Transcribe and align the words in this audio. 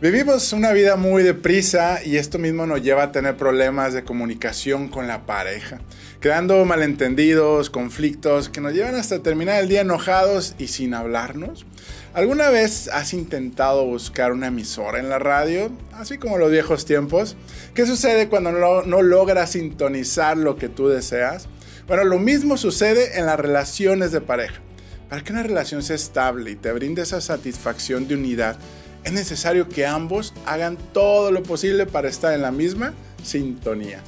Vivimos 0.00 0.52
una 0.52 0.72
vida 0.72 0.96
muy 0.96 1.22
deprisa 1.22 2.00
y 2.04 2.16
esto 2.16 2.40
mismo 2.40 2.66
nos 2.66 2.82
lleva 2.82 3.04
a 3.04 3.12
tener 3.12 3.36
problemas 3.36 3.94
de 3.94 4.02
comunicación 4.02 4.88
con 4.88 5.06
la 5.06 5.24
pareja, 5.24 5.78
creando 6.18 6.62
malentendidos, 6.64 7.70
conflictos 7.70 8.48
que 8.48 8.60
nos 8.60 8.74
llevan 8.74 8.96
hasta 8.96 9.22
terminar 9.22 9.62
el 9.62 9.68
día 9.68 9.82
enojados 9.82 10.56
y 10.58 10.66
sin 10.66 10.94
hablarnos. 10.94 11.64
¿Alguna 12.12 12.50
vez 12.50 12.88
has 12.88 13.14
intentado 13.14 13.86
buscar 13.86 14.32
una 14.32 14.48
emisora 14.48 14.98
en 14.98 15.08
la 15.08 15.20
radio, 15.20 15.70
así 15.92 16.18
como 16.18 16.38
los 16.38 16.50
viejos 16.50 16.84
tiempos? 16.84 17.36
¿Qué 17.72 17.86
sucede 17.86 18.28
cuando 18.28 18.50
no, 18.50 18.82
no 18.82 19.00
logras 19.00 19.52
sintonizar 19.52 20.36
lo 20.36 20.56
que 20.56 20.68
tú 20.68 20.88
deseas? 20.88 21.46
Bueno, 21.86 22.02
lo 22.02 22.18
mismo 22.18 22.56
sucede 22.56 23.16
en 23.18 23.26
las 23.26 23.38
relaciones 23.38 24.10
de 24.10 24.20
pareja. 24.20 24.60
Para 25.08 25.22
que 25.22 25.32
una 25.32 25.44
relación 25.44 25.82
sea 25.84 25.96
estable 25.96 26.50
y 26.50 26.56
te 26.56 26.72
brinde 26.72 27.02
esa 27.02 27.20
satisfacción 27.20 28.08
de 28.08 28.16
unidad, 28.16 28.58
es 29.04 29.12
necesario 29.12 29.68
que 29.68 29.86
ambos 29.86 30.32
hagan 30.46 30.78
todo 30.92 31.30
lo 31.30 31.42
posible 31.42 31.86
para 31.86 32.08
estar 32.08 32.32
en 32.34 32.42
la 32.42 32.50
misma 32.50 32.94
sintonía. 33.22 34.00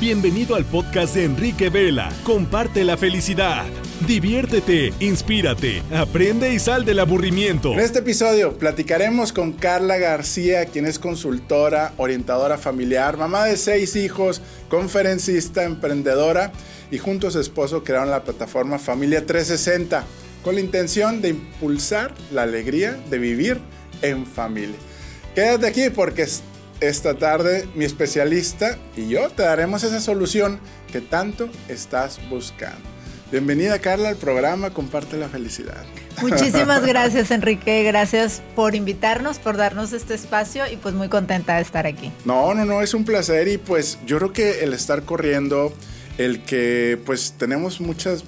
Bienvenido 0.00 0.54
al 0.54 0.64
podcast 0.64 1.14
de 1.14 1.24
Enrique 1.24 1.68
Vela. 1.68 2.10
Comparte 2.24 2.84
la 2.84 2.96
felicidad. 2.96 3.66
Diviértete, 4.06 4.94
inspírate, 4.98 5.82
aprende 5.94 6.54
y 6.54 6.58
sal 6.58 6.86
del 6.86 7.00
aburrimiento. 7.00 7.74
En 7.74 7.80
este 7.80 7.98
episodio 7.98 8.58
platicaremos 8.58 9.34
con 9.34 9.52
Carla 9.52 9.98
García, 9.98 10.64
quien 10.64 10.86
es 10.86 10.98
consultora, 10.98 11.92
orientadora 11.98 12.56
familiar, 12.56 13.18
mamá 13.18 13.44
de 13.44 13.58
seis 13.58 13.94
hijos, 13.94 14.40
conferencista, 14.70 15.64
emprendedora 15.64 16.50
y 16.90 16.96
junto 16.96 17.28
a 17.28 17.30
su 17.30 17.38
esposo 17.38 17.84
crearon 17.84 18.10
la 18.10 18.24
plataforma 18.24 18.78
Familia 18.78 19.26
360 19.26 20.06
con 20.42 20.54
la 20.54 20.60
intención 20.60 21.20
de 21.20 21.30
impulsar 21.30 22.14
la 22.32 22.42
alegría 22.42 22.98
de 23.10 23.18
vivir 23.18 23.60
en 24.02 24.26
familia. 24.26 24.76
Quédate 25.34 25.66
aquí 25.66 25.90
porque 25.90 26.26
esta 26.80 27.14
tarde 27.14 27.68
mi 27.74 27.84
especialista 27.84 28.78
y 28.96 29.08
yo 29.08 29.28
te 29.30 29.42
daremos 29.42 29.84
esa 29.84 30.00
solución 30.00 30.60
que 30.90 31.00
tanto 31.00 31.48
estás 31.68 32.18
buscando. 32.28 32.80
Bienvenida 33.30 33.78
Carla 33.78 34.08
al 34.08 34.16
programa 34.16 34.70
Comparte 34.70 35.16
la 35.16 35.28
Felicidad. 35.28 35.84
Muchísimas 36.20 36.84
gracias 36.86 37.30
Enrique, 37.30 37.84
gracias 37.84 38.42
por 38.56 38.74
invitarnos, 38.74 39.38
por 39.38 39.56
darnos 39.56 39.92
este 39.92 40.14
espacio 40.14 40.64
y 40.70 40.76
pues 40.76 40.94
muy 40.94 41.08
contenta 41.08 41.56
de 41.56 41.62
estar 41.62 41.86
aquí. 41.86 42.10
No, 42.24 42.54
no, 42.54 42.64
no, 42.64 42.82
es 42.82 42.92
un 42.92 43.04
placer 43.04 43.46
y 43.46 43.58
pues 43.58 43.98
yo 44.04 44.18
creo 44.18 44.32
que 44.32 44.64
el 44.64 44.72
estar 44.72 45.04
corriendo, 45.04 45.72
el 46.18 46.42
que 46.42 46.98
pues 47.06 47.34
tenemos 47.38 47.80
muchas 47.80 48.24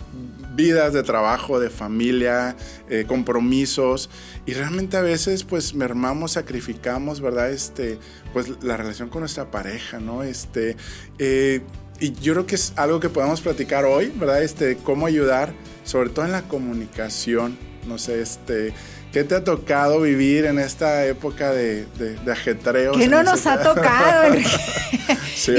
vidas 0.54 0.92
de 0.92 1.02
trabajo, 1.02 1.60
de 1.60 1.70
familia, 1.70 2.56
eh, 2.88 3.04
compromisos 3.06 4.10
y 4.46 4.54
realmente 4.54 4.96
a 4.96 5.00
veces 5.00 5.44
pues 5.44 5.74
mermamos, 5.74 6.32
sacrificamos, 6.32 7.20
¿verdad? 7.20 7.50
Este, 7.50 7.98
pues 8.32 8.62
la 8.62 8.76
relación 8.76 9.08
con 9.08 9.20
nuestra 9.20 9.50
pareja, 9.50 9.98
¿no? 10.00 10.22
Este, 10.22 10.76
eh, 11.18 11.60
y 12.00 12.12
yo 12.14 12.32
creo 12.34 12.46
que 12.46 12.56
es 12.56 12.72
algo 12.76 13.00
que 13.00 13.08
podemos 13.08 13.40
platicar 13.40 13.84
hoy, 13.84 14.12
¿verdad? 14.16 14.42
Este, 14.42 14.76
cómo 14.76 15.06
ayudar, 15.06 15.52
sobre 15.84 16.10
todo 16.10 16.24
en 16.24 16.32
la 16.32 16.42
comunicación, 16.42 17.56
no 17.86 17.98
sé, 17.98 18.20
este, 18.20 18.72
¿Qué 19.12 19.24
te 19.24 19.34
ha 19.34 19.44
tocado 19.44 20.00
vivir 20.00 20.46
en 20.46 20.58
esta 20.58 21.04
época 21.04 21.50
de, 21.50 21.84
de, 21.98 22.32
ajetreo? 22.32 22.92
¿Qué 22.92 23.08
no 23.08 23.22
nos 23.22 23.46
ha 23.46 23.62
tocado, 23.62 24.34
y 24.38 24.42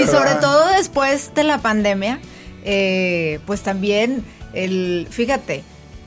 sobre 0.07 0.35
todo 0.41 0.69
después 0.69 1.35
de 1.35 1.43
la 1.43 1.59
pandemia, 1.59 2.19
eh, 2.65 3.39
pues 3.45 3.61
también 3.61 4.23
el, 4.53 5.07
fíjate, 5.09 5.63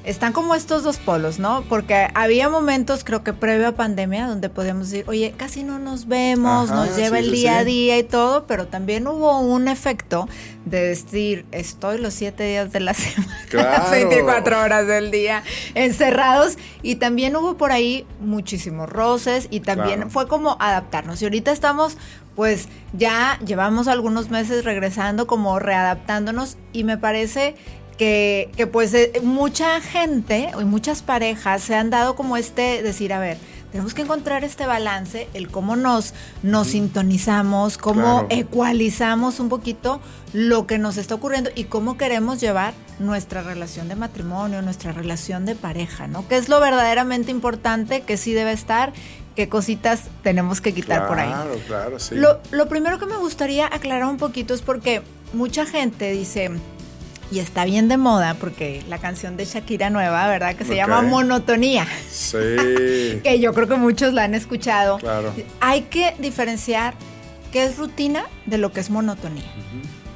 están 0.06 0.32
como 0.32 0.54
estos 0.54 0.84
dos 0.84 0.98
polos, 0.98 1.40
¿no? 1.40 1.64
Porque 1.68 2.06
había 2.14 2.48
momentos, 2.48 3.02
creo 3.02 3.24
que 3.24 3.32
previo 3.32 3.66
a 3.66 3.72
pandemia, 3.72 4.28
donde 4.28 4.48
podíamos 4.48 4.88
decir, 4.88 5.04
oye, 5.08 5.34
casi 5.36 5.64
no 5.64 5.80
nos 5.80 6.06
vemos, 6.06 6.70
nos 6.70 6.96
lleva 6.96 7.18
el 7.18 7.32
día 7.32 7.58
a 7.58 7.64
día 7.64 7.98
y 7.98 8.04
todo, 8.04 8.46
pero 8.46 8.68
también 8.68 9.08
hubo 9.08 9.40
un 9.40 9.66
efecto 9.66 10.28
de 10.64 10.80
decir, 10.80 11.44
estoy 11.50 11.98
los 11.98 12.14
siete 12.14 12.44
días 12.44 12.70
de 12.70 12.78
la 12.78 12.94
semana, 12.94 13.36
las 13.52 13.90
24 13.90 14.60
horas 14.60 14.86
del 14.86 15.10
día 15.10 15.42
encerrados, 15.74 16.56
y 16.82 16.96
también 16.96 17.34
hubo 17.34 17.56
por 17.56 17.72
ahí 17.72 18.06
muchísimos 18.20 18.88
roces 18.88 19.48
y 19.50 19.58
también 19.58 20.08
fue 20.12 20.28
como 20.28 20.56
adaptarnos. 20.60 21.20
Y 21.20 21.24
ahorita 21.24 21.50
estamos 21.50 21.98
pues 22.36 22.68
ya 22.92 23.40
llevamos 23.46 23.88
algunos 23.88 24.28
meses 24.28 24.62
regresando, 24.64 25.26
como 25.26 25.58
readaptándonos 25.58 26.58
y 26.74 26.84
me 26.84 26.98
parece 26.98 27.56
que, 27.98 28.50
que 28.56 28.66
pues 28.66 28.92
eh, 28.94 29.12
mucha 29.22 29.80
gente 29.80 30.50
y 30.60 30.64
muchas 30.64 31.02
parejas 31.02 31.62
se 31.62 31.74
han 31.74 31.90
dado 31.90 32.14
como 32.14 32.36
este 32.36 32.82
decir, 32.82 33.12
a 33.12 33.18
ver, 33.18 33.38
tenemos 33.72 33.94
que 33.94 34.02
encontrar 34.02 34.44
este 34.44 34.66
balance, 34.66 35.28
el 35.34 35.48
cómo 35.48 35.76
nos, 35.76 36.14
nos 36.42 36.68
sintonizamos, 36.68 37.76
cómo 37.76 38.26
ecualizamos 38.30 39.40
un 39.40 39.48
poquito 39.48 40.00
lo 40.32 40.66
que 40.66 40.78
nos 40.78 40.96
está 40.96 41.14
ocurriendo 41.14 41.50
y 41.54 41.64
cómo 41.64 41.98
queremos 41.98 42.40
llevar 42.40 42.74
nuestra 42.98 43.42
relación 43.42 43.88
de 43.88 43.96
matrimonio, 43.96 44.62
nuestra 44.62 44.92
relación 44.92 45.44
de 45.44 45.54
pareja, 45.54 46.06
¿no? 46.06 46.26
Que 46.28 46.36
es 46.36 46.48
lo 46.48 46.60
verdaderamente 46.60 47.30
importante 47.30 48.02
que 48.02 48.16
sí 48.16 48.32
debe 48.32 48.52
estar, 48.52 48.92
qué 49.34 49.48
cositas 49.48 50.04
tenemos 50.22 50.60
que 50.60 50.72
quitar 50.72 51.06
por 51.06 51.18
ahí. 51.18 51.28
Claro, 51.28 51.54
claro, 51.66 51.98
sí. 51.98 52.14
Lo, 52.14 52.40
lo 52.52 52.68
primero 52.68 52.98
que 52.98 53.06
me 53.06 53.16
gustaría 53.16 53.66
aclarar 53.66 54.06
un 54.06 54.16
poquito 54.16 54.54
es 54.54 54.62
porque 54.62 55.02
mucha 55.34 55.66
gente 55.66 56.10
dice, 56.12 56.50
y 57.30 57.40
está 57.40 57.64
bien 57.64 57.88
de 57.88 57.96
moda 57.96 58.34
porque 58.34 58.82
la 58.88 58.98
canción 58.98 59.36
de 59.36 59.44
Shakira 59.44 59.90
nueva, 59.90 60.28
¿verdad? 60.28 60.54
Que 60.54 60.64
se 60.64 60.76
llama 60.76 61.02
Monotonía. 61.02 61.86
Sí. 62.10 62.38
que 63.22 63.38
yo 63.40 63.52
creo 63.52 63.68
que 63.68 63.76
muchos 63.76 64.12
la 64.12 64.24
han 64.24 64.34
escuchado. 64.34 64.98
Claro. 64.98 65.32
Hay 65.60 65.82
que 65.82 66.14
diferenciar 66.18 66.94
qué 67.52 67.64
es 67.64 67.78
rutina 67.78 68.26
de 68.46 68.58
lo 68.58 68.72
que 68.72 68.80
es 68.80 68.90
monotonía. 68.90 69.50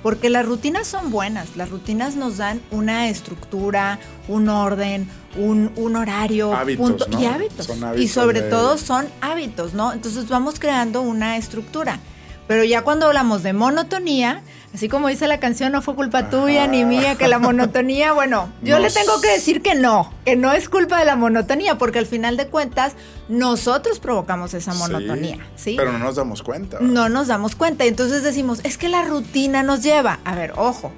Porque 0.03 0.31
las 0.31 0.47
rutinas 0.47 0.87
son 0.87 1.11
buenas, 1.11 1.57
las 1.57 1.69
rutinas 1.69 2.17
nos 2.17 2.39
dan 2.39 2.63
una 2.71 3.11
estructura, 3.11 3.99
un 4.29 4.49
orden, 4.49 5.09
un, 5.37 5.97
horario 5.97 6.55
hábitos, 6.55 7.07
y 7.21 7.27
hábitos. 7.27 7.69
y 7.97 8.09
sobre 8.09 8.41
todo 8.41 8.79
son 8.79 9.07
hábitos, 9.21 9.75
¿no? 9.75 9.93
Entonces 9.93 10.27
vamos 10.29 10.59
creando 10.59 11.03
una 11.03 11.37
estructura. 11.37 11.99
Pero 12.47 12.65
ya 12.65 12.83
cuando 12.83 13.07
hablamos 13.07 13.43
de 13.43 13.53
monotonía, 13.53 14.43
Así 14.73 14.89
como 14.89 15.09
dice 15.09 15.27
la 15.27 15.41
canción, 15.41 15.73
no 15.73 15.83
fue 15.83 15.97
culpa 15.97 16.31
tuya 16.31 16.67
ni 16.69 16.85
mía 16.85 17.17
que 17.17 17.27
la 17.27 17.39
monotonía, 17.41 18.13
bueno, 18.13 18.49
yo 18.63 18.79
le 18.79 18.91
tengo 18.91 19.21
que 19.21 19.29
decir 19.29 19.63
que 19.63 19.75
no, 19.75 20.13
que 20.25 20.37
no 20.37 20.53
es 20.53 20.69
culpa 20.69 20.99
de 20.99 21.05
la 21.05 21.17
monotonía, 21.17 21.77
porque 21.77 21.99
al 21.99 22.07
final 22.07 22.37
de 22.37 22.47
cuentas 22.47 22.95
nosotros 23.29 23.99
provocamos 23.99 24.55
esa 24.55 24.73
monotonía, 24.75 25.39
¿sí? 25.57 25.75
Pero 25.77 25.93
no 25.93 25.99
nos 25.99 26.17
damos 26.17 26.43
cuenta. 26.43 26.79
No 26.81 27.09
nos 27.09 27.27
damos 27.27 27.57
cuenta, 27.57 27.85
entonces 27.85 28.23
decimos, 28.23 28.61
es 28.63 28.79
que 28.79 28.89
la 28.89 29.03
rutina 29.03 29.63
nos 29.63 29.83
lleva, 29.83 30.21
a 30.25 30.35
ver, 30.35 30.53
ojo, 30.57 30.93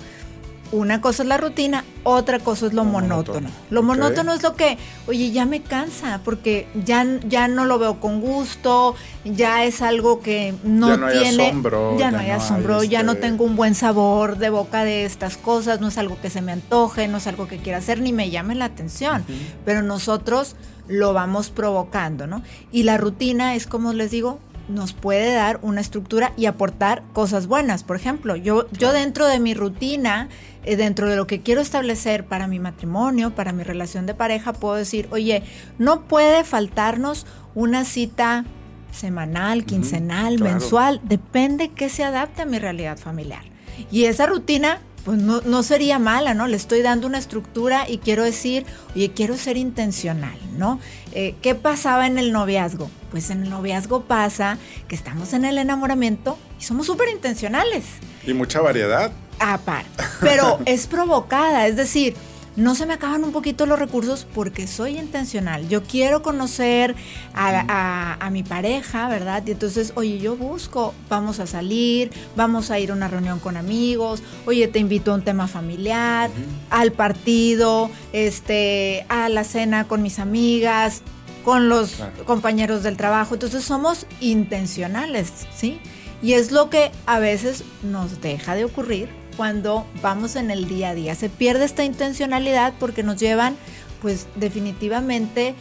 una 0.73 1.03
cosa 1.03 1.23
es 1.23 1.29
la 1.29 1.37
rutina, 1.37 1.85
otra 2.03 2.39
cosa 2.39 2.67
es 2.67 2.73
lo, 2.73 2.85
monótono. 2.85 3.51
Lo 3.71 3.83
monótono 3.83 4.33
es 4.33 4.43
lo 4.43 4.57
que, 4.57 4.79
oye, 5.07 5.31
ya 5.31 5.45
me 5.45 5.61
cansa 5.61 6.21
porque 6.25 6.67
ya, 6.75 7.07
ya 7.29 7.47
no 7.47 7.67
lo 7.67 7.79
veo 7.79 8.01
con 8.01 8.21
gusto, 8.23 8.95
ya 9.25 9.65
es 9.65 9.83
algo 9.83 10.21
que 10.21 10.55
no, 10.65 10.89
ya 10.89 10.97
no 10.97 11.09
tiene. 11.11 11.43
Hay 11.43 11.49
asombro, 11.51 11.99
ya, 11.99 12.11
no 12.11 12.19
hay 12.19 12.31
asombro, 12.31 12.85
ya 12.85 13.03
no 13.03 13.13
este 13.13 13.29
tengo 13.29 13.45
un 13.45 13.55
buen 13.55 13.75
sabor 13.75 14.39
de 14.39 14.49
boca 14.49 14.85
de 14.85 15.05
estas 15.05 15.37
cosas, 15.37 15.81
no 15.81 15.89
es 15.89 15.99
algo 15.99 16.19
que 16.21 16.31
se 16.31 16.41
me 16.41 16.53
antoje, 16.53 17.07
no 17.07 17.19
es 17.19 17.27
algo 17.27 17.47
que 17.47 17.59
quiera 17.59 17.79
hacer 17.79 18.01
ni 18.01 18.13
me 18.13 18.31
llame 18.31 18.55
la 18.55 18.65
atención. 18.65 19.25
Pero 19.67 19.83
nosotros 19.83 20.57
lo 20.89 21.13
vamos 21.13 21.51
provocando, 21.51 22.27
¿no? 22.27 22.43
Y 22.73 22.85
la 22.85 22.97
rutina 22.97 23.55
es, 23.55 23.67
como 23.67 23.93
les 23.93 24.11
digo, 24.11 24.41
nos 24.69 24.93
puede 24.93 25.35
dar 25.35 25.59
una 25.63 25.81
estructura 25.81 26.33
y 26.37 26.47
aportar 26.47 27.03
cosas 27.13 27.47
buenas. 27.47 27.85
Por 27.85 27.97
ejemplo, 27.97 28.37
yo, 28.37 28.69
yo 28.71 28.93
dentro 28.93 29.27
de 29.27 29.39
mi 29.39 29.55
rutina, 29.55 30.29
eh, 30.65 30.77
dentro 30.77 31.09
de 31.09 31.17
lo 31.17 31.27
que 31.27 31.41
quiero 31.41 31.61
establecer 31.61 32.25
para 32.25 32.47
mi 32.47 32.59
matrimonio, 32.59 33.35
para 33.35 33.53
mi 33.53 33.63
relación 33.63 34.07
de 34.07 34.15
pareja, 34.15 34.53
puedo 34.53 34.75
decir, 34.75 35.09
oye, 35.11 35.43
no 35.79 36.03
puede 36.03 36.45
faltarnos 36.45 37.27
una 37.55 37.85
cita 37.85 38.45
semanal, 38.93 39.65
quincenal, 39.65 40.39
mensual, 40.39 41.01
depende 41.03 41.71
que 41.71 41.89
se 41.89 42.05
adapte 42.05 42.43
a 42.43 42.47
mi 42.47 42.59
realidad 42.59 42.99
familiar. 42.99 43.43
Y 43.91 44.05
esa 44.05 44.27
rutina 44.27 44.81
pues 45.05 45.19
no, 45.19 45.63
sería 45.63 45.99
mala, 45.99 46.35
¿no? 46.35 46.47
Le 46.47 46.57
estoy 46.57 46.83
dando 46.83 47.07
una 47.07 47.19
estructura 47.19 47.89
y 47.89 47.99
quiero 47.99 48.25
decir, 48.25 48.65
oye, 48.95 49.11
quiero 49.11 49.37
ser 49.37 49.57
intencional, 49.57 50.39
¿no? 50.57 50.79
Eh, 51.13 51.35
¿Qué 51.43 51.55
pasaba 51.55 52.07
en 52.07 52.19
el 52.19 52.33
noviazgo? 52.33 52.91
Pues 53.11 53.31
en 53.31 53.43
el 53.43 53.51
noviazgo 53.51 54.05
pasa 54.05 54.59
que 54.89 54.95
estamos 54.95 55.33
en 55.33 55.45
el 55.45 55.59
enamoramiento 55.59 56.39
y 56.61 56.65
somos 56.65 56.87
súper 56.87 57.09
intencionales. 57.09 57.85
Y 58.27 58.33
mucha 58.33 58.61
variedad. 58.61 59.11
Aparte, 59.41 60.05
pero 60.21 60.61
es 60.67 60.87
provocada, 60.87 61.67
es 61.67 61.77
decir, 61.77 62.15
no 62.57 62.75
se 62.75 62.87
me 62.87 62.95
acaban 62.95 63.25
un 63.25 63.33
poquito 63.33 63.67
los 63.67 63.79
recursos 63.79 64.27
porque 64.35 64.67
soy 64.67 64.99
intencional. 64.99 65.69
Yo 65.69 65.83
quiero 65.83 66.23
conocer 66.23 66.95
a, 67.35 68.29
mi 68.31 68.43
pareja, 68.43 69.09
¿verdad? 69.09 69.43
Y 69.47 69.53
entonces, 69.53 69.93
oye, 69.97 70.19
yo 70.19 70.37
busco, 70.37 70.95
vamos 71.09 71.39
a 71.39 71.47
salir, 71.47 72.11
vamos 72.37 72.71
a 72.71 72.79
ir 72.79 72.91
a 72.91 72.95
una 72.95 73.09
reunión 73.09 73.41
con 73.41 73.57
amigos, 73.57 74.23
oye, 74.47 74.69
te 74.69 74.79
invito 74.79 75.13
a 75.13 75.15
un 75.17 75.23
tema 75.23 75.49
familiar, 75.49 76.31
al 76.71 76.93
partido, 76.93 77.91
este, 78.13 79.05
a 79.09 79.29
la 79.29 79.45
cena 79.45 79.87
con 79.89 80.03
mis 80.03 80.19
amigas. 80.19 81.03
con 81.45 81.69
los 81.69 81.97
compañeros 82.25 82.85
del 82.85 82.97
trabajo. 82.97 83.35
Entonces 83.35 83.65
somos 83.65 84.07
intencionales, 84.21 85.33
¿sí? 85.53 85.81
Y 86.23 86.35
es 86.35 86.53
lo 86.53 86.71
que 86.71 86.93
a 87.05 87.19
veces 87.19 87.65
nos 87.83 88.21
deja 88.21 88.55
de 88.55 88.65
ocurrir 88.65 89.22
cuando 89.37 89.87
vamos 90.03 90.37
en 90.37 90.51
el 90.51 90.69
día 90.69 90.91
a 90.91 90.95
día. 90.95 91.15
Se 91.15 91.29
pierde 91.29 91.65
esta 91.65 91.85
intencionalidad 91.85 92.75
porque 92.79 93.03
nos 93.03 93.17
llevan, 93.17 93.57
pues 94.01 94.27
definitivamente, 94.37 95.55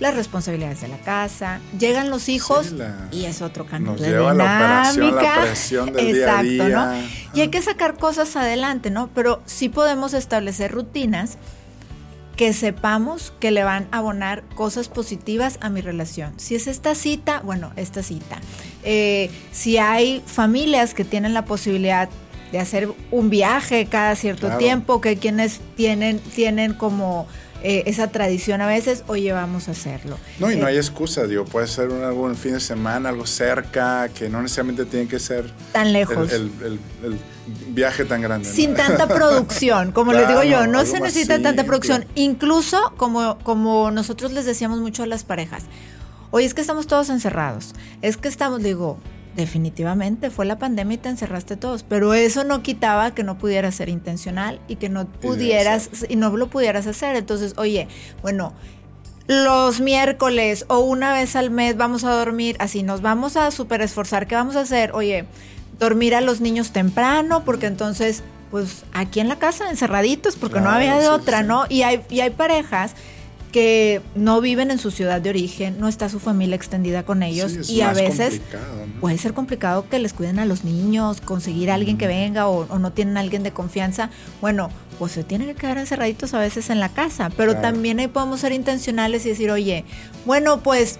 las 0.00 0.14
responsabilidades 0.14 0.80
de 0.80 0.88
la 0.88 0.98
casa, 0.98 1.60
llegan 1.78 2.08
los 2.08 2.28
hijos 2.28 2.74
y 3.12 3.26
es 3.26 3.42
otro 3.42 3.66
cambio 3.66 3.94
de 3.94 4.08
lleva 4.08 4.32
dinámica. 4.32 5.36
La, 5.36 5.42
presión 5.42 5.92
del 5.92 6.16
Exacto, 6.16 6.42
día 6.42 6.58
a 6.58 6.92
día. 6.92 7.02
¿no? 7.02 7.08
Y 7.34 7.40
hay 7.42 7.48
que 7.48 7.60
sacar 7.60 7.98
cosas 7.98 8.34
adelante, 8.34 8.90
¿no? 8.90 9.10
Pero 9.14 9.42
sí 9.44 9.68
podemos 9.68 10.14
establecer 10.14 10.72
rutinas 10.72 11.36
que 12.40 12.54
sepamos 12.54 13.34
que 13.38 13.50
le 13.50 13.64
van 13.64 13.86
a 13.90 13.98
abonar 13.98 14.42
cosas 14.54 14.88
positivas 14.88 15.58
a 15.60 15.68
mi 15.68 15.82
relación. 15.82 16.32
Si 16.38 16.54
es 16.54 16.68
esta 16.68 16.94
cita, 16.94 17.42
bueno, 17.44 17.70
esta 17.76 18.02
cita. 18.02 18.40
Eh, 18.82 19.30
si 19.52 19.76
hay 19.76 20.22
familias 20.24 20.94
que 20.94 21.04
tienen 21.04 21.34
la 21.34 21.44
posibilidad 21.44 22.08
de 22.52 22.58
hacer 22.58 22.88
un 23.10 23.30
viaje 23.30 23.86
cada 23.86 24.14
cierto 24.16 24.48
tiempo, 24.58 25.00
que 25.00 25.16
quienes 25.16 25.60
tienen, 25.76 26.18
tienen 26.18 26.74
como 26.74 27.26
eh, 27.62 27.82
esa 27.86 28.08
tradición 28.10 28.62
a 28.62 28.66
veces, 28.66 29.04
oye, 29.06 29.32
vamos 29.32 29.68
a 29.68 29.72
hacerlo. 29.72 30.16
No, 30.38 30.50
y 30.50 30.56
no 30.56 30.66
Eh, 30.66 30.70
hay 30.70 30.76
excusa, 30.78 31.26
digo, 31.26 31.44
puede 31.44 31.66
ser 31.66 31.90
un, 31.90 32.02
algún 32.02 32.34
fin 32.34 32.54
de 32.54 32.60
semana, 32.60 33.10
algo 33.10 33.26
cerca, 33.26 34.08
que 34.08 34.30
no 34.30 34.40
necesariamente 34.40 34.86
tiene 34.86 35.06
que 35.08 35.18
ser 35.18 35.52
tan 35.72 35.92
lejos. 35.92 36.32
el, 36.32 36.50
el- 36.62 36.62
el- 36.64 36.78
el 37.04 37.18
viaje 37.68 38.04
tan 38.04 38.22
grande. 38.22 38.48
¿no? 38.48 38.54
Sin 38.54 38.74
tanta 38.74 39.06
producción, 39.14 39.92
como 39.92 40.12
les 40.14 40.26
digo 40.26 40.42
yo, 40.42 40.66
no 40.66 40.86
se 40.86 41.00
necesita 41.00 41.40
tanta 41.42 41.64
producción. 41.64 42.06
Incluso 42.14 42.94
como, 42.96 43.38
como 43.42 43.90
nosotros 43.90 44.32
les 44.32 44.46
decíamos 44.46 44.80
mucho 44.80 45.02
a 45.02 45.06
las 45.06 45.24
parejas, 45.24 45.64
oye, 46.30 46.46
es 46.46 46.54
que 46.54 46.62
estamos 46.62 46.86
todos 46.86 47.10
encerrados, 47.10 47.74
es 48.02 48.16
que 48.16 48.28
estamos, 48.28 48.62
digo, 48.62 48.98
definitivamente 49.36 50.30
fue 50.30 50.44
la 50.44 50.58
pandemia 50.58 50.94
y 50.94 50.98
te 50.98 51.08
encerraste 51.08 51.56
todos, 51.56 51.82
pero 51.82 52.14
eso 52.14 52.44
no 52.44 52.62
quitaba 52.62 53.14
que 53.14 53.22
no 53.22 53.38
pudieras 53.38 53.74
ser 53.74 53.88
intencional 53.88 54.60
y 54.68 54.76
que 54.76 54.88
no 54.88 55.06
pudieras, 55.06 55.90
y 56.08 56.16
no 56.16 56.36
lo 56.36 56.48
pudieras 56.48 56.86
hacer. 56.86 57.16
Entonces, 57.16 57.54
oye, 57.56 57.88
bueno, 58.22 58.52
los 59.26 59.80
miércoles 59.80 60.64
o 60.68 60.80
una 60.80 61.12
vez 61.12 61.36
al 61.36 61.50
mes 61.50 61.76
vamos 61.76 62.04
a 62.04 62.10
dormir, 62.12 62.56
así 62.58 62.82
nos 62.82 63.02
vamos 63.02 63.36
a 63.36 63.50
super 63.50 63.80
esforzar. 63.80 64.26
¿Qué 64.26 64.34
vamos 64.34 64.56
a 64.56 64.60
hacer? 64.60 64.92
Oye, 64.92 65.26
dormir 65.78 66.14
a 66.14 66.20
los 66.20 66.40
niños 66.40 66.72
temprano, 66.72 67.44
porque 67.44 67.66
entonces, 67.66 68.22
pues 68.50 68.84
aquí 68.92 69.20
en 69.20 69.28
la 69.28 69.38
casa, 69.38 69.70
encerraditos, 69.70 70.36
porque 70.36 70.60
no 70.60 70.70
había 70.70 70.96
de 70.96 71.02
sí, 71.02 71.08
otra, 71.08 71.42
sí. 71.42 71.46
¿no? 71.46 71.64
Y 71.68 71.82
hay, 71.82 72.02
y 72.10 72.20
hay 72.20 72.30
parejas 72.30 72.94
que 73.50 74.00
no 74.14 74.40
viven 74.40 74.70
en 74.70 74.78
su 74.78 74.90
ciudad 74.90 75.20
de 75.20 75.30
origen, 75.30 75.78
no 75.80 75.88
está 75.88 76.08
su 76.08 76.20
familia 76.20 76.56
extendida 76.56 77.04
con 77.04 77.22
ellos 77.22 77.52
Sí, 77.62 77.74
y 77.74 77.80
a 77.82 77.92
veces 77.92 78.40
puede 79.00 79.18
ser 79.18 79.34
complicado 79.34 79.88
que 79.88 79.98
les 79.98 80.12
cuiden 80.12 80.38
a 80.38 80.44
los 80.46 80.64
niños, 80.64 81.20
conseguir 81.20 81.70
a 81.70 81.74
alguien 81.74 81.98
que 81.98 82.06
venga 82.06 82.48
o, 82.48 82.66
o 82.68 82.78
no 82.78 82.92
tienen 82.92 83.16
a 83.16 83.20
alguien 83.20 83.42
de 83.42 83.52
confianza. 83.52 84.10
Bueno, 84.40 84.70
pues 84.98 85.12
se 85.12 85.24
tienen 85.24 85.48
que 85.48 85.54
quedar 85.54 85.78
encerraditos 85.78 86.34
a 86.34 86.38
veces 86.38 86.70
en 86.70 86.78
la 86.80 86.88
casa, 86.90 87.30
pero 87.36 87.52
Claro. 87.52 87.68
también 87.68 87.98
ahí 88.00 88.08
podemos 88.08 88.40
ser 88.40 88.52
intencionales 88.52 89.24
y 89.26 89.30
decir, 89.30 89.50
oye, 89.50 89.84
bueno, 90.26 90.62
pues 90.62 90.98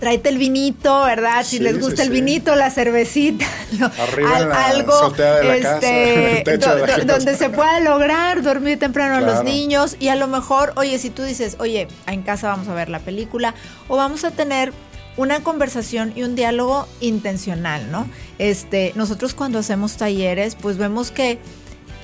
tráete 0.00 0.30
el 0.30 0.38
vinito, 0.38 1.04
¿verdad? 1.04 1.44
Si 1.44 1.58
Sí, 1.58 1.62
les 1.62 1.74
sí, 1.76 1.80
gusta 1.80 2.02
el 2.02 2.08
sí. 2.08 2.14
vinito, 2.14 2.56
la 2.56 2.70
cervecita, 2.70 3.44
lo- 3.78 3.86
Arriba 4.02 4.40
la 4.40 4.66
algo 4.66 5.10
de 5.10 5.44
la 5.44 5.60
casa, 5.60 5.76
este, 5.86 6.50
de 6.50 6.58
la 6.58 6.98
do- 6.98 7.04
donde 7.04 7.36
se 7.36 7.50
pueda 7.50 7.78
lograr 7.80 8.42
dormir 8.42 8.78
temprano 8.78 9.16
a 9.16 9.20
los 9.20 9.44
niños 9.44 9.96
y 10.00 10.08
a 10.08 10.16
lo 10.16 10.26
mejor, 10.26 10.72
oye, 10.76 10.98
si 10.98 11.10
tú 11.10 11.22
dices, 11.22 11.56
oye, 11.60 11.86
en 12.06 12.22
casa 12.22 12.48
vamos 12.48 12.66
a 12.68 12.74
ver 12.74 12.88
la 12.88 12.98
película 12.98 13.54
o 13.88 13.96
vamos 13.96 14.24
a 14.24 14.30
tener 14.30 14.72
una 15.16 15.40
conversación 15.42 16.12
y 16.16 16.22
un 16.22 16.34
diálogo 16.34 16.86
intencional, 17.00 17.90
¿no? 17.92 18.06
Este, 18.38 18.92
nosotros 18.94 19.34
cuando 19.34 19.58
hacemos 19.58 19.96
talleres, 19.98 20.54
pues 20.54 20.78
vemos 20.78 21.10
que 21.10 21.38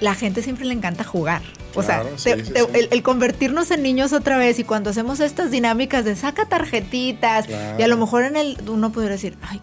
la 0.01 0.15
gente 0.15 0.43
siempre 0.43 0.65
le 0.67 0.75
encanta 0.75 1.05
jugar. 1.05 1.43
O 1.75 1.83
sea, 1.83 2.01
Claro, 2.03 2.19
sí, 2.19 2.31
te- 2.31 2.45
sí, 2.45 2.53
te- 2.53 2.61
sí. 2.61 2.67
El, 2.75 2.89
el 2.91 3.03
convertirnos 3.03 3.71
en 3.71 3.83
niños 3.83 4.13
otra 4.13 4.37
vez 4.39 4.59
y 4.59 4.65
cuando 4.65 4.91
hacemos 4.91 5.21
estas 5.21 5.51
dinámicas 5.51 6.05
de 6.05 6.17
saca 6.17 6.47
tarjetitas 6.47 7.47
Claro. 7.47 7.79
y 7.79 7.83
a 7.83 7.89
lo 7.89 7.97
mejor 7.97 8.25
en 8.25 8.37
el 8.37 8.59
uno 8.69 8.93
podría 8.93 9.13
decir, 9.13 9.37
ay, 9.43 9.61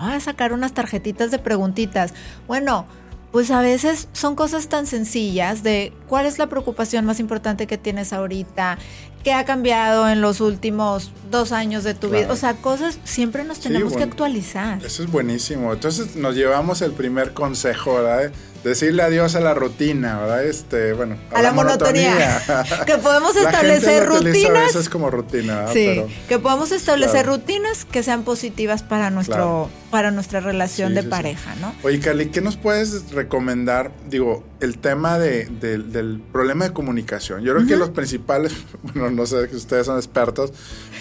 voy 0.00 0.12
a 0.12 0.20
sacar 0.20 0.52
unas 0.52 0.72
tarjetitas 0.74 1.30
de 1.30 1.38
preguntitas. 1.38 2.12
Bueno, 2.48 2.86
pues 3.32 3.50
a 3.50 3.60
veces 3.60 4.08
son 4.12 4.36
cosas 4.36 4.68
tan 4.68 4.86
sencillas 4.86 5.62
de 5.64 5.92
cuál 6.08 6.26
es 6.26 6.38
la 6.38 6.48
preocupación 6.48 7.04
más 7.04 7.18
importante 7.20 7.66
que 7.66 7.78
tienes 7.78 8.12
ahorita, 8.12 8.78
qué 9.24 9.32
ha 9.32 9.44
cambiado 9.44 10.08
en 10.08 10.20
los 10.20 10.40
últimos 10.40 11.10
dos 11.32 11.50
años 11.50 11.82
de 11.82 11.94
tu 11.94 12.10
vida. 12.10 12.30
O 12.30 12.36
sea, 12.36 12.54
cosas 12.54 12.98
siempre 13.04 13.42
nos 13.42 13.56
Sí, 13.58 13.64
tenemos 13.64 13.96
que 13.96 14.04
actualizar. 14.04 14.84
Eso 14.84 15.02
es 15.02 15.10
buenísimo. 15.10 15.72
Entonces 15.72 16.14
nos 16.14 16.36
llevamos 16.36 16.80
el 16.82 16.92
primer 16.92 17.32
consejo, 17.32 17.94
¿verdad? 17.94 18.32
Decirle 18.64 19.02
adiós 19.02 19.34
a 19.34 19.40
la 19.40 19.52
rutina, 19.52 20.18
¿verdad? 20.20 20.44
Este, 20.44 20.94
bueno, 20.94 21.16
A 21.32 21.42
la 21.42 21.52
monotonía. 21.52 22.42
Que 22.86 22.96
podemos 22.96 23.34
La 23.36 23.42
gente 23.52 23.56
establecer 23.56 24.08
lo 24.08 24.14
utiliza 24.16 24.48
rutinas. 24.48 24.62
A 24.62 24.66
veces 24.78 24.88
como 24.88 25.10
rutina, 25.10 25.56
¿verdad? 25.56 25.72
Sí, 25.74 25.84
Pero- 25.86 26.08
que 26.28 26.38
podamos 26.38 26.72
establecer 26.72 27.24
claro. 27.24 27.36
rutinas 27.36 27.84
que 27.84 28.02
sean 28.02 28.24
positivas 28.24 28.82
para 28.82 29.10
nuestro, 29.10 29.34
Claro. 29.34 29.70
para 29.90 30.10
nuestra 30.10 30.40
relación 30.40 30.88
Sí, 30.88 30.94
de 30.94 31.00
sí, 31.02 31.06
sí. 31.06 31.10
pareja, 31.10 31.54
¿no? 31.60 31.74
Oye, 31.82 32.00
Cali, 32.00 32.30
¿qué 32.30 32.40
nos 32.40 32.56
puedes 32.56 33.10
recomendar? 33.12 33.92
Digo, 34.08 34.42
el 34.60 34.78
tema 34.78 35.18
de, 35.18 35.44
del- 35.44 35.92
del 35.92 36.22
problema 36.32 36.64
de 36.64 36.72
comunicación. 36.72 37.42
Yo 37.42 37.54
creo 37.54 37.66
que 37.66 37.76
los 37.76 37.90
principales, 37.90 38.54
bueno, 38.82 39.10
no 39.10 39.26
sé 39.26 39.46
que 39.50 39.56
ustedes 39.56 39.84
son 39.84 39.98
expertos, 39.98 40.54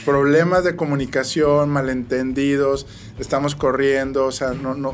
problemas 0.03 0.65
de 0.65 0.75
comunicación, 0.75 1.69
malentendidos, 1.69 2.87
estamos 3.19 3.55
corriendo, 3.55 4.25
o 4.25 4.31
sea, 4.33 4.49
no, 4.49 4.73
no. 4.73 4.93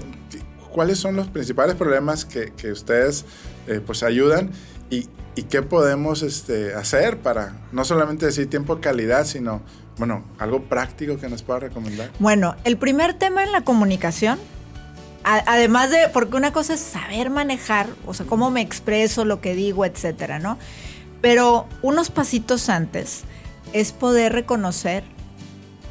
¿Cuáles 0.79 0.97
son 0.97 1.17
los 1.17 1.27
principales 1.27 1.75
problemas 1.75 2.23
que, 2.23 2.53
que 2.55 2.71
ustedes 2.71 3.25
eh, 3.67 3.81
pues 3.85 4.01
ayudan 4.01 4.49
y, 4.89 5.09
y 5.35 5.43
qué 5.43 5.61
podemos 5.61 6.21
este, 6.21 6.73
hacer 6.73 7.17
para 7.17 7.51
no 7.73 7.83
solamente 7.83 8.25
decir 8.25 8.49
tiempo 8.49 8.75
de 8.77 8.81
calidad, 8.81 9.25
sino, 9.25 9.61
bueno, 9.97 10.23
algo 10.37 10.63
práctico 10.69 11.17
que 11.17 11.27
nos 11.27 11.43
pueda 11.43 11.59
recomendar? 11.59 12.11
Bueno, 12.19 12.55
el 12.63 12.77
primer 12.77 13.13
tema 13.13 13.43
en 13.43 13.51
la 13.51 13.65
comunicación, 13.65 14.39
a- 15.25 15.43
además 15.47 15.91
de, 15.91 16.07
porque 16.13 16.37
una 16.37 16.53
cosa 16.53 16.75
es 16.75 16.79
saber 16.79 17.29
manejar, 17.29 17.87
o 18.05 18.13
sea, 18.13 18.25
cómo 18.25 18.49
me 18.49 18.61
expreso, 18.61 19.25
lo 19.25 19.41
que 19.41 19.55
digo, 19.55 19.83
etcétera, 19.83 20.39
¿no? 20.39 20.57
Pero 21.19 21.67
unos 21.81 22.09
pasitos 22.09 22.69
antes 22.69 23.23
es 23.73 23.91
poder 23.91 24.31
reconocer 24.31 25.03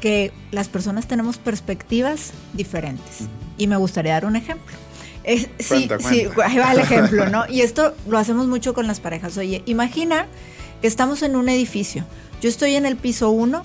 que 0.01 0.33
las 0.49 0.67
personas 0.67 1.07
tenemos 1.07 1.37
perspectivas 1.37 2.31
diferentes. 2.53 3.27
Y 3.59 3.67
me 3.67 3.77
gustaría 3.77 4.13
dar 4.13 4.25
un 4.25 4.35
ejemplo. 4.35 4.75
Es- 5.23 5.47
sí, 5.59 5.87
Cuenta, 5.87 5.99
sí, 5.99 6.27
ahí 6.43 6.57
va 6.57 6.71
el 6.71 6.79
ejemplo, 6.79 7.29
¿no? 7.29 7.43
Y 7.49 7.61
esto 7.61 7.93
lo 8.07 8.17
hacemos 8.17 8.47
mucho 8.47 8.73
con 8.73 8.87
las 8.87 8.99
parejas. 8.99 9.37
Oye, 9.37 9.61
imagina 9.67 10.25
que 10.81 10.87
estamos 10.87 11.21
en 11.21 11.35
un 11.35 11.47
edificio. 11.49 12.05
Yo 12.41 12.49
estoy 12.49 12.75
en 12.75 12.85
el 12.87 12.95
piso 12.95 13.29
1 13.29 13.63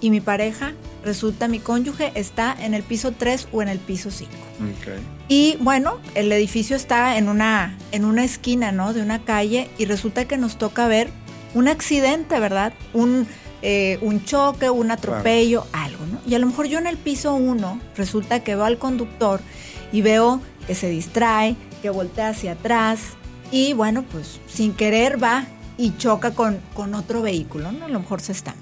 y 0.00 0.10
mi 0.10 0.20
pareja, 0.20 0.72
resulta 1.04 1.46
mi 1.46 1.58
cónyuge, 1.60 2.10
está 2.14 2.56
en 2.58 2.72
el 2.74 2.82
piso 2.82 3.12
3 3.12 3.48
o 3.52 3.62
en 3.62 3.68
el 3.68 3.78
piso 3.78 4.10
5. 4.10 4.30
Ok. 4.32 4.98
Y 5.28 5.56
bueno, 5.60 5.98
el 6.14 6.32
edificio 6.32 6.74
está 6.74 7.18
en 7.18 7.28
una, 7.28 7.76
en 7.92 8.04
una 8.06 8.24
esquina, 8.24 8.72
¿no? 8.72 8.94
De 8.94 9.02
una 9.02 9.22
calle 9.24 9.68
y 9.76 9.84
resulta 9.84 10.24
que 10.26 10.38
nos 10.38 10.56
toca 10.56 10.88
ver 10.88 11.10
un 11.54 11.68
accidente, 11.68 12.40
¿verdad? 12.40 12.72
Un, 12.94 13.26
eh, 13.60 13.98
un 14.00 14.24
choque, 14.24 14.70
un 14.70 14.90
atropello, 14.90 15.66
algo. 15.72 15.97
Y 16.28 16.34
a 16.34 16.38
lo 16.38 16.46
mejor 16.46 16.66
yo 16.66 16.78
en 16.78 16.86
el 16.86 16.96
piso 16.98 17.34
1 17.34 17.80
resulta 17.96 18.40
que 18.40 18.54
veo 18.54 18.64
al 18.64 18.78
conductor 18.78 19.40
y 19.92 20.02
veo 20.02 20.40
que 20.66 20.74
se 20.74 20.88
distrae, 20.90 21.56
que 21.82 21.90
voltea 21.90 22.28
hacia 22.28 22.52
atrás 22.52 23.00
y 23.50 23.72
bueno, 23.72 24.04
pues 24.10 24.40
sin 24.46 24.74
querer 24.74 25.22
va 25.22 25.46
y 25.78 25.96
choca 25.96 26.32
con, 26.32 26.58
con 26.74 26.94
otro 26.94 27.22
vehículo, 27.22 27.72
¿no? 27.72 27.86
A 27.86 27.88
lo 27.88 28.00
mejor 28.00 28.20
se 28.20 28.32
estampa. 28.32 28.60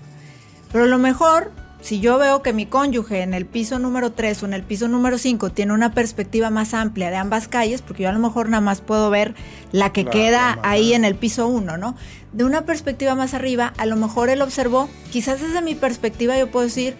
Pero 0.70 0.84
a 0.84 0.86
lo 0.86 0.98
mejor, 0.98 1.50
si 1.80 1.98
yo 2.00 2.18
veo 2.18 2.42
que 2.42 2.52
mi 2.52 2.66
cónyuge 2.66 3.22
en 3.22 3.34
el 3.34 3.46
piso 3.46 3.78
número 3.78 4.12
3 4.12 4.42
o 4.42 4.46
en 4.46 4.52
el 4.52 4.62
piso 4.62 4.86
número 4.86 5.18
5 5.18 5.50
tiene 5.50 5.72
una 5.72 5.92
perspectiva 5.92 6.50
más 6.50 6.74
amplia 6.74 7.10
de 7.10 7.16
ambas 7.16 7.48
calles, 7.48 7.82
porque 7.82 8.04
yo 8.04 8.10
a 8.10 8.12
lo 8.12 8.18
mejor 8.20 8.48
nada 8.48 8.60
más 8.60 8.80
puedo 8.80 9.10
ver 9.10 9.34
la 9.72 9.92
que 9.92 10.04
La- 10.04 10.10
queda 10.10 10.56
la- 10.56 10.68
ahí 10.70 10.92
en 10.92 11.04
el 11.04 11.14
piso 11.16 11.46
1, 11.48 11.76
¿no? 11.78 11.96
De 12.32 12.44
una 12.44 12.62
perspectiva 12.66 13.14
más 13.14 13.34
arriba, 13.34 13.72
a 13.78 13.86
lo 13.86 13.96
mejor 13.96 14.28
él 14.28 14.42
observó, 14.42 14.88
quizás 15.10 15.40
desde 15.40 15.62
mi 15.62 15.74
perspectiva 15.74 16.38
yo 16.38 16.50
puedo 16.50 16.66
decir 16.66 16.96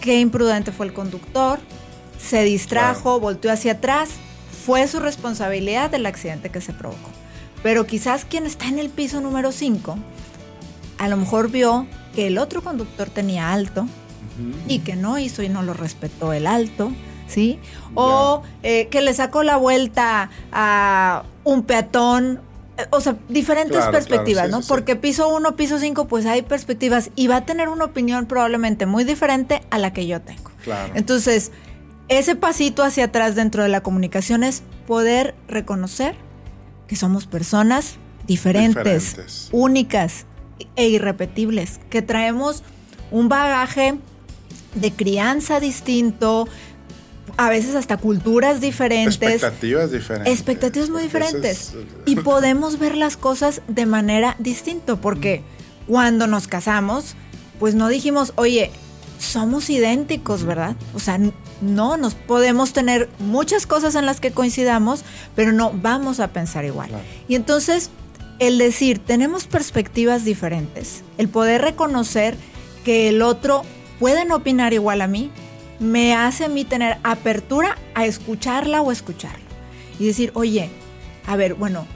qué 0.00 0.20
imprudente 0.20 0.72
fue 0.72 0.86
el 0.86 0.92
conductor, 0.92 1.58
se 2.18 2.42
distrajo, 2.44 3.20
volteó 3.20 3.52
hacia 3.52 3.72
atrás, 3.72 4.10
fue 4.64 4.86
su 4.88 5.00
responsabilidad 5.00 5.94
el 5.94 6.06
accidente 6.06 6.50
que 6.50 6.60
se 6.60 6.72
provocó. 6.72 7.10
Pero 7.62 7.86
quizás 7.86 8.24
quien 8.24 8.46
está 8.46 8.68
en 8.68 8.78
el 8.78 8.90
piso 8.90 9.20
número 9.20 9.52
5, 9.52 9.98
a 10.98 11.08
lo 11.08 11.16
mejor 11.16 11.50
vio 11.50 11.86
que 12.14 12.26
el 12.26 12.38
otro 12.38 12.62
conductor 12.62 13.08
tenía 13.08 13.52
alto 13.52 13.86
y 14.68 14.80
que 14.80 14.94
no 14.94 15.18
hizo 15.18 15.42
y 15.42 15.48
no 15.48 15.62
lo 15.62 15.74
respetó 15.74 16.32
el 16.32 16.46
alto, 16.46 16.92
¿sí? 17.26 17.58
O 17.94 18.42
eh, 18.62 18.86
que 18.88 19.00
le 19.00 19.12
sacó 19.14 19.42
la 19.42 19.56
vuelta 19.56 20.30
a 20.52 21.24
un 21.44 21.62
peatón 21.62 22.40
o 22.90 23.00
sea, 23.00 23.16
diferentes 23.28 23.84
perspectivas, 23.86 24.50
¿no? 24.50 24.60
Porque 24.62 24.96
piso 24.96 25.28
uno, 25.28 25.56
piso 25.56 25.78
cinco, 25.78 26.06
pues 26.06 26.26
hay 26.26 26.42
perspectivas 26.42 27.10
y 27.16 27.26
va 27.26 27.36
a 27.36 27.44
tener 27.44 27.68
una 27.68 27.84
opinión 27.84 28.26
probablemente 28.26 28.86
muy 28.86 29.04
diferente 29.04 29.62
a 29.70 29.78
la 29.78 29.92
que 29.92 30.06
yo 30.06 30.20
tengo. 30.20 30.50
Claro. 30.64 30.92
Entonces, 30.94 31.50
ese 32.08 32.36
pasito 32.36 32.82
hacia 32.82 33.04
atrás 33.04 33.34
dentro 33.34 33.62
de 33.62 33.68
la 33.68 33.82
comunicación 33.82 34.44
es 34.44 34.62
poder 34.86 35.34
reconocer 35.48 36.16
que 36.86 36.96
somos 36.96 37.26
personas 37.26 37.96
diferentes, 38.26 39.48
únicas 39.52 40.26
e 40.76 40.88
irrepetibles, 40.88 41.80
que 41.90 42.02
traemos 42.02 42.62
un 43.10 43.28
bagaje 43.28 43.98
de 44.74 44.92
crianza 44.92 45.60
distinto, 45.60 46.48
a 47.38 47.48
veces 47.48 47.76
hasta 47.76 47.96
culturas 47.96 48.60
diferentes. 48.60 49.14
Expectativas 49.14 49.92
diferentes. 49.92 50.34
Expectativas 50.34 50.90
muy 50.90 51.02
diferentes. 51.04 51.72
Y 52.04 52.16
podemos 52.16 52.80
ver 52.80 52.96
las 52.96 53.16
cosas 53.16 53.62
de 53.68 53.86
manera 53.86 54.34
distinta, 54.40 54.96
porque 54.96 55.42
cuando 55.86 56.26
nos 56.26 56.48
casamos, 56.48 57.14
pues 57.60 57.76
no 57.76 57.88
dijimos, 57.88 58.32
oye, 58.34 58.72
somos 59.20 59.70
idénticos, 59.70 60.44
¿verdad? 60.44 60.74
O 60.94 60.98
sea, 60.98 61.20
no, 61.60 61.96
nos 61.96 62.16
podemos 62.16 62.72
tener 62.72 63.08
muchas 63.20 63.66
cosas 63.66 63.94
en 63.94 64.04
las 64.04 64.18
que 64.20 64.32
coincidamos, 64.32 65.04
pero 65.36 65.52
no 65.52 65.70
vamos 65.72 66.18
a 66.18 66.32
pensar 66.32 66.64
igual. 66.64 66.90
Y 67.28 67.36
entonces, 67.36 67.90
el 68.40 68.58
decir, 68.58 68.98
tenemos 68.98 69.46
perspectivas 69.46 70.24
diferentes, 70.24 71.04
el 71.18 71.28
poder 71.28 71.62
reconocer 71.62 72.36
que 72.84 73.08
el 73.08 73.22
otro 73.22 73.62
puede 74.00 74.30
opinar 74.32 74.72
igual 74.72 75.02
a 75.02 75.06
mí, 75.06 75.30
me 75.80 76.14
hace 76.14 76.44
a 76.44 76.48
mí 76.48 76.64
tener 76.64 76.98
apertura 77.02 77.78
a 77.94 78.06
escucharla 78.06 78.82
o 78.82 78.92
escucharlo. 78.92 79.46
Y 79.98 80.06
decir, 80.06 80.30
oye, 80.34 80.70
a 81.26 81.36
ver, 81.36 81.54
bueno, 81.54 81.86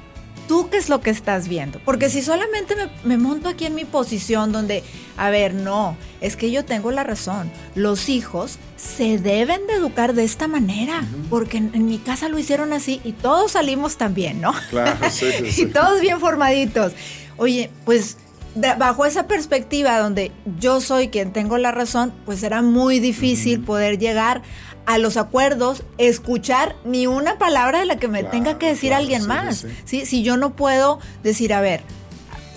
¿tú 0.49 0.69
qué 0.71 0.77
es 0.77 0.89
lo 0.89 1.01
que 1.01 1.11
estás 1.11 1.49
viendo? 1.49 1.81
Porque 1.85 2.11
si 2.11 2.23
solamente 2.23 2.75
me, 3.05 3.17
monto 3.17 3.49
aquí 3.49 3.65
en 3.65 3.75
mi 3.75 3.85
posición 3.85 4.53
donde, 4.53 4.83
a 5.17 5.31
ver, 5.31 5.55
no, 5.55 5.97
es 6.21 6.37
que 6.37 6.51
yo 6.51 6.65
tengo 6.65 6.91
la 6.91 7.05
razón. 7.05 7.51
Los 7.75 8.09
hijos 8.09 8.59
se 8.77 9.19
deben 9.19 9.67
de 9.67 9.75
educar 9.75 10.15
de 10.15 10.25
esta 10.25 10.49
manera, 10.49 11.05
porque 11.31 11.59
en, 11.59 11.87
mi 11.87 11.99
casa 11.99 12.29
lo 12.29 12.39
hicieron 12.39 12.73
así 12.73 13.01
y 13.05 13.13
todos 13.13 13.53
salimos 13.53 13.97
también, 13.97 14.41
¿no? 14.41 14.53
Claro, 14.71 14.99
sí, 15.11 15.27
sí. 15.51 15.63
y 15.63 15.67
todos 15.67 16.01
bien 16.01 16.21
formaditos. 16.21 16.93
Oye, 17.37 17.71
pues 17.85 18.19
bajo 18.55 19.07
esa 19.07 19.27
perspectiva 19.27 19.99
donde 19.99 20.31
yo 20.59 20.81
soy 20.81 21.09
quien 21.09 21.33
tengo 21.33 21.59
la 21.59 21.73
razón, 21.73 22.13
pues 22.25 22.41
será 22.41 22.63
muy 22.63 23.01
difícil 23.01 23.61
poder 23.61 23.99
llegar 23.99 24.43
a 24.87 24.99
los 24.99 25.17
acuerdos, 25.17 25.85
escuchar 25.99 26.77
ni 26.85 27.07
una 27.07 27.39
palabra 27.39 27.81
de 27.81 27.87
la 27.87 27.97
que 27.97 28.09
me 28.09 28.25
tenga 28.25 28.59
que 28.59 28.67
decir 28.67 28.93
alguien 28.93 29.27
más. 29.27 29.67
Sí. 29.85 30.05
Si 30.07 30.23
yo 30.23 30.37
no 30.37 30.55
puedo 30.55 30.99
decir, 31.23 31.55
a 31.55 31.61
ver, 31.61 31.83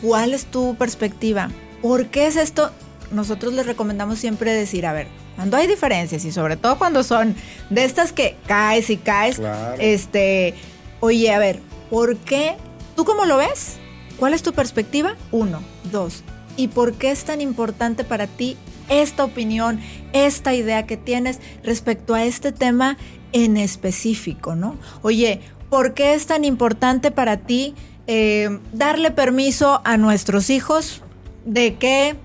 ¿cuál 0.01 0.33
es 0.33 0.45
tu 0.45 0.75
perspectiva? 0.75 1.49
¿Por 1.81 2.07
qué 2.07 2.27
es 2.27 2.35
esto? 2.35 2.71
Nosotros 3.11 3.53
les 3.53 3.65
recomendamos 3.65 4.19
siempre 4.19 4.51
decir, 4.51 4.85
a 4.85 4.93
ver, 4.93 5.07
cuando 5.35 5.57
hay 5.57 5.67
diferencias 5.67 6.25
y 6.25 6.31
sobre 6.31 6.57
todo 6.57 6.77
cuando 6.77 7.03
son 7.03 7.35
de 7.69 7.85
estas 7.85 8.11
que 8.11 8.35
caes 8.47 8.89
y 8.89 8.97
caes, 8.97 9.39
este, 9.79 10.55
oye, 10.99 11.31
a 11.31 11.39
ver, 11.39 11.59
¿por 11.89 12.17
qué? 12.17 12.55
¿Tú 12.95 13.05
cómo 13.05 13.25
lo 13.25 13.37
ves? 13.37 13.77
¿Cuál 14.17 14.33
es 14.33 14.41
tu 14.41 14.53
perspectiva? 14.53 15.15
Uno, 15.31 15.61
dos. 15.91 16.23
¿Y 16.57 16.69
por 16.69 16.93
qué 16.93 17.11
es 17.11 17.25
tan 17.25 17.41
importante 17.41 18.03
para 18.03 18.27
ti 18.27 18.57
esta 18.89 19.23
opinión, 19.23 19.79
esta 20.13 20.53
idea 20.53 20.85
que 20.85 20.97
tienes 20.97 21.39
respecto 21.63 22.13
a 22.13 22.23
este 22.23 22.51
tema 22.51 22.97
en 23.33 23.57
específico, 23.57 24.55
¿no? 24.55 24.77
Oye, 25.01 25.41
¿por 25.69 25.93
qué 25.93 26.13
es 26.13 26.27
tan 26.27 26.45
importante 26.45 27.11
para 27.11 27.37
ti 27.37 27.73
eh, 28.07 28.59
darle 28.71 29.11
permiso 29.11 29.81
a 29.83 29.97
nuestros 29.97 30.49
hijos 30.49 31.01
de 31.45 31.75
que 31.75 32.15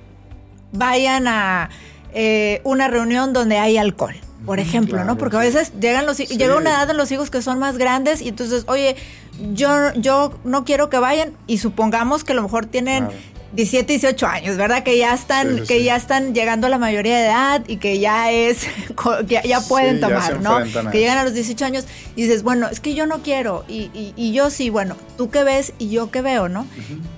vayan 0.73 1.27
a 1.27 1.71
eh, 2.13 2.61
una 2.65 2.89
reunión 2.89 3.33
donde 3.33 3.59
hay 3.59 3.77
alcohol? 3.77 4.15
Por 4.47 4.59
ejemplo, 4.59 5.05
¿no? 5.05 5.19
Porque 5.19 5.37
a 5.37 5.41
veces 5.41 5.73
llegan 5.81 6.07
los 6.07 6.17
llega 6.17 6.57
una 6.57 6.71
edad 6.71 6.87
de 6.87 6.95
los 6.95 7.13
hijos 7.13 7.29
que 7.31 7.43
son 7.43 7.59
más 7.59 7.77
grandes 7.77 8.23
y 8.23 8.29
entonces, 8.29 8.65
oye, 8.69 8.97
yo, 9.53 9.93
yo 9.95 10.33
no 10.45 10.65
quiero 10.65 10.89
que 10.89 10.99
vayan 10.99 11.35
y 11.47 11.59
supongamos 11.59 12.25
que 12.25 12.33
a 12.33 12.35
lo 12.37 12.43
mejor 12.43 12.65
tienen 12.65 13.09
17, 13.53 13.93
18 13.95 14.27
años, 14.27 14.57
¿verdad? 14.57 14.85
Que 14.85 14.97
ya 14.97 15.13
están, 15.13 15.65
que 15.67 15.83
ya 15.83 15.97
están 15.97 16.35
llegando 16.35 16.69
a 16.69 16.71
la 16.71 16.79
mayoría 16.79 17.17
de 17.19 17.25
edad 17.25 17.63
y 17.67 17.79
que 17.79 17.99
ya 17.99 18.31
es, 18.31 18.67
ya, 19.27 19.61
pueden 19.63 20.01
tomar, 20.01 20.41
¿no? 20.41 20.59
Que 20.91 20.99
llegan 21.01 21.19
a 21.19 21.25
los 21.25 21.35
18 21.35 21.65
años 21.65 21.85
y 22.15 22.23
dices, 22.23 22.43
bueno, 22.43 22.69
es 22.69 22.79
que 22.79 22.95
yo 22.95 23.07
no 23.07 23.23
quiero 23.23 23.65
y, 23.69 23.91
y, 24.17 24.33
yo 24.33 24.51
sí, 24.51 24.71
bueno, 24.71 24.97
tú 25.17 25.31
qué 25.31 25.43
ves 25.43 25.73
y 25.79 25.91
yo 25.91 26.11
qué 26.11 26.23
veo, 26.23 26.49
¿no? 26.49 26.67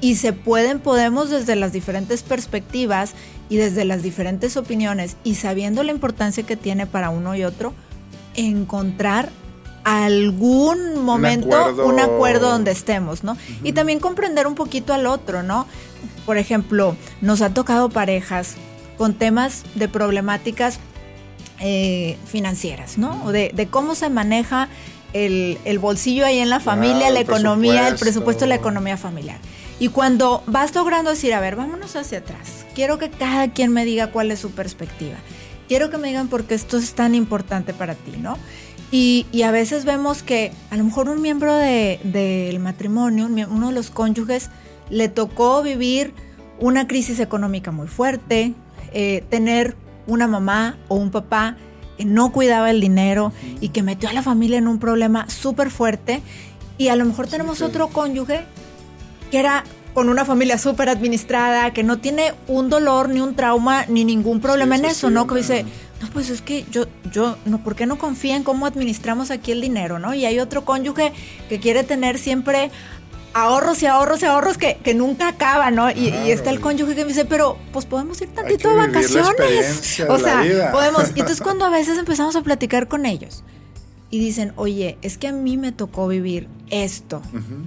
Y 0.01 0.17
se 0.17 0.33
pueden, 0.33 0.81
podemos 0.81 1.29
desde 1.29 1.55
las 1.55 1.73
diferentes 1.73 2.23
perspectivas 2.23 3.13
y 3.51 3.57
desde 3.57 3.85
las 3.85 4.03
diferentes 4.03 4.57
opiniones 4.57 5.17
y 5.25 5.35
sabiendo 5.35 5.83
la 5.83 5.93
importancia 5.93 6.45
que 6.45 6.57
tiene 6.57 6.87
para 6.87 7.11
uno 7.11 7.35
y 7.35 7.45
otro, 7.45 7.75
encontrar 8.35 9.31
algún 9.85 11.05
momento 11.05 11.75
un 11.85 11.99
acuerdo, 11.99 12.51
donde 12.51 12.71
estemos, 12.71 13.25
¿no? 13.25 13.37
Y 13.63 13.73
también 13.73 13.99
comprender 13.99 14.47
un 14.47 14.55
poquito 14.55 14.95
al 14.95 15.07
otro, 15.07 15.43
¿no? 15.43 15.67
Por 16.27 16.39
ejemplo, 16.39 16.97
nos 17.21 17.43
ha 17.43 17.53
tocado 17.53 17.89
parejas 17.89 18.55
con 18.97 19.15
temas 19.15 19.65
de 19.75 19.89
problemáticas 19.89 20.79
eh, 21.61 22.17
financieras, 22.27 22.99
¿no? 22.99 23.25
O 23.25 23.33
de, 23.33 23.69
cómo 23.71 23.95
se 23.95 24.11
maneja 24.11 24.69
el, 25.13 25.79
bolsillo 25.81 26.25
ahí 26.27 26.39
en 26.39 26.51
la 26.51 26.61
familia, 26.61 27.11
la 27.11 27.21
economía, 27.21 27.89
el 27.89 27.97
presupuesto 27.97 28.45
de 28.45 28.49
la 28.49 28.55
economía 28.57 28.97
familiar. 28.97 29.39
Y 29.79 29.89
cuando 29.89 30.43
vas 30.47 30.75
logrando 30.75 31.11
decir, 31.11 31.35
a 31.35 31.41
ver, 31.41 31.57
vámonos 31.57 31.97
hacia 31.97 32.19
atrás, 32.19 32.65
quiero 32.75 32.99
que 32.99 33.11
cada 33.11 33.49
quien 33.49 33.73
me 33.73 33.85
diga 33.85 34.09
cuál 34.09 34.31
es 34.31 34.39
su 34.39 34.51
perspectiva. 34.51 35.17
Quiero 35.69 35.91
que 35.91 35.99
me 35.99 36.09
digan 36.09 36.29
por 36.29 36.45
qué 36.45 36.55
esto 36.55 36.77
es 36.77 36.95
tan 36.95 37.15
importante 37.15 37.73
para 37.75 37.95
ti, 37.95 38.13
¿no? 38.19 38.37
Y, 38.93 39.27
a 39.43 39.51
veces 39.51 39.85
vemos 39.85 40.23
que 40.23 40.53
a 40.71 40.77
lo 40.77 40.85
mejor 40.85 41.09
un 41.09 41.23
miembro 41.23 41.57
del 41.57 42.59
matrimonio, 42.61 43.27
uno 43.27 43.69
de 43.69 43.75
los 43.75 43.91
cónyuges, 43.91 44.51
le 44.93 45.09
tocó 45.09 45.63
vivir 45.63 46.13
una 46.61 46.87
crisis 46.87 47.19
económica 47.19 47.73
muy 47.73 47.89
fuerte, 47.89 48.53
eh, 48.93 49.25
tener 49.31 49.75
una 50.07 50.29
mamá 50.29 50.77
o 50.89 50.97
un 50.97 51.11
papá 51.11 51.57
que 51.97 52.05
no 52.05 52.31
cuidaba 52.31 52.71
el 52.71 52.81
dinero 52.81 53.33
y 53.61 53.71
que 53.71 53.83
metió 53.83 54.11
a 54.11 54.13
la 54.13 54.23
familia 54.23 54.59
en 54.59 54.69
un 54.69 54.79
problema 54.79 55.29
súper 55.31 55.71
fuerte. 55.71 56.21
Y 56.77 56.89
a 56.89 56.97
lo 56.97 57.05
mejor 57.07 57.27
tenemos 57.27 57.63
otro 57.63 57.89
cónyuge 57.89 58.45
que 59.31 59.39
era 59.39 59.65
con 59.95 60.09
una 60.09 60.25
familia 60.25 60.59
súper 60.59 60.89
administrada, 60.89 61.73
que 61.73 61.83
no 61.83 61.99
tiene 61.99 62.35
un 62.47 62.69
dolor, 62.69 63.09
ni 63.09 63.21
un 63.21 63.35
trauma, 63.35 63.87
ni 63.87 64.05
ningún 64.05 64.41
problema 64.41 64.77
en 64.77 64.87
eso, 64.87 65.11
¿no? 65.11 65.27
Que 65.27 65.37
dice, 65.37 65.65
no, 66.01 66.09
pues 66.11 66.31
es 66.31 66.43
que 66.43 66.65
yo, 66.71 66.87
yo, 67.11 67.37
no, 67.45 67.63
¿por 67.63 67.75
qué 67.75 67.87
no 67.87 67.99
confía 67.99 68.37
en 68.37 68.43
cómo 68.43 68.67
administramos 68.67 69.31
aquí 69.31 69.53
el 69.53 69.61
dinero, 69.61 69.99
no? 69.99 70.15
Y 70.15 70.25
hay 70.25 70.39
otro 70.39 70.65
cónyuge 70.65 71.13
que 71.49 71.61
quiere 71.61 71.85
tener 71.85 72.19
siempre 72.19 72.71
ahorros 73.35 73.83
y 73.83 73.87
ahorros 73.87 74.23
y 74.23 74.27
ahorros 74.27 74.59
que, 74.59 74.95
nunca 74.95 75.29
acaban, 75.29 75.75
¿no? 75.75 75.91
Y, 75.91 76.09
está 76.31 76.51
el 76.51 76.61
cónyuge 76.61 76.95
que 76.95 77.03
me 77.03 77.09
dice, 77.09 77.25
pero 77.25 77.59
pues 77.73 77.87
podemos 77.87 78.21
ir 78.21 78.29
tantito 78.29 78.71
de 78.71 78.77
vacaciones. 78.77 80.01
O 80.09 80.19
sea, 80.19 80.71
podemos. 80.73 81.09
Y 81.15 81.21
entonces 81.21 81.41
cuando 81.43 81.65
a 81.65 81.71
veces 81.71 81.99
empezamos 81.99 82.37
a 82.37 82.43
platicar 82.43 82.89
con 82.89 83.07
ellos 83.07 83.45
y 84.11 84.19
dicen, 84.19 84.53
oye, 84.57 84.99
es 85.03 85.19
que 85.19 85.29
a 85.29 85.33
mí 85.33 85.57
me 85.57 85.73
tocó 85.73 86.07
vivir 86.07 86.49
esto, 86.71 87.23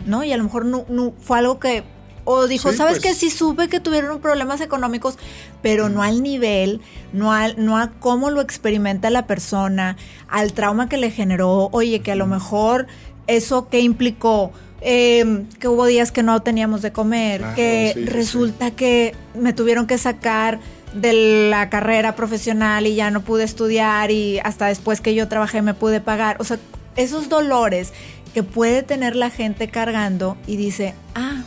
¿no? 0.06 0.24
Y 0.24 0.32
a 0.32 0.38
lo 0.38 0.44
mejor 0.44 0.66
no, 0.66 0.86
no, 0.90 1.14
fue 1.20 1.40
algo 1.40 1.60
que 1.60 1.84
o 2.26 2.48
dijo, 2.48 2.74
¿sabes? 2.74 3.00
Pues 3.00 3.18
Sí 3.18 3.30
supe 3.30 3.70
que 3.70 3.80
tuvieron 3.80 4.20
problemas 4.20 4.60
económicos, 4.60 5.18
pero 5.62 5.90
no 5.90 6.04
al 6.04 6.22
nivel, 6.22 6.82
no, 7.14 7.32
al, 7.32 7.64
no 7.64 7.78
a 7.78 7.92
cómo 8.00 8.32
lo 8.32 8.42
experimenta 8.42 9.10
la 9.10 9.28
persona, 9.28 9.96
al 10.28 10.54
trauma 10.54 10.90
que 10.90 10.98
le 10.98 11.12
generó, 11.12 11.70
oye, 11.72 12.02
que 12.02 12.12
a 12.12 12.16
lo 12.16 12.26
mejor 12.26 12.88
eso 13.28 13.70
que 13.70 13.80
implicó, 13.80 14.52
em, 14.88 15.48
que 15.60 15.68
hubo 15.68 15.86
días 15.88 16.12
que 16.12 16.22
no 16.22 16.42
teníamos 16.44 16.84
de 16.84 16.92
comer, 16.92 17.44
que 17.56 17.94
resulta 18.06 18.72
que 18.72 19.16
me 19.34 19.52
tuvieron 19.52 19.88
que 19.88 19.98
sacar 19.98 20.60
de 20.94 21.50
la 21.50 21.70
carrera 21.70 22.16
profesional 22.16 22.86
y 22.86 22.94
ya 22.94 23.10
no 23.10 23.22
pude 23.22 23.44
estudiar 23.44 24.12
y 24.12 24.40
hasta 24.40 24.68
después 24.68 25.02
que 25.02 25.16
yo 25.16 25.28
trabajé 25.28 25.62
me 25.64 25.74
pude 25.74 26.02
pagar. 26.02 26.38
O 26.40 26.44
sea, 26.44 26.60
esos 26.96 27.30
dolores 27.30 27.94
que 28.36 28.44
puede 28.44 28.84
tener 28.84 29.16
la 29.16 29.30
gente 29.30 29.70
cargando 29.70 30.38
y 30.46 30.56
dice, 30.56 30.94
ah, 31.16 31.44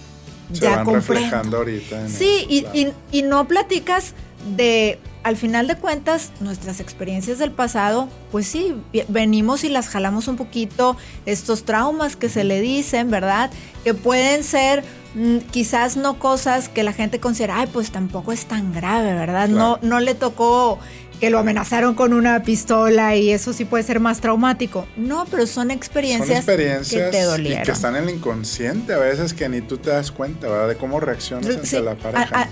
ya 0.51 0.83
comprendo. 0.83 1.65
sí, 2.09 2.45
y, 2.49 2.93
y, 3.13 3.23
no 3.23 3.47
platicas 3.47 4.15
de, 4.57 4.99
al 5.29 5.37
final 5.37 5.67
de 5.67 5.77
cuentas, 5.77 6.33
nuestras 6.41 6.81
experiencias 6.81 7.39
del 7.39 7.53
pasado, 7.53 8.09
pues 8.33 8.47
sí, 8.47 8.75
venimos 9.09 9.63
y 9.63 9.69
las 9.69 9.89
jalamos 9.89 10.27
un 10.27 10.37
poquito, 10.37 10.97
estos 11.27 11.65
traumas 11.65 12.17
que 12.17 12.31
se 12.31 12.45
le 12.45 12.63
dicen, 12.63 13.11
¿verdad? 13.11 13.51
Que 13.85 13.93
pueden 13.93 14.43
ser 14.43 14.85
mm, 15.15 15.39
quizás 15.51 15.99
no 15.99 16.19
cosas 16.19 16.71
que 16.71 16.83
la 16.83 16.95
gente 16.95 17.21
considera, 17.21 17.59
ay, 17.59 17.69
pues 17.71 17.91
tampoco 17.91 18.33
es 18.33 18.47
tan 18.47 18.73
grave, 18.73 19.13
¿verdad? 19.13 19.49
No, 19.49 19.79
no 19.83 20.01
le 20.01 20.15
tocó 20.15 20.79
que 21.21 21.31
lo 21.31 21.39
amenazaron 21.39 21.95
con 21.95 22.13
una 22.13 22.43
pistola 22.43 23.17
y 23.17 23.31
eso 23.31 23.53
sí 23.53 23.65
puede 23.65 23.85
ser 23.85 24.01
más 24.01 24.21
traumático. 24.21 24.87
No, 24.97 25.27
pero 25.31 25.47
son 25.47 25.71
experiencias, 25.71 26.45
que 26.45 27.09
te 27.11 27.23
dolieron. 27.23 27.63
Y 27.63 27.65
que 27.65 27.73
están 27.73 27.97
en 27.97 28.05
el 28.05 28.11
inconsciente 28.11 28.95
a 28.95 28.99
veces 28.99 29.35
que 29.35 29.49
ni 29.49 29.61
tú 29.61 29.79
te 29.79 29.91
das 29.91 30.11
cuenta, 30.13 30.49
¿verdad? 30.49 30.69
De 30.69 30.77
cómo 30.77 31.01
reaccionas 31.01 31.47
ante 31.47 31.81
la 31.81 31.95
pareja. 31.97 32.49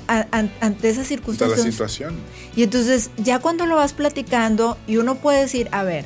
ante 0.60 0.88
esa 0.88 1.04
circunstancia. 1.04 1.54
Ante 1.54 1.66
la 1.66 1.72
situación. 1.72 2.16
Y 2.54 2.62
entonces 2.62 3.10
ya 3.16 3.38
cuando 3.38 3.66
lo 3.66 3.76
vas 3.76 3.92
platicando 3.92 4.76
y 4.86 4.96
uno 4.96 5.16
puede 5.16 5.42
decir, 5.42 5.68
a 5.72 5.82
ver, 5.82 6.04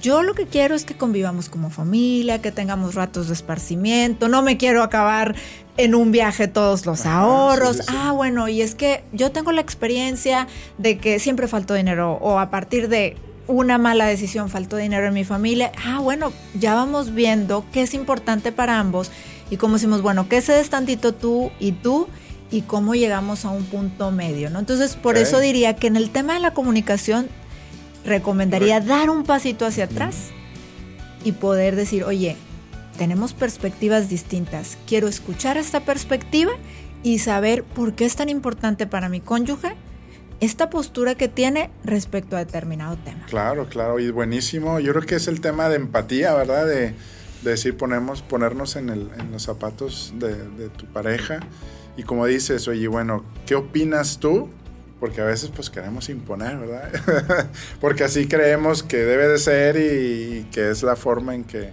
yo 0.00 0.22
lo 0.22 0.34
que 0.34 0.46
quiero 0.46 0.74
es 0.74 0.84
que 0.84 0.94
convivamos 0.94 1.48
como 1.48 1.70
familia, 1.70 2.40
que 2.40 2.52
tengamos 2.52 2.94
ratos 2.94 3.26
de 3.26 3.34
esparcimiento, 3.34 4.28
no 4.28 4.42
me 4.42 4.56
quiero 4.56 4.82
acabar 4.82 5.34
en 5.76 5.94
un 5.94 6.12
viaje 6.12 6.46
todos 6.46 6.86
los 6.86 7.06
ahorros. 7.06 7.82
Ah, 7.88 8.12
bueno, 8.12 8.48
y 8.48 8.62
es 8.62 8.74
que 8.74 9.02
yo 9.12 9.32
tengo 9.32 9.50
la 9.52 9.60
experiencia 9.60 10.46
de 10.78 10.98
que 10.98 11.18
siempre 11.18 11.48
faltó 11.48 11.74
dinero 11.74 12.18
o 12.20 12.38
a 12.38 12.50
partir 12.50 12.88
de 12.88 13.16
una 13.46 13.78
mala 13.78 14.06
decisión 14.06 14.48
faltó 14.48 14.76
dinero 14.76 15.06
en 15.06 15.14
mi 15.14 15.24
familia. 15.24 15.72
Ah, 15.84 15.98
bueno, 15.98 16.32
ya 16.54 16.74
vamos 16.74 17.14
viendo 17.14 17.64
qué 17.72 17.82
es 17.82 17.94
importante 17.94 18.52
para 18.52 18.78
ambos 18.78 19.10
y 19.50 19.56
como 19.56 19.74
decimos, 19.74 20.02
bueno, 20.02 20.28
qué 20.28 20.40
cedes 20.40 20.70
tantito 20.70 21.12
tú 21.14 21.50
y 21.58 21.72
tú 21.72 22.08
y 22.52 22.62
cómo 22.62 22.94
llegamos 22.94 23.44
a 23.44 23.50
un 23.50 23.64
punto 23.64 24.10
medio, 24.12 24.50
¿no? 24.50 24.58
Entonces, 24.60 24.96
por 24.96 25.16
eso 25.16 25.40
diría 25.40 25.76
que 25.76 25.86
en 25.86 25.96
el 25.96 26.10
tema 26.10 26.34
de 26.34 26.40
la 26.40 26.52
comunicación 26.52 27.28
recomendaría 28.04 28.80
dar 28.80 29.10
un 29.10 29.24
pasito 29.24 29.66
hacia 29.66 29.84
atrás 29.84 30.30
y 31.24 31.32
poder 31.32 31.76
decir, 31.76 32.04
oye, 32.04 32.36
tenemos 32.98 33.32
perspectivas 33.32 34.08
distintas, 34.08 34.76
quiero 34.86 35.08
escuchar 35.08 35.56
esta 35.56 35.80
perspectiva 35.80 36.52
y 37.02 37.18
saber 37.18 37.64
por 37.64 37.94
qué 37.94 38.04
es 38.04 38.16
tan 38.16 38.28
importante 38.28 38.86
para 38.86 39.08
mi 39.08 39.20
cónyuge 39.20 39.74
esta 40.40 40.70
postura 40.70 41.14
que 41.14 41.28
tiene 41.28 41.70
respecto 41.84 42.36
a 42.36 42.40
determinado 42.40 42.96
tema. 42.96 43.26
Claro, 43.26 43.68
claro, 43.68 44.00
y 44.00 44.10
buenísimo. 44.10 44.80
Yo 44.80 44.92
creo 44.92 45.06
que 45.06 45.16
es 45.16 45.28
el 45.28 45.40
tema 45.40 45.68
de 45.68 45.76
empatía, 45.76 46.34
¿verdad? 46.34 46.66
De, 46.66 46.94
decir, 47.42 47.76
ponemos, 47.76 48.22
ponernos 48.22 48.76
en, 48.76 48.90
en 48.90 49.32
los 49.32 49.42
zapatos 49.42 50.14
de, 50.16 50.34
de, 50.50 50.68
tu 50.68 50.86
pareja. 50.86 51.40
Y 51.96 52.02
como 52.02 52.26
dices, 52.26 52.68
oye, 52.68 52.88
bueno, 52.88 53.24
¿qué 53.46 53.54
opinas 53.54 54.18
tú? 54.18 54.50
Porque 55.00 55.22
a 55.22 55.24
veces 55.24 55.50
pues 55.54 55.70
queremos 55.70 56.08
imponer, 56.10 56.58
¿verdad? 56.58 57.50
porque 57.80 58.04
así 58.04 58.28
creemos 58.28 58.82
que 58.82 58.98
debe 58.98 59.26
de 59.26 59.38
ser 59.38 59.76
y, 59.76 60.44
que 60.52 60.70
es 60.70 60.82
la 60.82 60.94
forma 60.94 61.34
en 61.34 61.44
que, 61.44 61.70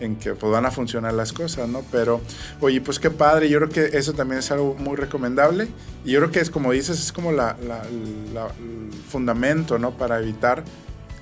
en 0.00 0.16
que 0.16 0.34
pues, 0.34 0.52
van 0.52 0.66
a 0.66 0.72
funcionar 0.72 1.14
las 1.14 1.32
cosas, 1.32 1.68
¿no? 1.68 1.84
Pero, 1.92 2.20
oye, 2.60 2.80
pues 2.80 2.98
qué 2.98 3.10
padre, 3.10 3.48
yo 3.48 3.60
creo 3.60 3.70
que 3.70 3.96
eso 3.96 4.12
también 4.12 4.40
es 4.40 4.50
algo 4.50 4.74
muy 4.74 4.96
recomendable 4.96 5.68
y 6.04 6.10
yo 6.10 6.18
creo 6.18 6.32
que 6.32 6.40
es 6.40 6.50
como 6.50 6.72
dices, 6.72 7.00
es 7.00 7.12
como 7.12 7.30
la, 7.30 7.56
el 7.60 8.90
fundamento, 9.08 9.78
¿no? 9.78 9.92
Para 9.92 10.18
evitar 10.18 10.64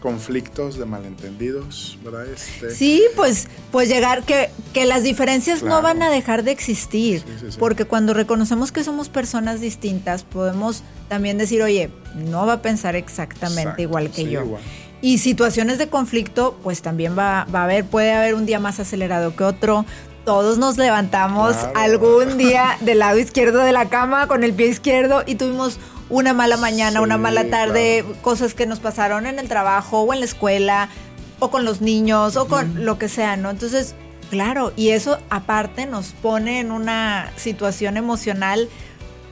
conflictos 0.02 0.76
de 0.78 0.84
malentendidos, 0.84 1.96
¿verdad? 2.04 2.26
Este... 2.26 2.74
Sí, 2.74 3.02
pues, 3.14 3.46
pues 3.70 3.88
llegar, 3.88 4.24
que, 4.24 4.50
que 4.74 4.84
las 4.84 5.04
diferencias 5.04 5.62
no 5.62 5.80
van 5.80 6.02
a 6.02 6.10
dejar 6.10 6.42
de 6.42 6.50
existir, 6.50 7.24
porque 7.58 7.84
cuando 7.84 8.12
reconocemos 8.12 8.72
que 8.72 8.82
somos 8.82 9.08
personas 9.08 9.60
distintas, 9.60 10.24
podemos 10.24 10.82
también 11.08 11.38
decir, 11.38 11.62
oye, 11.62 11.90
no 12.16 12.44
va 12.46 12.54
a 12.54 12.62
pensar 12.62 12.96
exactamente 12.96 13.82
igual 13.82 14.10
que 14.10 14.28
yo. 14.28 14.58
Y 15.00 15.18
situaciones 15.18 15.78
de 15.78 15.88
conflicto, 15.88 16.58
pues 16.62 16.82
también 16.82 17.16
va, 17.16 17.46
va, 17.54 17.60
a 17.60 17.64
haber, 17.64 17.84
puede 17.84 18.12
haber 18.12 18.34
un 18.34 18.44
día 18.44 18.58
más 18.58 18.80
acelerado 18.80 19.34
que 19.36 19.44
otro, 19.44 19.84
todos 20.24 20.58
nos 20.58 20.78
levantamos 20.78 21.56
algún 21.74 22.38
día 22.38 22.76
del 22.80 23.00
lado 23.00 23.18
izquierdo 23.18 23.60
de 23.60 23.72
la 23.72 23.88
cama 23.88 24.26
con 24.26 24.44
el 24.44 24.52
pie 24.52 24.68
izquierdo 24.68 25.22
y 25.26 25.34
tuvimos 25.34 25.78
una 26.12 26.34
mala 26.34 26.58
mañana, 26.58 27.00
una 27.00 27.16
mala 27.16 27.48
tarde, 27.48 28.04
cosas 28.20 28.52
que 28.52 28.66
nos 28.66 28.80
pasaron 28.80 29.26
en 29.26 29.38
el 29.38 29.48
trabajo 29.48 30.02
o 30.02 30.12
en 30.12 30.20
la 30.20 30.26
escuela 30.26 30.90
o 31.38 31.50
con 31.50 31.64
los 31.64 31.80
niños 31.80 32.36
o 32.36 32.46
con 32.46 32.84
lo 32.84 32.98
que 32.98 33.08
sea, 33.08 33.36
¿no? 33.36 33.48
Entonces, 33.48 33.94
claro, 34.28 34.74
y 34.76 34.90
eso 34.90 35.18
aparte 35.30 35.86
nos 35.86 36.08
pone 36.08 36.60
en 36.60 36.70
una 36.70 37.32
situación 37.36 37.96
emocional 37.96 38.68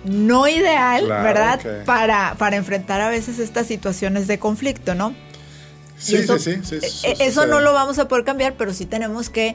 no 0.04 0.48
ideal, 0.48 1.06
¿verdad? 1.06 1.60
Para, 1.84 2.34
para 2.38 2.56
enfrentar 2.56 3.02
a 3.02 3.10
veces 3.10 3.38
estas 3.38 3.66
situaciones 3.66 4.26
de 4.26 4.38
conflicto, 4.38 4.94
¿no? 4.94 5.14
Sí, 5.98 6.16
sí, 6.26 6.38
sí, 6.38 6.80
sí, 6.80 7.06
e, 7.06 7.26
Eso, 7.26 7.44
no 7.44 7.60
lo 7.60 7.74
vamos 7.74 7.98
a 7.98 8.08
poder 8.08 8.24
cambiar, 8.24 8.54
pero 8.54 8.72
sí 8.72 8.86
tenemos 8.86 9.28
que 9.28 9.54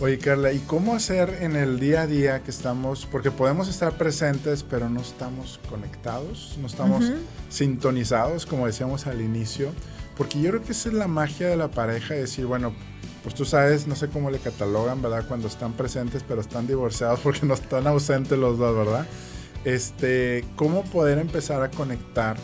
Oye, 0.00 0.16
Carla, 0.18 0.52
¿y 0.52 0.60
cómo 0.60 0.94
hacer 0.94 1.38
en 1.40 1.56
el 1.56 1.80
día 1.80 2.02
a 2.02 2.06
día 2.06 2.44
que 2.44 2.52
estamos, 2.52 3.04
porque 3.10 3.32
podemos 3.32 3.68
estar 3.68 3.98
presentes, 3.98 4.62
pero 4.62 4.88
no 4.88 5.00
estamos 5.00 5.58
conectados, 5.68 6.56
no 6.60 6.68
estamos 6.68 7.10
sintonizados, 7.48 8.46
como 8.46 8.66
decíamos 8.66 9.08
al 9.08 9.20
inicio? 9.20 9.72
Porque 10.16 10.40
yo 10.40 10.50
creo 10.50 10.62
que 10.62 10.70
esa 10.70 10.90
es 10.90 10.94
la 10.94 11.08
magia 11.08 11.48
de 11.48 11.56
la 11.56 11.72
pareja, 11.72 12.14
decir, 12.14 12.46
bueno, 12.46 12.72
pues 13.24 13.34
tú 13.34 13.44
sabes, 13.44 13.88
no 13.88 13.96
sé 13.96 14.06
cómo 14.06 14.30
le 14.30 14.38
catalogan, 14.38 15.02
¿verdad? 15.02 15.24
Cuando 15.26 15.48
están 15.48 15.72
presentes, 15.72 16.22
pero 16.22 16.42
están 16.42 16.68
divorciados 16.68 17.18
porque 17.24 17.44
no 17.44 17.54
están 17.54 17.88
ausentes 17.88 18.38
los 18.38 18.56
dos, 18.56 18.76
¿verdad? 18.76 19.04
Este, 19.64 20.44
¿cómo 20.54 20.84
poder 20.84 21.18
empezar 21.18 21.60
a 21.62 21.70
conectar? 21.70 22.36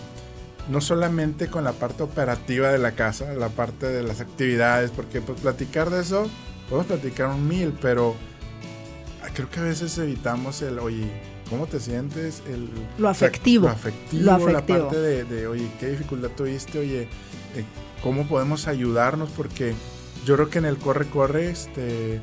no 0.67 0.81
solamente 0.81 1.49
con 1.49 1.63
la 1.63 1.73
parte 1.73 2.03
operativa 2.03 2.73
de 2.73 2.79
la 2.79 2.93
casa, 2.93 3.35
la 3.35 3.51
parte 3.51 3.85
de 3.85 4.03
las 4.03 4.23
actividades, 4.23 4.91
porque 4.93 5.21
pues 5.21 5.39
platicar 5.39 5.91
de 5.91 6.01
eso 6.01 6.31
podemos 6.69 6.87
platicar 6.87 7.29
un 7.29 7.47
mil, 7.47 7.73
pero 7.81 8.15
creo 9.35 9.51
que 9.51 9.61
a 9.61 9.65
veces 9.65 9.97
evitamos 9.99 10.63
el, 10.63 10.79
oye, 10.79 11.11
¿cómo 11.51 11.67
te 11.67 11.81
sientes? 11.81 12.43
El, 12.47 12.69
lo 12.99 13.09
afectivo. 13.09 13.67
lo 13.67 13.73
afectivo, 13.73 14.49
la 14.49 14.65
parte 14.67 14.97
de, 14.99 15.47
oye, 15.47 15.69
¿qué 15.81 15.89
dificultad 15.89 16.31
tuviste? 16.31 16.79
Oye, 16.79 17.03
eh, 17.03 17.65
¿cómo 18.03 18.27
podemos 18.27 18.67
ayudarnos? 18.69 19.31
Porque 19.31 19.75
yo 20.25 20.37
creo 20.37 20.51
que 20.51 20.59
en 20.59 20.65
el 20.65 20.77
corre-corre, 20.79 21.51
este, 21.51 22.21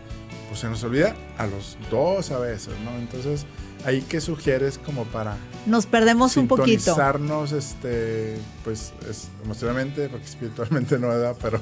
pues 0.47 0.62
se 0.62 0.69
nos 0.69 0.84
olvida 0.84 1.15
a 1.38 1.47
los 1.47 1.77
dos 1.89 2.32
a 2.32 2.39
veces, 2.39 2.73
¿no? 2.84 2.91
Entonces, 2.97 3.45
ahí 3.86 4.01
qué 4.01 4.21
sugieres 4.21 4.77
como 4.77 5.06
para... 5.06 5.38
Nos 5.65 5.86
perdemos 5.86 6.38
un 6.38 6.47
poquito. 6.47 6.95
este, 7.54 8.38
pues, 8.63 8.93
emocionalmente, 9.43 10.10
porque 10.10 10.25
espiritualmente 10.25 10.97
no 10.99 11.15
da, 11.17 11.34
pero... 11.36 11.60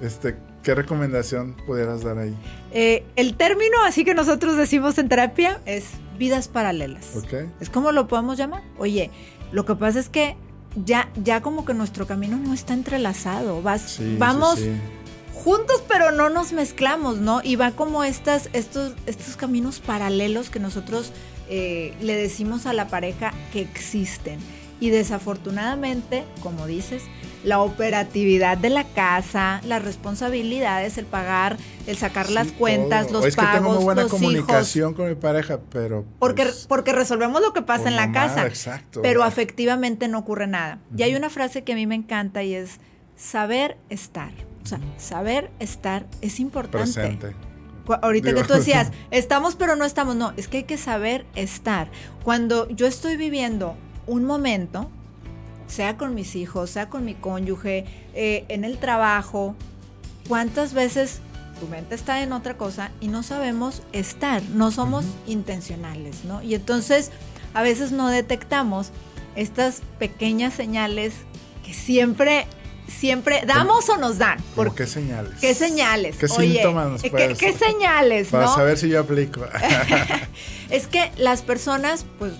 Este, 0.00 0.36
¿Qué 0.62 0.74
recomendación 0.74 1.54
pudieras 1.66 2.02
dar 2.02 2.18
ahí? 2.18 2.34
Eh, 2.72 3.04
el 3.16 3.36
término, 3.36 3.76
así 3.84 4.04
que 4.04 4.14
nosotros 4.14 4.56
decimos 4.56 4.98
en 4.98 5.08
terapia, 5.08 5.60
es 5.64 5.84
vidas 6.18 6.48
paralelas. 6.48 7.16
Okay. 7.16 7.50
Es 7.60 7.70
como 7.70 7.92
lo 7.92 8.08
podemos 8.08 8.36
llamar. 8.36 8.62
Oye, 8.76 9.10
lo 9.52 9.64
que 9.64 9.74
pasa 9.76 9.98
es 10.00 10.08
que 10.08 10.36
ya, 10.84 11.10
ya 11.22 11.40
como 11.40 11.64
que 11.64 11.74
nuestro 11.74 12.06
camino 12.06 12.36
no 12.36 12.52
está 12.52 12.74
entrelazado. 12.74 13.62
Vas, 13.62 13.98
vamos 14.18 14.60
juntos, 15.32 15.82
pero 15.88 16.10
no 16.10 16.28
nos 16.28 16.52
mezclamos, 16.52 17.18
¿no? 17.18 17.40
Y 17.42 17.56
va 17.56 17.70
como 17.70 18.04
estas, 18.04 18.50
estos, 18.52 18.94
estos 19.06 19.36
caminos 19.36 19.78
paralelos 19.78 20.50
que 20.50 20.60
nosotros 20.60 21.12
eh, 21.48 21.94
le 22.02 22.16
decimos 22.16 22.66
a 22.66 22.72
la 22.72 22.88
pareja 22.88 23.32
que 23.52 23.60
existen. 23.60 24.38
Y 24.80 24.90
desafortunadamente, 24.90 26.24
como 26.42 26.66
dices, 26.66 27.02
la 27.44 27.60
operatividad 27.60 28.58
de 28.58 28.70
la 28.70 28.84
casa, 28.84 29.60
las 29.64 29.84
responsabilidades, 29.84 30.98
el 30.98 31.06
pagar, 31.06 31.56
el 31.86 31.96
sacar 31.96 32.30
las 32.30 32.52
cuentas, 32.52 33.10
los 33.10 33.24
es 33.24 33.36
pagos, 33.36 33.50
que 33.50 33.58
tengo 33.58 33.74
muy 33.74 33.84
buena 33.84 34.08
comunicación 34.08 34.94
con 34.94 35.08
mi 35.08 35.14
pareja, 35.14 35.60
pero 35.70 36.04
porque 36.18 36.42
pues, 36.42 36.66
porque 36.68 36.92
resolvemos 36.92 37.40
lo 37.40 37.52
que 37.52 37.62
pasa 37.62 37.88
en 37.88 37.96
la 37.96 38.12
casa, 38.12 38.46
exacto, 38.46 39.02
pero 39.02 39.22
afectivamente 39.22 40.08
no 40.08 40.18
ocurre 40.18 40.46
nada. 40.46 40.80
Y 40.96 41.02
hay 41.02 41.14
una 41.14 41.30
frase 41.30 41.62
que 41.64 41.72
a 41.72 41.76
mí 41.76 41.86
me 41.86 41.94
encanta 41.94 42.42
y 42.42 42.54
es 42.54 42.80
saber 43.16 43.76
estar. 43.88 44.32
O 44.62 44.66
sea, 44.66 44.80
saber 44.98 45.50
estar 45.60 46.06
es 46.20 46.40
importante. 46.40 46.92
Presente. 46.92 47.34
Ahorita 48.02 48.34
que 48.34 48.44
tú 48.44 48.52
decías, 48.54 48.90
estamos 49.10 49.56
pero 49.56 49.76
no 49.76 49.84
estamos. 49.84 50.16
No, 50.16 50.32
es 50.36 50.48
que 50.48 50.58
hay 50.58 50.64
que 50.64 50.78
saber 50.78 51.24
estar. 51.34 51.90
Cuando 52.22 52.68
yo 52.68 52.86
estoy 52.86 53.16
viviendo 53.16 53.76
un 54.06 54.24
momento, 54.24 54.90
sea 55.68 55.96
con 55.96 56.14
mis 56.14 56.34
hijos, 56.34 56.70
sea 56.70 56.88
con 56.88 57.04
mi 57.04 57.14
cónyuge, 57.14 57.84
eh, 58.14 58.44
en 58.48 58.64
el 58.64 58.78
trabajo, 58.78 59.54
¿cuántas 60.26 60.74
veces 60.74 61.20
tu 61.60 61.66
mente 61.68 61.94
está 61.94 62.22
en 62.22 62.32
otra 62.32 62.56
cosa 62.56 62.90
y 63.00 63.08
no 63.08 63.22
sabemos 63.22 63.82
estar, 63.92 64.42
no 64.54 64.70
somos 64.70 65.04
intencionales, 65.26 66.24
¿no? 66.24 66.42
Y 66.42 66.54
entonces 66.54 67.10
a 67.54 67.62
veces 67.62 67.92
no 67.92 68.08
detectamos 68.08 68.90
estas 69.36 69.82
pequeñas 69.98 70.54
señales 70.54 71.14
que 71.64 71.74
siempre 71.74 72.46
siempre 72.88 73.42
damos 73.46 73.88
o 73.90 73.96
nos 73.98 74.18
dan. 74.18 74.38
¿Por 74.56 74.74
qué 74.74 74.86
señales? 74.86 75.34
¿Qué 75.40 75.54
señales? 75.54 76.16
¿Qué 76.16 76.28
síntomas 76.28 76.88
nos 76.88 77.02
¿qué, 77.02 77.36
¿qué, 77.38 77.52
señales? 77.52 78.28
Para 78.28 78.48
saber 78.48 78.78
si 78.78 78.88
yo 78.88 79.00
aplico. 79.00 79.44
es 80.70 80.86
que 80.86 81.12
las 81.18 81.42
personas, 81.42 82.06
pues, 82.18 82.32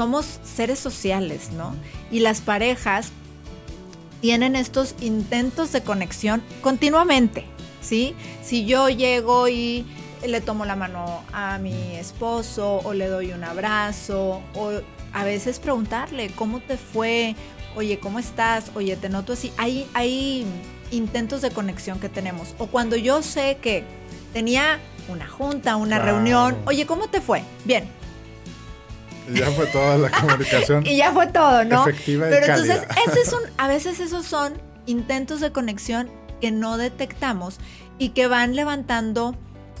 somos 0.00 0.40
seres 0.44 0.78
sociales, 0.78 1.50
¿no? 1.52 1.76
Y 2.10 2.20
las 2.20 2.40
parejas 2.40 3.10
tienen 4.22 4.56
estos 4.56 4.94
intentos 5.02 5.72
de 5.72 5.82
conexión 5.82 6.42
continuamente, 6.62 7.44
¿sí? 7.82 8.14
Si 8.42 8.64
yo 8.64 8.88
llego 8.88 9.46
y 9.48 9.84
le 10.26 10.40
tomo 10.40 10.64
la 10.64 10.74
mano 10.74 11.22
a 11.34 11.58
mi 11.58 11.96
esposo 11.96 12.80
o 12.82 12.94
le 12.94 13.08
doy 13.08 13.32
un 13.32 13.44
abrazo 13.44 14.40
o 14.54 14.70
a 15.12 15.24
veces 15.24 15.58
preguntarle 15.58 16.30
cómo 16.30 16.60
te 16.60 16.78
fue, 16.78 17.36
oye, 17.76 17.98
¿cómo 17.98 18.18
estás? 18.18 18.70
Oye, 18.74 18.96
te 18.96 19.10
noto 19.10 19.34
así. 19.34 19.52
Hay, 19.58 19.86
hay 19.92 20.46
intentos 20.92 21.42
de 21.42 21.50
conexión 21.50 22.00
que 22.00 22.08
tenemos. 22.08 22.54
O 22.56 22.68
cuando 22.68 22.96
yo 22.96 23.22
sé 23.22 23.58
que 23.60 23.84
tenía 24.32 24.78
una 25.10 25.28
junta, 25.28 25.76
una 25.76 25.98
reunión, 25.98 26.56
oye, 26.64 26.86
¿cómo 26.86 27.08
te 27.08 27.20
fue? 27.20 27.42
Bien. 27.66 27.99
Y 29.32 29.34
ya 29.38 29.50
fue 29.50 29.66
toda 29.66 29.96
la 29.98 30.10
comunicación. 30.10 30.86
y 30.86 30.96
ya 30.96 31.12
fue 31.12 31.26
todo, 31.28 31.64
¿no? 31.64 31.86
Efectiva 31.86 32.26
Pero 32.28 32.46
entonces, 32.46 32.82
ese 33.06 33.36
a 33.58 33.68
veces 33.68 34.00
esos 34.00 34.26
son 34.26 34.54
intentos 34.86 35.40
de 35.40 35.52
conexión 35.52 36.10
que 36.40 36.50
no 36.50 36.76
detectamos 36.76 37.58
y 37.98 38.10
que 38.10 38.26
van 38.26 38.56
levantando 38.56 39.36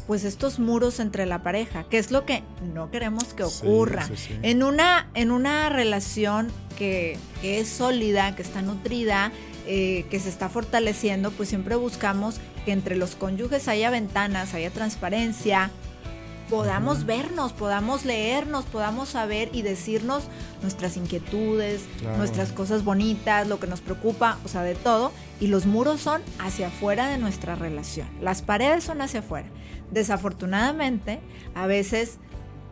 pues 0.06 0.24
estos 0.24 0.58
muros 0.58 0.98
entre 0.98 1.24
la 1.24 1.42
pareja, 1.42 1.84
que 1.84 1.98
es 1.98 2.10
lo 2.10 2.26
que 2.26 2.42
no 2.74 2.90
queremos 2.90 3.32
que 3.32 3.44
ocurra. 3.44 4.08
En, 4.42 4.64
una, 4.64 5.08
en 5.14 5.30
una 5.30 5.68
relación 5.68 6.48
que, 6.76 7.16
es 7.44 7.68
sólida, 7.68 8.34
que 8.34 8.42
está 8.42 8.60
nutrida, 8.60 9.30
eh, 9.68 10.06
que 10.10 10.18
se 10.18 10.28
está 10.28 10.48
fortaleciendo, 10.48 11.30
pues 11.30 11.48
siempre 11.48 11.76
buscamos 11.76 12.40
que 12.64 12.72
entre 12.72 12.96
los 12.96 13.14
cónyuges 13.14 13.68
haya 13.68 13.90
ventanas, 13.90 14.52
haya 14.52 14.70
transparencia, 14.70 15.70
podamos 16.50 17.06
vernos, 17.06 17.52
podamos 17.52 18.04
leernos, 18.04 18.64
podamos 18.64 19.10
saber 19.10 19.48
y 19.52 19.62
decirnos 19.62 20.24
nuestras 20.62 20.96
inquietudes, 20.96 21.82
nuestras 22.18 22.50
cosas 22.52 22.84
bonitas, 22.84 23.46
lo 23.46 23.60
que 23.60 23.68
nos 23.68 23.80
preocupa, 23.80 24.36
o 24.44 24.48
sea, 24.48 24.62
de 24.62 24.74
todo. 24.74 25.12
Y 25.38 25.46
los 25.46 25.64
muros 25.64 26.00
son 26.00 26.20
hacia 26.40 26.66
afuera 26.66 27.08
de 27.08 27.18
nuestra 27.18 27.54
relación. 27.54 28.08
Las 28.20 28.42
paredes 28.42 28.82
son 28.82 29.00
hacia 29.00 29.20
afuera. 29.20 29.48
Desafortunadamente, 29.92 31.20
a 31.54 31.66
veces 31.66 32.18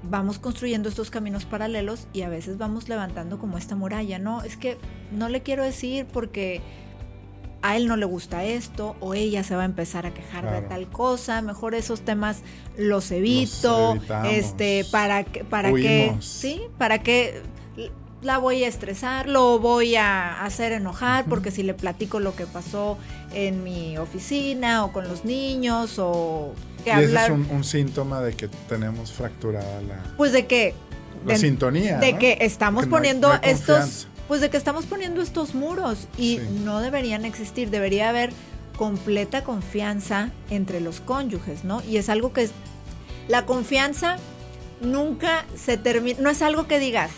vamos 0.02 0.38
construyendo 0.38 0.88
estos 0.88 1.10
caminos 1.10 1.44
paralelos 1.44 2.08
y 2.12 2.22
a 2.22 2.28
veces 2.28 2.58
vamos 2.58 2.88
levantando 2.88 3.38
como 3.38 3.58
esta 3.58 3.76
muralla, 3.76 4.18
¿no? 4.18 4.42
Es 4.42 4.56
que 4.56 4.76
no 5.12 5.28
le 5.28 5.42
quiero 5.42 5.64
decir 5.64 6.06
porque 6.12 6.60
a 7.62 7.76
él 7.76 7.88
no 7.88 7.96
le 7.96 8.06
gusta 8.06 8.44
esto 8.44 8.96
o 9.00 9.14
ella 9.14 9.42
se 9.42 9.56
va 9.56 9.62
a 9.62 9.64
empezar 9.64 10.06
a 10.06 10.14
quejar 10.14 10.50
de 10.50 10.62
tal 10.68 10.88
cosa, 10.88 11.42
mejor 11.42 11.74
esos 11.74 12.02
temas 12.02 12.42
los 12.76 13.10
evito, 13.10 13.98
este 14.24 14.84
para 14.90 15.24
que 15.24 15.44
para 15.44 15.72
que 15.72 16.14
sí, 16.20 16.62
para 16.78 17.02
que 17.02 17.42
la 18.22 18.38
voy 18.38 18.64
a 18.64 18.68
estresar, 18.68 19.28
lo 19.28 19.58
voy 19.58 19.96
a 19.96 20.44
hacer 20.44 20.72
enojar, 20.72 21.24
porque 21.26 21.50
si 21.50 21.62
le 21.62 21.74
platico 21.74 22.20
lo 22.20 22.34
que 22.34 22.46
pasó 22.46 22.98
en 23.32 23.62
mi 23.62 23.96
oficina 23.96 24.84
o 24.84 24.92
con 24.92 25.08
los 25.08 25.24
niños 25.24 25.98
o 25.98 26.52
que 26.84 26.90
y 26.90 27.04
ese 27.04 27.24
es 27.24 27.30
un, 27.30 27.64
síntoma 27.64 28.20
de 28.20 28.34
que 28.34 28.48
tenemos 28.68 29.12
fracturada 29.12 29.80
la... 29.82 30.02
Pues 30.16 30.32
de 30.32 30.46
que... 30.46 30.74
La 31.26 31.36
sintonía. 31.36 31.98
De 31.98 32.16
que 32.16 32.38
estamos 32.40 32.86
poniendo 32.86 33.32
estos... 33.42 34.08
Pues 34.28 34.40
de 34.40 34.50
que 34.50 34.56
estamos 34.56 34.86
poniendo 34.86 35.22
estos 35.22 35.54
muros 35.54 36.06
y 36.16 36.38
no 36.64 36.80
deberían 36.80 37.24
existir, 37.24 37.70
debería 37.70 38.10
haber 38.10 38.30
completa 38.76 39.42
confianza 39.42 40.30
entre 40.50 40.80
los 40.80 41.00
cónyuges, 41.00 41.64
¿no? 41.64 41.82
Y 41.82 41.96
es 41.96 42.08
algo 42.08 42.32
que... 42.32 42.48
La 43.26 43.44
confianza 43.44 44.16
nunca 44.80 45.44
se 45.54 45.76
termina, 45.76 46.18
no 46.20 46.30
es 46.30 46.40
algo 46.40 46.66
que 46.66 46.78
digas, 46.78 47.10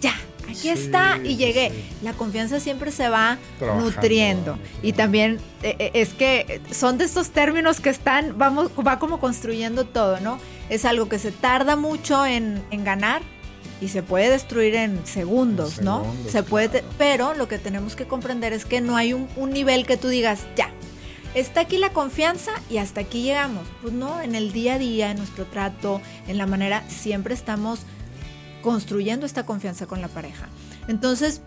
ya, 0.00 0.14
aquí 0.48 0.68
está 0.68 1.18
y 1.22 1.36
llegué. 1.36 1.72
La 2.02 2.12
confianza 2.12 2.60
siempre 2.60 2.90
se 2.90 3.08
va 3.08 3.38
nutriendo. 3.80 4.58
Y 4.82 4.92
también 4.92 5.38
eh, 5.62 5.76
eh, 5.78 5.90
es 5.94 6.14
que 6.14 6.60
son 6.70 6.98
de 6.98 7.04
estos 7.04 7.30
términos 7.30 7.80
que 7.80 7.90
están, 7.90 8.38
vamos, 8.38 8.70
va 8.86 8.98
como 8.98 9.20
construyendo 9.20 9.84
todo, 9.84 10.20
¿no? 10.20 10.38
Es 10.68 10.84
algo 10.84 11.08
que 11.08 11.18
se 11.18 11.32
tarda 11.32 11.76
mucho 11.76 12.24
en, 12.26 12.62
ganar 12.70 13.22
y 13.80 13.88
se 13.88 14.02
puede 14.02 14.30
destruir 14.30 14.74
en 14.74 15.06
segundos, 15.06 15.80
¿no? 15.80 16.04
se 16.28 16.42
puede, 16.42 16.82
pero 16.98 17.34
lo 17.34 17.48
que 17.48 17.58
tenemos 17.58 17.96
que 17.96 18.06
comprender 18.06 18.52
es 18.52 18.64
que 18.64 18.80
no 18.80 18.96
hay 18.96 19.12
un, 19.12 19.28
un 19.36 19.50
nivel 19.50 19.86
que 19.86 19.96
tú 19.96 20.08
digas, 20.08 20.46
ya, 20.56 20.70
está 21.34 21.60
aquí 21.60 21.76
la 21.76 21.90
confianza 21.90 22.52
y 22.70 22.78
hasta 22.78 23.02
aquí 23.02 23.22
llegamos. 23.22 23.66
Pues 23.82 23.92
no, 23.92 24.22
en 24.22 24.34
el 24.34 24.52
día 24.52 24.74
a 24.74 24.78
día, 24.78 25.10
en 25.10 25.18
nuestro 25.18 25.44
trato, 25.44 26.00
en 26.26 26.38
la 26.38 26.46
manera, 26.46 26.82
siempre 26.88 27.34
estamos 27.34 27.80
construyendo 28.62 29.26
esta 29.26 29.44
confianza 29.44 29.86
con 29.86 30.00
la 30.00 30.08
pareja. 30.08 30.48
Entonces, 30.88 31.42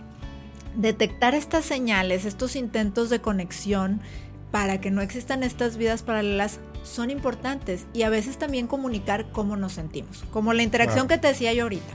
detectar 0.76 1.34
estas 1.36 1.66
señales, 1.66 2.26
estos 2.26 2.56
intentos 2.56 3.10
de 3.10 3.20
conexión 3.20 4.02
para 4.52 4.80
que 4.80 4.92
no 4.92 5.02
existan 5.02 5.44
estas 5.44 5.78
vidas 5.78 6.04
paralelas 6.04 6.60
son 6.84 7.10
importantes 7.10 7.86
y 7.94 8.04
a 8.04 8.10
veces 8.10 8.38
también 8.38 8.68
comunicar 8.68 9.32
cómo 9.32 9.58
nos 9.58 9.74
sentimos, 9.74 10.24
como 10.32 10.54
la 10.54 10.64
interacción 10.64 11.08
que 11.08 11.18
te 11.18 11.28
decía 11.28 11.54
yo 11.54 11.64
ahorita. 11.64 11.94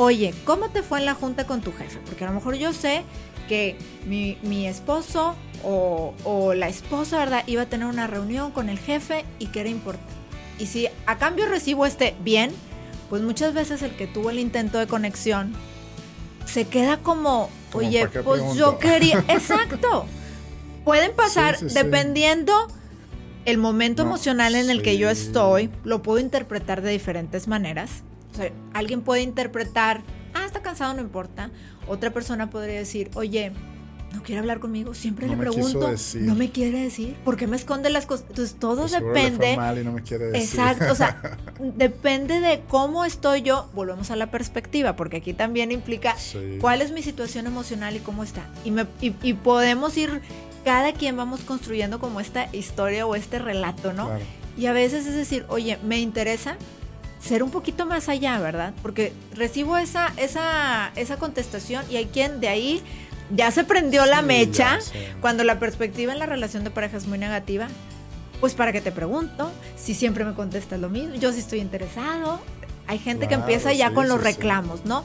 Oye, 0.00 0.32
¿cómo 0.44 0.68
te 0.68 0.84
fue 0.84 1.00
en 1.00 1.06
la 1.06 1.14
junta 1.14 1.44
con 1.44 1.60
tu 1.60 1.72
jefe? 1.72 1.98
Porque 2.06 2.22
a 2.22 2.28
lo 2.28 2.32
mejor 2.32 2.54
yo 2.54 2.72
sé 2.72 3.02
que 3.48 3.76
mi, 4.06 4.64
esposo 4.64 5.34
o, 5.64 6.14
o, 6.22 6.54
la 6.54 6.68
esposa, 6.68 7.18
¿verdad? 7.18 7.42
Iba 7.48 7.62
a 7.62 7.66
tener 7.66 7.88
una 7.88 8.06
reunión 8.06 8.52
con 8.52 8.68
el 8.68 8.78
jefe 8.78 9.24
y 9.40 9.46
que 9.46 9.58
era 9.58 9.70
importante. 9.70 10.12
Y 10.60 10.66
si 10.66 10.86
a 11.06 11.18
cambio 11.18 11.48
recibo 11.48 11.84
este 11.84 12.14
bien, 12.20 12.52
pues 13.10 13.22
muchas 13.22 13.54
veces 13.54 13.82
el 13.82 13.90
que 13.96 14.06
tuvo 14.06 14.30
el 14.30 14.38
intento 14.38 14.78
de 14.78 14.86
conexión 14.86 15.52
se 16.46 16.68
queda 16.68 16.98
como, 16.98 17.50
oye, 17.72 18.06
pues 18.22 18.54
yo 18.54 18.78
quería, 18.78 19.24
exacto. 19.28 20.06
Pueden 20.84 21.10
pasar, 21.16 21.58
dependiendo 21.58 22.54
el 23.46 23.58
momento 23.58 24.02
emocional 24.02 24.54
en 24.54 24.70
el 24.70 24.80
que 24.80 24.96
yo 24.96 25.10
estoy, 25.10 25.70
lo 25.82 26.02
puedo 26.02 26.20
interpretar 26.20 26.82
de 26.82 26.90
diferentes 26.90 27.48
maneras. 27.48 28.04
Sea, 28.38 28.52
alguien 28.72 29.02
puede 29.02 29.22
interpretar, 29.22 30.02
ah, 30.34 30.44
está 30.46 30.62
cansado, 30.62 30.94
no 30.94 31.00
importa. 31.00 31.50
Otra 31.86 32.12
persona 32.12 32.50
podría 32.50 32.78
decir, 32.78 33.10
oye, 33.14 33.52
no 34.12 34.22
quiere 34.22 34.40
hablar 34.40 34.58
conmigo, 34.58 34.94
siempre 34.94 35.28
le 35.28 35.36
pregunto, 35.36 35.90
no 36.20 36.34
me 36.34 36.50
quiere 36.50 36.80
decir, 36.80 37.14
¿por 37.24 37.36
qué 37.36 37.46
me 37.46 37.56
esconde 37.56 37.90
las 37.90 38.06
cosas? 38.06 38.26
Entonces 38.30 38.56
todo 38.58 38.82
pues 38.82 38.92
depende. 38.92 39.56
Mal 39.56 39.78
y 39.78 39.84
no 39.84 39.92
me 39.92 40.02
quiere 40.02 40.26
decir. 40.26 40.60
Exacto, 40.60 40.92
o 40.92 40.94
sea, 40.94 41.38
depende 41.76 42.40
de 42.40 42.62
cómo 42.68 43.04
estoy 43.04 43.42
yo, 43.42 43.68
volvemos 43.74 44.10
a 44.10 44.16
la 44.16 44.30
perspectiva, 44.30 44.96
porque 44.96 45.18
aquí 45.18 45.34
también 45.34 45.72
implica 45.72 46.16
cuál 46.60 46.80
es 46.80 46.90
mi 46.90 47.02
situación 47.02 47.46
emocional 47.46 47.96
y 47.96 48.00
cómo 48.00 48.24
está. 48.24 48.46
Y, 48.64 48.70
me, 48.70 48.86
y, 49.00 49.34
podemos 49.34 49.96
ir, 49.96 50.22
cada 50.64 50.92
quien 50.92 51.16
vamos 51.16 51.40
construyendo 51.40 51.98
como 51.98 52.20
esta 52.20 52.48
historia 52.54 53.06
o 53.06 53.14
este 53.14 53.38
relato, 53.38 53.92
¿no? 53.92 54.10
Y 54.56 54.66
a 54.66 54.72
veces 54.72 55.06
es 55.06 55.14
decir, 55.14 55.44
oye, 55.48 55.78
me 55.84 56.00
interesa 56.00 56.56
ser 57.28 57.42
un 57.42 57.50
poquito 57.50 57.86
más 57.86 58.08
allá, 58.08 58.38
¿verdad? 58.40 58.74
Porque 58.82 59.12
recibo 59.34 59.76
esa, 59.76 60.12
esa, 60.16 60.90
esa 60.96 61.16
contestación 61.18 61.84
y 61.90 61.96
hay 61.96 62.06
quien 62.06 62.40
de 62.40 62.48
ahí 62.48 62.82
ya 63.34 63.50
se 63.50 63.64
prendió 63.64 64.06
la 64.06 64.22
mecha 64.22 64.78
cuando 65.20 65.44
la 65.44 65.58
perspectiva 65.58 66.12
en 66.12 66.18
la 66.18 66.26
relación 66.26 66.64
de 66.64 66.70
pareja 66.70 66.96
es 66.96 67.06
muy 67.06 67.18
negativa. 67.18 67.68
Pues 68.40 68.54
para 68.54 68.72
que 68.72 68.80
te 68.80 68.92
pregunto, 68.92 69.50
si 69.76 69.94
siempre 69.94 70.24
me 70.24 70.32
contestas 70.32 70.80
lo 70.80 70.88
mismo, 70.88 71.16
yo 71.16 71.32
sí 71.32 71.40
estoy 71.40 71.58
interesado. 71.58 72.40
Hay 72.86 72.98
gente 72.98 73.28
que 73.28 73.34
empieza 73.34 73.72
ya 73.72 73.92
con 73.92 74.08
los 74.08 74.22
reclamos, 74.22 74.84
¿no? 74.84 75.04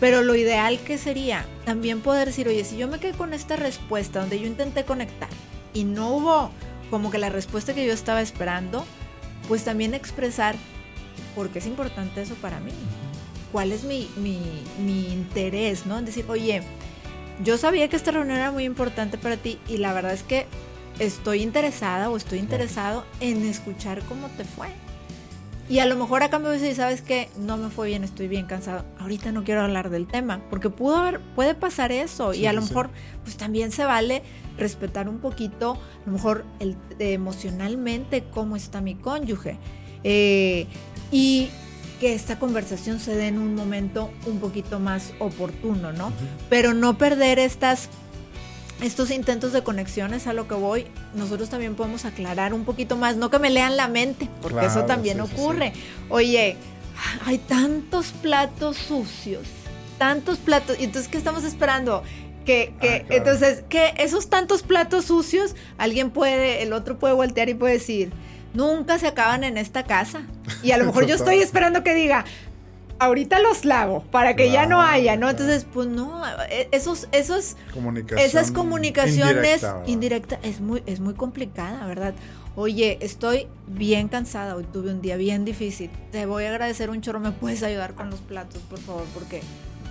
Pero 0.00 0.22
lo 0.22 0.34
ideal 0.34 0.78
que 0.80 0.98
sería 0.98 1.46
también 1.64 2.00
poder 2.00 2.28
decir, 2.28 2.48
oye, 2.48 2.64
si 2.64 2.76
yo 2.76 2.88
me 2.88 2.98
quedé 2.98 3.12
con 3.12 3.32
esta 3.32 3.56
respuesta 3.56 4.20
donde 4.20 4.40
yo 4.40 4.46
intenté 4.46 4.84
conectar 4.84 5.28
y 5.72 5.84
no 5.84 6.10
hubo 6.10 6.50
como 6.90 7.10
que 7.10 7.18
la 7.18 7.30
respuesta 7.30 7.74
que 7.74 7.86
yo 7.86 7.92
estaba 7.92 8.20
esperando, 8.20 8.84
pues 9.48 9.64
también 9.64 9.94
expresar 9.94 10.56
por 11.34 11.50
qué 11.50 11.58
es 11.58 11.66
importante 11.66 12.22
eso 12.22 12.34
para 12.36 12.60
mí. 12.60 12.72
¿Cuál 13.52 13.72
es 13.72 13.84
mi, 13.84 14.08
mi, 14.16 14.40
mi 14.84 15.12
interés, 15.12 15.86
no? 15.86 15.98
En 15.98 16.04
decir, 16.04 16.24
oye, 16.28 16.62
yo 17.42 17.56
sabía 17.58 17.88
que 17.88 17.96
esta 17.96 18.10
reunión 18.10 18.38
era 18.38 18.50
muy 18.50 18.64
importante 18.64 19.18
para 19.18 19.36
ti 19.36 19.58
y 19.68 19.78
la 19.78 19.92
verdad 19.92 20.12
es 20.12 20.22
que 20.22 20.46
estoy 20.98 21.42
interesada 21.42 22.10
o 22.10 22.16
estoy 22.16 22.38
interesado 22.38 23.04
en 23.20 23.44
escuchar 23.44 24.02
cómo 24.04 24.28
te 24.28 24.44
fue. 24.44 24.68
Y 25.66 25.78
a 25.78 25.86
lo 25.86 25.96
mejor 25.96 26.22
a 26.22 26.28
cambio 26.28 26.50
de 26.50 26.58
decir, 26.58 26.76
¿sabes 26.76 27.00
qué? 27.00 27.30
No 27.38 27.56
me 27.56 27.70
fue 27.70 27.88
bien, 27.88 28.04
estoy 28.04 28.28
bien 28.28 28.44
cansado. 28.44 28.84
Ahorita 28.98 29.32
no 29.32 29.44
quiero 29.44 29.62
hablar 29.62 29.88
del 29.88 30.06
tema, 30.06 30.42
porque 30.50 30.68
pudo 30.68 30.96
haber, 30.96 31.20
puede 31.34 31.54
pasar 31.54 31.90
eso. 31.90 32.34
y 32.34 32.46
a 32.46 32.52
lo 32.52 32.60
mejor, 32.60 32.90
pues 33.22 33.38
también 33.38 33.72
se 33.72 33.84
vale 33.84 34.22
respetar 34.58 35.08
un 35.08 35.20
poquito, 35.20 35.78
a 36.02 36.06
lo 36.06 36.12
mejor 36.12 36.44
el, 36.60 36.76
emocionalmente, 36.98 38.24
cómo 38.30 38.56
está 38.56 38.82
mi 38.82 38.94
cónyuge. 38.94 39.56
Eh, 40.04 40.66
y 41.10 41.48
que 42.00 42.14
esta 42.14 42.38
conversación 42.38 43.00
se 43.00 43.14
dé 43.16 43.28
en 43.28 43.38
un 43.38 43.54
momento 43.54 44.10
un 44.26 44.38
poquito 44.38 44.78
más 44.78 45.12
oportuno, 45.18 45.92
¿no? 45.92 46.12
Pero 46.48 46.74
no 46.74 46.98
perder 46.98 47.38
estas 47.38 47.88
estos 48.82 49.10
intentos 49.10 49.52
de 49.52 49.62
conexiones 49.62 50.26
a 50.26 50.32
lo 50.32 50.48
que 50.48 50.54
voy, 50.54 50.86
nosotros 51.14 51.48
también 51.48 51.74
podemos 51.74 52.04
aclarar 52.04 52.52
un 52.52 52.64
poquito 52.64 52.96
más, 52.96 53.16
no 53.16 53.30
que 53.30 53.38
me 53.38 53.50
lean 53.50 53.76
la 53.76 53.88
mente, 53.88 54.28
porque 54.42 54.66
eso 54.66 54.84
también 54.84 55.20
ocurre. 55.20 55.72
Oye, 56.08 56.56
hay 57.24 57.38
tantos 57.38 58.08
platos 58.08 58.76
sucios, 58.76 59.46
tantos 59.96 60.38
platos, 60.38 60.76
y 60.78 60.84
entonces, 60.84 61.10
¿qué 61.10 61.18
estamos 61.18 61.44
esperando? 61.44 62.02
Que, 62.44 62.74
que 62.80 63.06
ah, 63.08 63.14
entonces, 63.14 63.64
que 63.68 63.94
esos 63.96 64.28
tantos 64.28 64.62
platos 64.62 65.06
sucios, 65.06 65.54
alguien 65.78 66.10
puede, 66.10 66.62
el 66.62 66.72
otro 66.72 66.98
puede 66.98 67.14
voltear 67.14 67.48
y 67.48 67.54
puede 67.54 67.74
decir, 67.74 68.12
nunca 68.54 68.98
se 68.98 69.08
acaban 69.08 69.44
en 69.44 69.58
esta 69.58 69.84
casa. 69.84 70.22
Y 70.62 70.70
a 70.70 70.78
lo 70.78 70.84
mejor 70.86 71.06
yo 71.06 71.16
estoy 71.16 71.40
esperando 71.40 71.84
que 71.84 71.94
diga, 71.94 72.24
ahorita 72.98 73.40
los 73.40 73.64
lavo 73.64 74.02
para 74.10 74.36
que 74.36 74.50
ya 74.50 74.66
no 74.66 74.80
haya, 74.80 75.16
¿no? 75.16 75.28
Entonces, 75.28 75.66
pues 75.72 75.88
no, 75.88 76.22
e, 76.48 76.68
esos, 76.72 77.08
esos, 77.12 77.56
esas 78.16 78.50
comunicaciones 78.50 79.66
indirectas 79.86 80.38
es 80.42 80.60
muy, 80.60 80.82
es 80.86 81.00
muy 81.00 81.14
complicada, 81.14 81.86
¿verdad? 81.86 82.14
Oye, 82.56 82.98
estoy 83.00 83.48
bien 83.66 84.08
cansada, 84.08 84.54
hoy 84.54 84.64
tuve 84.72 84.90
un 84.90 85.02
día 85.02 85.16
bien 85.16 85.44
difícil, 85.44 85.90
te 86.12 86.24
voy 86.24 86.44
a 86.44 86.50
agradecer 86.50 86.88
un 86.88 87.00
chorro, 87.00 87.18
¿me 87.18 87.32
puedes 87.32 87.62
ayudar 87.64 87.94
con 87.94 88.10
los 88.10 88.20
platos, 88.20 88.62
por 88.62 88.78
favor? 88.78 89.04
Porque 89.12 89.42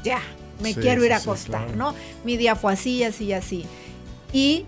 ya, 0.04 0.22
me 0.62 0.74
quiero 0.74 1.04
ir 1.04 1.12
a 1.12 1.18
acostar, 1.18 1.76
¿no? 1.76 1.94
Mi 2.24 2.38
día 2.38 2.56
fue 2.56 2.74
así, 2.74 3.04
así, 3.04 3.34
así. 3.34 3.66
Y 4.32 4.66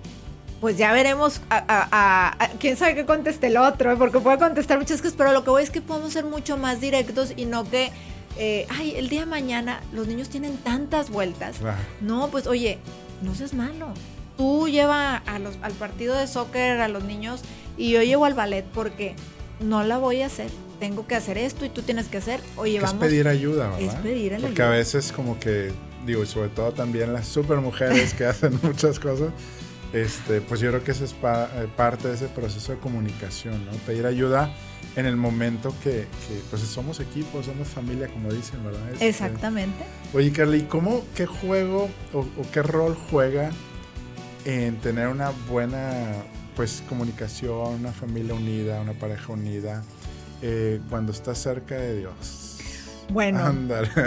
pues 0.61 0.77
ya 0.77 0.91
veremos 0.93 1.41
a, 1.49 2.37
quién 2.59 2.77
sabe 2.77 2.95
qué 2.95 3.05
conteste 3.05 3.47
el 3.47 3.57
otro, 3.57 3.91
¿eh? 3.91 3.95
porque 3.97 4.19
puede 4.19 4.37
contestar 4.37 4.79
muchas 4.79 5.01
cosas, 5.01 5.15
pero 5.17 5.31
lo 5.33 5.43
que 5.43 5.49
voy 5.49 5.63
es 5.63 5.69
que 5.69 5.81
podemos 5.81 6.13
ser 6.13 6.25
mucho 6.25 6.57
más 6.57 6.81
directos 6.81 7.33
y 7.35 7.45
no 7.45 7.69
que 7.69 7.91
eh, 8.37 8.65
ay, 8.69 8.95
el 8.95 9.07
día 9.09 9.21
de 9.21 9.25
mañana 9.25 9.81
los 9.93 10.07
niños 10.07 10.29
tienen 10.29 10.57
tantas 10.57 11.09
vueltas. 11.09 11.57
No, 12.01 12.29
pues 12.29 12.47
oye, 12.47 12.79
no 13.21 13.35
seas 13.35 13.53
malo. 13.53 13.87
Tú 14.37 14.67
lleva 14.67 15.17
a 15.17 15.39
los, 15.39 15.57
al 15.61 15.71
partido 15.73 16.15
de 16.15 16.27
soccer 16.27 16.81
a 16.81 16.89
los 16.89 17.03
niños 17.05 17.41
y 17.77 17.91
yo 17.91 18.03
llevo 18.03 18.25
al 18.25 18.33
ballet 18.33 18.65
porque 18.73 19.15
no 19.61 19.83
la 19.83 19.97
voy 19.97 20.21
a 20.21 20.25
hacer. 20.25 20.49
Tengo 20.79 21.07
que 21.07 21.15
hacer 21.15 21.37
esto 21.37 21.65
y 21.65 21.69
tú 21.69 21.81
tienes 21.81 22.07
que 22.07 22.17
hacer. 22.17 22.41
Oye, 22.57 22.81
vamos. 22.81 23.01
Es 23.01 23.09
pedir 23.09 23.27
ayuda, 23.29 23.69
¿verdad? 23.69 23.95
Es 23.95 23.95
pedir 23.95 24.33
ayuda. 24.33 24.47
Porque 24.47 24.63
a 24.63 24.69
veces 24.69 25.13
como 25.13 25.39
que, 25.39 25.71
digo, 26.05 26.23
y 26.23 26.25
sobre 26.25 26.49
todo 26.49 26.73
también 26.73 27.13
las 27.13 27.27
super 27.27 27.59
mujeres 27.59 28.13
que 28.13 28.25
hacen 28.25 28.59
muchas 28.61 28.99
cosas, 28.99 29.29
este, 29.95 30.41
pues 30.41 30.59
yo 30.59 30.69
creo 30.71 30.83
que 30.83 30.91
esa 30.91 31.05
es 31.05 31.13
eh, 31.13 31.67
parte 31.77 32.09
de 32.09 32.15
ese 32.15 32.27
proceso 32.27 32.73
de 32.73 32.79
comunicación, 32.79 33.65
¿no? 33.65 33.71
Pedir 33.85 34.05
ayuda 34.05 34.53
en 34.97 35.05
el 35.05 35.15
momento 35.15 35.73
que, 35.81 36.05
pues 36.49 36.61
somos 36.63 36.99
equipo, 36.99 37.41
somos 37.41 37.69
familia, 37.69 38.09
como 38.09 38.29
dicen, 38.33 38.61
¿verdad? 38.65 38.91
Este, 38.91 39.07
Exactamente. 39.07 39.85
Oye, 40.13 40.33
Carly, 40.33 40.63
¿cómo, 40.63 41.01
qué 41.15 41.25
juego 41.25 41.89
o, 42.11 42.25
qué 42.51 42.61
rol 42.61 42.97
juega 43.09 43.51
en 44.43 44.75
tener 44.81 45.07
una 45.07 45.31
buena 45.49 46.11
pues 46.57 46.83
comunicación, 46.89 47.75
una 47.75 47.93
familia 47.93 48.33
unida, 48.33 48.81
una 48.81 48.93
pareja 48.93 49.31
unida, 49.31 49.81
eh, 50.41 50.81
cuando 50.89 51.13
estás 51.13 51.37
cerca 51.37 51.75
de 51.75 51.99
Dios? 51.99 52.44
Bueno, 53.09 53.53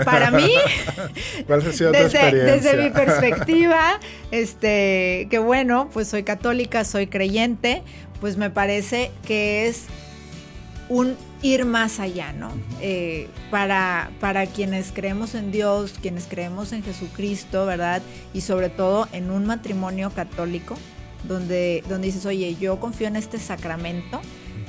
para 0.04 0.30
mí, 0.30 0.50
¿cuál 1.46 1.60
ha 1.66 1.72
sido 1.72 1.92
desde, 1.92 2.08
tu 2.10 2.16
experiencia? 2.16 2.72
Desde 2.72 2.82
mi 2.82 2.90
perspectiva, 2.90 4.00
este, 4.30 5.28
que 5.30 5.38
bueno, 5.38 5.88
pues 5.92 6.08
soy 6.08 6.24
católica, 6.24 6.84
soy 6.84 7.06
creyente, 7.06 7.82
pues 8.20 8.36
me 8.36 8.50
parece 8.50 9.10
que 9.24 9.68
es 9.68 9.84
un 10.88 11.16
ir 11.42 11.64
más 11.64 12.00
allá, 12.00 12.32
¿no? 12.32 12.50
Eh, 12.80 13.28
para, 13.50 14.10
para 14.20 14.46
quienes 14.46 14.90
creemos 14.92 15.34
en 15.34 15.52
Dios, 15.52 15.94
quienes 16.00 16.26
creemos 16.26 16.72
en 16.72 16.82
Jesucristo, 16.82 17.66
¿verdad? 17.66 18.02
Y 18.34 18.40
sobre 18.40 18.68
todo 18.68 19.08
en 19.12 19.30
un 19.30 19.46
matrimonio 19.46 20.10
católico, 20.10 20.76
donde, 21.24 21.84
donde 21.88 22.06
dices, 22.06 22.26
oye, 22.26 22.56
yo 22.56 22.80
confío 22.80 23.06
en 23.06 23.16
este 23.16 23.38
sacramento, 23.38 24.20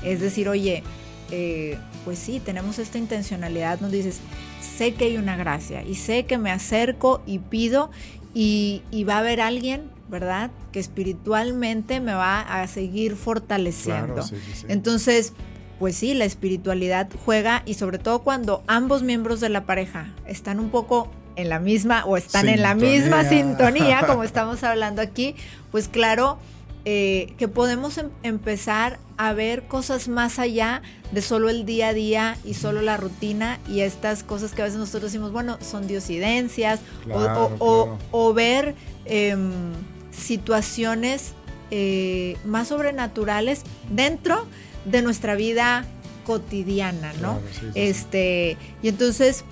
es 0.03 0.19
decir, 0.19 0.49
oye, 0.49 0.83
eh, 1.31 1.77
pues 2.05 2.19
sí, 2.19 2.39
tenemos 2.39 2.79
esta 2.79 2.97
intencionalidad 2.97 3.79
donde 3.79 3.97
dices, 3.97 4.19
sé 4.61 4.93
que 4.93 5.05
hay 5.05 5.17
una 5.17 5.35
gracia 5.35 5.83
y 5.83 5.95
sé 5.95 6.25
que 6.25 6.37
me 6.37 6.51
acerco 6.51 7.21
y 7.25 7.39
pido 7.39 7.91
y, 8.33 8.81
va 9.07 9.15
a 9.15 9.19
haber 9.19 9.41
alguien, 9.41 9.89
¿verdad? 10.07 10.51
Que 10.71 10.79
espiritualmente 10.79 11.99
me 11.99 12.13
va 12.13 12.41
a 12.41 12.67
seguir 12.67 13.15
fortaleciendo. 13.15 14.23
Entonces, 14.67 15.33
pues 15.79 15.95
sí, 15.95 16.13
la 16.13 16.25
espiritualidad 16.25 17.09
juega 17.25 17.63
y 17.65 17.73
sobre 17.75 17.97
todo 17.99 18.19
cuando 18.19 18.63
ambos 18.67 19.03
miembros 19.03 19.39
de 19.39 19.49
la 19.49 19.65
pareja 19.65 20.13
están 20.27 20.59
un 20.59 20.69
poco 20.69 21.09
en 21.35 21.49
la 21.49 21.59
misma 21.59 22.05
o 22.05 22.17
están 22.17 22.49
en 22.49 22.61
la 22.61 22.75
misma 22.75 23.23
sintonía, 23.23 24.05
como 24.05 24.23
estamos 24.25 24.63
hablando 24.63 25.01
aquí, 25.01 25.35
pues 25.71 25.87
claro 25.87 26.37
eh, 26.85 27.33
que 27.37 27.47
podemos 27.47 27.97
em-, 27.97 28.09
empezar 28.23 28.99
a 29.17 29.33
ver 29.33 29.67
cosas 29.67 30.07
más 30.07 30.39
allá 30.39 30.81
de 31.11 31.21
solo 31.21 31.49
el 31.49 31.65
día 31.65 31.89
a 31.89 31.93
día 31.93 32.37
y 32.45 32.53
solo 32.53 32.81
la 32.81 32.97
rutina 32.97 33.59
y 33.67 33.81
estas 33.81 34.23
cosas 34.23 34.53
que 34.53 34.61
a 34.61 34.65
veces 34.65 34.79
nosotros 34.79 35.11
decimos, 35.11 35.31
bueno, 35.31 35.57
son 35.61 35.87
diosidencias 35.87 36.79
o, 37.11 38.33
ver 38.33 38.75
em, 39.05 39.51
situaciones 40.11 41.33
eh, 41.71 42.37
más 42.45 42.69
sobrenaturales 42.69 43.63
dentro 43.89 44.47
de 44.85 45.01
nuestra 45.01 45.35
vida 45.35 45.85
cotidiana, 46.25 47.11
¿no? 47.21 47.39
este, 47.75 48.55
y 48.81 48.87
entonces 48.87 49.43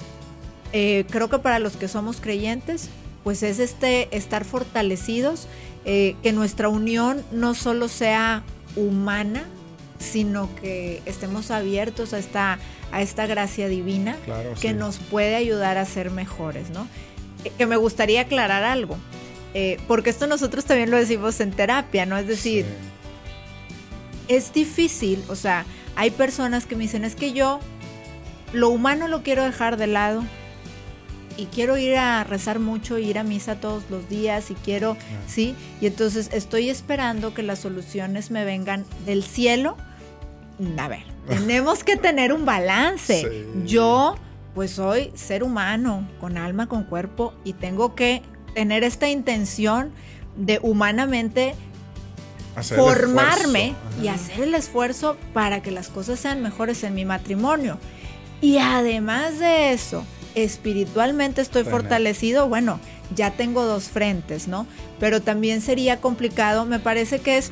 eh, 0.74 1.06
creo 1.10 1.30
que 1.30 1.40
para 1.40 1.60
los 1.60 1.76
que 1.76 1.88
somos 1.88 2.22
creyentes, 2.22 2.90
pues 3.24 3.44
es 3.44 3.60
este 3.60 4.16
estar 4.16 4.46
fortalecidos, 4.46 5.48
eh, 5.88 6.16
que 6.22 6.34
nuestra 6.34 6.70
unión 6.70 7.24
no 7.32 7.56
solo 7.56 7.88
sea 7.88 8.44
humana, 8.76 9.44
sino 9.98 10.54
que 10.62 11.02
estemos 11.06 11.50
abiertos 11.50 12.14
a 12.14 12.20
esta, 12.20 12.60
a 12.92 13.02
esta 13.02 13.26
gracia 13.26 13.68
divina 13.68 14.16
que 14.62 14.74
nos 14.74 14.98
puede 14.98 15.36
ayudar 15.36 15.80
a 15.80 15.86
ser 15.86 16.12
mejores, 16.12 16.70
¿no? 16.70 16.88
Eh, 17.44 17.52
que 17.58 17.66
me 17.66 17.78
gustaría 17.78 18.22
aclarar 18.22 18.64
algo, 18.64 18.98
porque 19.88 20.12
esto 20.12 20.28
nosotros 20.28 20.66
también 20.66 20.92
lo 20.92 20.98
decimos 20.98 21.40
en 21.40 21.50
terapia, 21.50 22.06
¿no? 22.06 22.16
Es 22.16 22.28
decir, 22.28 22.64
es 24.28 24.54
difícil, 24.54 25.24
o 25.30 25.36
sea, 25.36 25.66
hay 25.96 26.12
personas 26.12 26.68
que 26.68 26.76
me 26.76 26.84
dicen, 26.84 27.04
es 27.04 27.16
que 27.16 27.34
yo 27.34 27.60
lo 28.54 28.70
humano 28.70 29.08
lo 29.08 29.24
quiero 29.24 29.44
dejar 29.44 29.78
de 29.78 29.88
lado 29.88 30.24
y 31.38 31.46
quiero 31.46 31.78
ir 31.78 31.96
a 31.96 32.24
rezar 32.24 32.60
mucho, 32.60 32.98
ir 32.98 33.18
a 33.20 33.24
misa 33.24 33.56
todos 33.56 33.84
los 33.90 34.10
días 34.10 34.52
y 34.52 34.56
quiero, 34.56 34.98
¿sí? 35.28 35.56
Y 35.80 35.88
entonces 35.88 36.30
estoy 36.34 36.70
esperando 36.70 37.34
que 37.34 37.44
las 37.44 37.60
soluciones 37.60 38.32
me 38.32 38.44
vengan 38.44 38.86
del 39.06 39.24
cielo. 39.24 39.78
A 40.78 40.88
ver, 40.88 41.04
tenemos 41.28 41.84
que 41.84 41.96
tener 41.96 42.34
un 42.34 42.46
balance. 42.46 43.46
Yo, 43.66 44.16
pues 44.56 44.72
soy 44.72 45.12
ser 45.16 45.44
humano, 45.44 46.08
con 46.20 46.38
alma, 46.38 46.68
con 46.68 46.84
cuerpo, 46.84 47.34
y 47.44 47.54
tengo 47.54 47.96
que 47.96 48.24
tener 48.54 48.84
esta 48.84 49.08
intención 49.08 49.92
de 50.36 50.60
humanamente 50.62 51.56
formarme 52.64 53.76
y 54.02 54.08
hacer 54.08 54.42
el 54.42 54.56
esfuerzo 54.56 55.18
para 55.34 55.62
que 55.62 55.72
las 55.72 55.90
cosas 55.90 56.20
sean 56.20 56.42
mejores 56.42 56.84
en 56.84 56.96
mi 56.96 57.06
matrimonio. 57.06 57.78
Y 58.42 58.58
además 58.58 59.40
de 59.40 59.74
eso, 59.74 60.04
espiritualmente 60.36 61.42
estoy 61.42 61.64
fortalecido, 61.64 62.48
bueno, 62.48 62.80
ya 63.16 63.32
tengo 63.32 63.66
dos 63.66 63.86
frentes, 63.86 64.48
¿no? 64.48 64.68
Pero 65.00 65.22
también 65.22 65.62
sería 65.62 66.02
complicado, 66.02 66.66
me 66.66 66.80
parece 66.80 67.20
que 67.20 67.38
es 67.38 67.52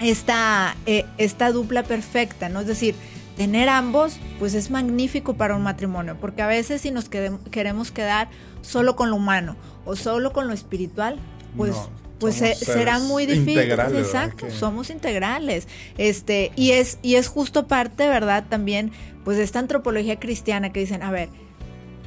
esta, 0.00 0.76
eh, 0.86 1.04
esta 1.18 1.52
dupla 1.52 1.82
perfecta, 1.82 2.48
¿no? 2.48 2.60
Es 2.60 2.66
decir, 2.66 2.94
tener 3.36 3.68
ambos, 3.68 4.18
pues 4.38 4.54
es 4.54 4.70
magnífico 4.70 5.34
para 5.34 5.56
un 5.56 5.62
matrimonio, 5.62 6.16
porque 6.20 6.42
a 6.42 6.46
veces 6.46 6.82
si 6.82 6.90
nos 6.90 7.08
queremos 7.08 7.90
quedar 7.90 8.28
solo 8.62 8.96
con 8.96 9.10
lo 9.10 9.16
humano 9.16 9.56
o 9.84 9.96
solo 9.96 10.32
con 10.32 10.46
lo 10.46 10.52
espiritual, 10.52 11.18
pues 11.56 11.74
pues 12.20 12.36
será 12.36 12.98
muy 12.98 13.26
difícil. 13.26 13.58
Exacto, 13.58 14.50
somos 14.50 14.90
integrales. 14.90 15.66
Este, 15.96 16.52
y 16.54 16.72
es, 16.72 16.98
y 17.02 17.14
es 17.14 17.28
justo 17.28 17.66
parte, 17.66 18.06
¿verdad? 18.06 18.44
También, 18.48 18.92
pues, 19.24 19.38
esta 19.38 19.58
antropología 19.58 20.20
cristiana 20.20 20.70
que 20.70 20.80
dicen, 20.80 21.02
a 21.02 21.10
ver, 21.10 21.30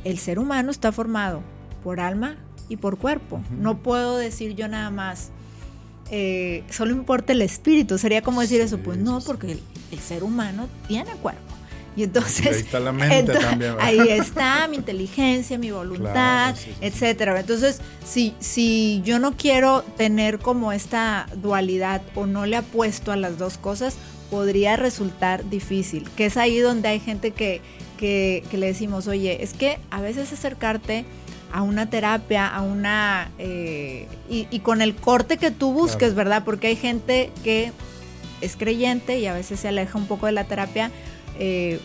el 0.04 0.18
ser 0.18 0.40
humano 0.40 0.72
está 0.72 0.92
formado 0.92 1.42
por 1.84 2.00
alma, 2.00 2.38
y 2.70 2.78
por 2.78 2.98
cuerpo. 2.98 3.42
No 3.52 3.78
puedo 3.80 4.18
decir 4.18 4.56
yo 4.56 4.68
nada 4.68 4.90
más, 4.90 5.30
eh, 6.10 6.64
solo 6.70 6.92
importa 6.92 7.34
el 7.34 7.42
espíritu. 7.42 7.98
Sería 7.98 8.22
como 8.22 8.42
decir 8.42 8.62
eso, 8.62 8.78
pues 8.80 8.98
no, 8.98 9.22
porque 9.22 9.60
el, 9.92 10.00
ser 10.00 10.24
humano 10.24 10.68
tiene 10.88 11.12
cuerpo. 11.22 11.42
Y 11.96 12.02
entonces. 12.02 12.48
ahí 12.48 12.62
está 12.62 12.80
la 12.80 12.92
mente 12.92 13.34
también. 13.34 13.76
Ahí 13.80 14.10
está 14.10 14.68
mi 14.68 14.78
inteligencia, 14.78 15.60
mi 15.60 15.70
voluntad, 15.70 16.56
etcétera. 16.82 17.40
Entonces, 17.40 17.80
si, 18.04 18.34
si 18.40 19.04
yo 19.06 19.20
no 19.20 19.38
quiero 19.38 19.84
tener 19.98 20.40
como 20.40 20.72
esta 20.72 21.28
dualidad 21.36 22.02
o 22.16 22.26
no 22.26 22.48
le 22.48 22.56
apuesto 22.56 23.12
a 23.12 23.16
las 23.16 23.38
dos 23.38 23.60
cosas, 23.60 23.96
podría 24.32 24.76
resultar 24.78 25.48
difícil. 25.48 26.10
Que 26.18 26.26
es 26.26 26.38
ahí 26.38 26.58
donde 26.58 26.88
hay 26.88 27.00
gente 27.00 27.30
que, 27.30 27.62
que, 28.04 28.44
que 28.52 28.58
le 28.58 28.66
decimos, 28.66 29.08
oye, 29.08 29.42
es 29.42 29.54
que 29.54 29.80
a 29.90 30.02
veces 30.02 30.34
acercarte 30.34 31.06
a 31.54 31.62
una 31.62 31.90
terapia, 31.90 32.54
a 32.54 32.62
una... 32.62 33.32
Eh, 33.40 34.10
y, 34.30 34.60
con 34.60 34.82
el 34.82 34.94
corte 34.94 35.38
que 35.38 35.52
tú 35.52 35.72
busques, 35.72 36.14
¿verdad? 36.14 36.44
Porque 36.44 36.68
hay 36.68 36.76
gente 36.76 37.32
que 37.46 37.72
es 38.42 38.58
creyente 38.58 39.20
y 39.20 39.28
a 39.28 39.34
veces 39.34 39.62
se 39.62 39.70
aleja 39.70 39.98
un 39.98 40.08
poco 40.08 40.26
de 40.26 40.34
la 40.34 40.44
terapia 40.44 40.92
eh, 41.40 41.80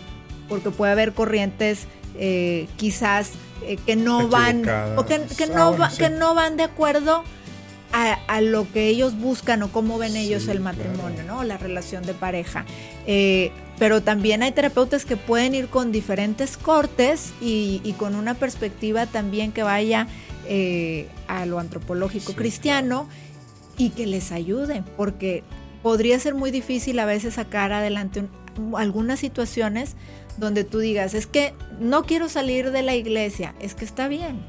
porque 0.49 0.71
puede 0.71 0.91
haber 0.91 1.13
corrientes 1.13 1.87
eh, 2.19 2.67
quizás 2.77 3.31
que 3.87 3.95
no 3.95 4.27
van 4.27 4.65
o 4.97 5.07
que, 5.07 5.19
no, 5.55 5.77
que 5.97 6.11
no 6.11 6.35
van 6.35 6.57
de 6.57 6.65
acuerdo 6.65 7.23
a, 7.93 8.41
lo 8.41 8.69
que 8.73 8.89
ellos 8.89 9.17
buscan 9.17 9.63
o 9.63 9.71
cómo 9.71 9.99
ven 9.99 10.17
ellos 10.17 10.49
el 10.49 10.59
matrimonio, 10.59 11.23
¿no? 11.23 11.45
La 11.45 11.59
relación 11.59 12.03
de 12.03 12.15
pareja. 12.15 12.65
Pero 13.79 14.03
también 14.03 14.43
hay 14.43 14.53
terapeutas 14.53 15.05
que 15.05 15.17
pueden 15.17 15.55
ir 15.55 15.69
con 15.69 15.93
diferentes 15.93 16.57
cortes 16.57 17.33
y, 17.41 17.95
con 17.97 18.15
una 18.15 18.35
perspectiva 18.35 19.07
también 19.07 19.53
que 19.53 19.63
vaya 19.63 20.09
eh, 20.49 21.09
a 21.29 21.47
lo 21.47 21.59
antropológico 21.59 22.35
cristiano 22.35 23.09
y 23.77 23.91
que 23.91 24.07
les 24.07 24.33
ayude, 24.33 24.83
porque 24.97 25.45
podría 25.83 26.19
ser 26.19 26.35
muy 26.35 26.51
difícil 26.51 26.99
a 26.99 27.07
veces 27.07 27.35
sacar 27.35 27.73
adelante 27.73 28.25
algunas 28.77 29.21
situaciones 29.21 29.95
donde 30.37 30.65
tú 30.65 30.79
digas, 30.79 31.15
es 31.15 31.27
que 31.27 31.55
no 31.81 32.05
quiero 32.05 32.29
salir 32.29 32.71
de 32.71 32.83
la 32.83 32.95
iglesia, 32.95 33.55
es 33.61 33.75
que 33.75 33.85
está 33.85 34.09
bien, 34.09 34.41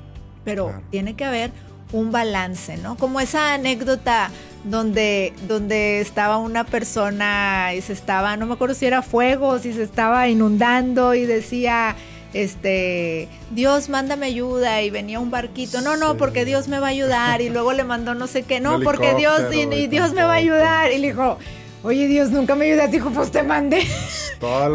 pero 0.43 0.81
tiene 0.89 1.15
que 1.15 1.25
haber 1.25 1.51
un 1.91 2.11
balance, 2.11 2.77
¿no? 2.77 2.95
Como 2.97 3.19
esa 3.19 3.53
anécdota 3.53 4.29
donde, 4.63 5.33
donde 5.47 6.01
estaba 6.01 6.37
una 6.37 6.63
persona 6.63 7.73
y 7.75 7.81
se 7.81 7.93
estaba, 7.93 8.37
no 8.37 8.45
me 8.45 8.53
acuerdo 8.53 8.75
si 8.75 8.85
era 8.85 9.01
fuego, 9.01 9.59
si 9.59 9.73
se 9.73 9.83
estaba 9.83 10.27
inundando 10.27 11.15
y 11.15 11.25
decía, 11.25 11.95
este, 12.33 13.27
Dios 13.51 13.89
mándame 13.89 14.27
ayuda 14.27 14.81
y 14.81 14.89
venía 14.89 15.19
un 15.19 15.31
barquito, 15.31 15.81
no, 15.81 15.97
no, 15.97 16.17
porque 16.17 16.45
Dios 16.45 16.67
me 16.67 16.79
va 16.79 16.87
a 16.87 16.91
ayudar 16.91 17.41
y 17.41 17.49
luego 17.49 17.73
le 17.73 17.83
mandó 17.83 18.13
no 18.13 18.27
sé 18.27 18.43
qué, 18.43 18.59
no, 18.59 18.79
porque 18.81 19.15
Dios 19.15 19.41
y, 19.51 19.87
Dios 19.87 20.13
me 20.13 20.23
va 20.23 20.33
a 20.33 20.37
ayudar 20.37 20.91
y 20.91 20.99
le 20.99 21.07
dijo, 21.07 21.37
oye 21.81 22.07
Dios, 22.07 22.29
nunca 22.29 22.55
me 22.55 22.65
ayudas, 22.65 22.91
dijo, 22.91 23.09
pues 23.09 23.31
te 23.31 23.41
mandé, 23.41 23.87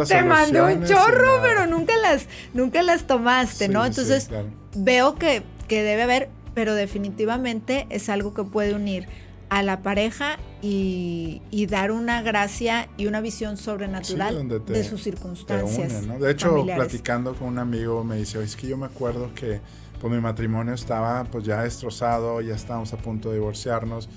te 0.09 0.23
mandé 0.23 0.63
un 0.63 0.85
chorro, 0.85 1.41
pero 1.43 1.67
nunca 1.67 1.95
las, 1.97 2.27
nunca 2.55 2.83
las 2.83 3.07
tomaste, 3.07 3.69
¿no? 3.69 3.85
Entonces 3.85 4.31
veo 4.75 5.15
que, 5.15 5.43
que 5.69 5.83
debe 5.83 6.03
haber 6.03 6.29
pero 6.55 6.75
definitivamente 6.75 7.87
es 7.91 8.09
algo 8.09 8.35
que 8.35 8.45
puede 8.45 8.75
unir 8.75 9.07
a 9.51 9.63
la 9.63 9.83
pareja 9.83 10.39
y, 10.63 11.41
dar 11.69 11.91
una 11.91 12.23
gracia 12.23 12.89
y 12.97 13.07
una 13.07 13.21
visión 13.21 13.57
sobrenatural 13.57 14.49
de 14.67 14.85
sus 14.85 15.03
circunstancias. 15.03 16.07
De 16.21 16.31
hecho, 16.31 16.65
platicando 16.65 17.35
con 17.35 17.49
un 17.49 17.59
amigo 17.59 18.05
me 18.05 18.17
dice, 18.17 18.43
es 18.43 18.57
que 18.57 18.67
yo 18.67 18.77
me 18.77 18.87
acuerdo 18.87 19.33
que 19.35 19.61
pues, 20.01 20.13
mi 20.13 20.21
matrimonio 20.21 20.75
estaba 20.75 21.25
pues 21.25 21.45
ya 21.45 21.63
destrozado, 21.63 22.41
ya 22.41 22.55
estábamos 22.55 22.93
a 22.93 22.97
punto 22.97 23.31
de 23.31 23.37
divorciarnos 23.37 24.09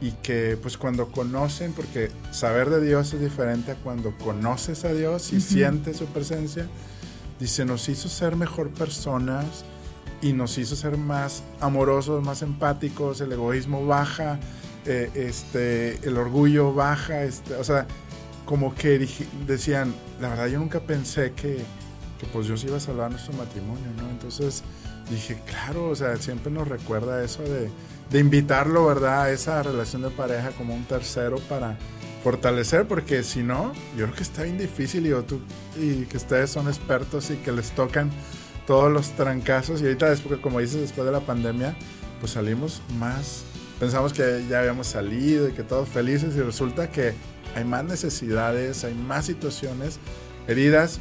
y 0.00 0.12
que 0.12 0.56
pues 0.60 0.78
cuando 0.78 1.10
conocen, 1.10 1.72
porque 1.72 2.10
saber 2.30 2.70
de 2.70 2.84
Dios 2.84 3.12
es 3.14 3.20
diferente 3.20 3.72
a 3.72 3.74
cuando 3.74 4.16
conoces 4.18 4.84
a 4.84 4.92
Dios 4.92 5.32
y 5.32 5.40
sientes 5.40 5.96
su 5.96 6.06
presencia, 6.06 6.68
dice, 7.40 7.64
nos 7.64 7.88
hizo 7.88 8.08
ser 8.08 8.36
mejor 8.36 8.70
personas 8.70 9.64
y 10.20 10.32
nos 10.32 10.58
hizo 10.58 10.76
ser 10.76 10.96
más 10.96 11.42
amorosos, 11.60 12.24
más 12.24 12.42
empáticos, 12.42 13.20
el 13.20 13.32
egoísmo 13.32 13.86
baja, 13.86 14.38
eh, 14.86 15.10
este, 15.14 15.96
el 16.06 16.16
orgullo 16.16 16.74
baja, 16.74 17.22
este, 17.22 17.54
o 17.54 17.64
sea, 17.64 17.86
como 18.44 18.74
que 18.74 19.06
decían, 19.46 19.94
la 20.20 20.30
verdad 20.30 20.46
yo 20.46 20.58
nunca 20.58 20.80
pensé 20.80 21.32
que, 21.32 21.58
que 22.18 22.26
pues 22.32 22.46
Dios 22.46 22.64
iba 22.64 22.78
a 22.78 22.80
salvar 22.80 23.10
nuestro 23.10 23.34
matrimonio, 23.34 23.86
¿no? 23.96 24.08
Entonces 24.08 24.62
dije, 25.10 25.40
claro, 25.46 25.90
o 25.90 25.94
sea, 25.94 26.16
siempre 26.16 26.50
nos 26.50 26.66
recuerda 26.66 27.22
eso 27.22 27.42
de, 27.42 27.70
de 28.10 28.18
invitarlo, 28.18 28.86
¿verdad? 28.86 29.22
A 29.22 29.30
esa 29.30 29.62
relación 29.62 30.02
de 30.02 30.10
pareja 30.10 30.50
como 30.52 30.74
un 30.74 30.84
tercero 30.84 31.36
para 31.48 31.76
fortalecer, 32.24 32.86
porque 32.86 33.22
si 33.22 33.42
no, 33.42 33.72
yo 33.96 34.04
creo 34.06 34.14
que 34.14 34.22
está 34.22 34.42
bien 34.42 34.58
difícil 34.58 35.06
y, 35.06 35.10
tú, 35.22 35.40
y 35.76 36.04
que 36.06 36.16
ustedes 36.16 36.50
son 36.50 36.68
expertos 36.68 37.30
y 37.30 37.36
que 37.36 37.52
les 37.52 37.70
tocan 37.72 38.10
todos 38.68 38.92
los 38.92 39.12
trancazos 39.12 39.80
y 39.80 39.84
ahorita 39.84 40.10
después, 40.10 40.38
como 40.40 40.60
dices, 40.60 40.82
después 40.82 41.06
de 41.06 41.10
la 41.12 41.20
pandemia, 41.20 41.74
pues 42.20 42.32
salimos 42.32 42.82
más, 42.98 43.44
pensamos 43.80 44.12
que 44.12 44.44
ya 44.46 44.60
habíamos 44.60 44.88
salido 44.88 45.48
y 45.48 45.52
que 45.52 45.62
todos 45.62 45.88
felices 45.88 46.36
y 46.36 46.40
resulta 46.40 46.90
que 46.90 47.14
hay 47.56 47.64
más 47.64 47.84
necesidades, 47.84 48.84
hay 48.84 48.92
más 48.92 49.24
situaciones, 49.24 49.98
heridas 50.48 51.00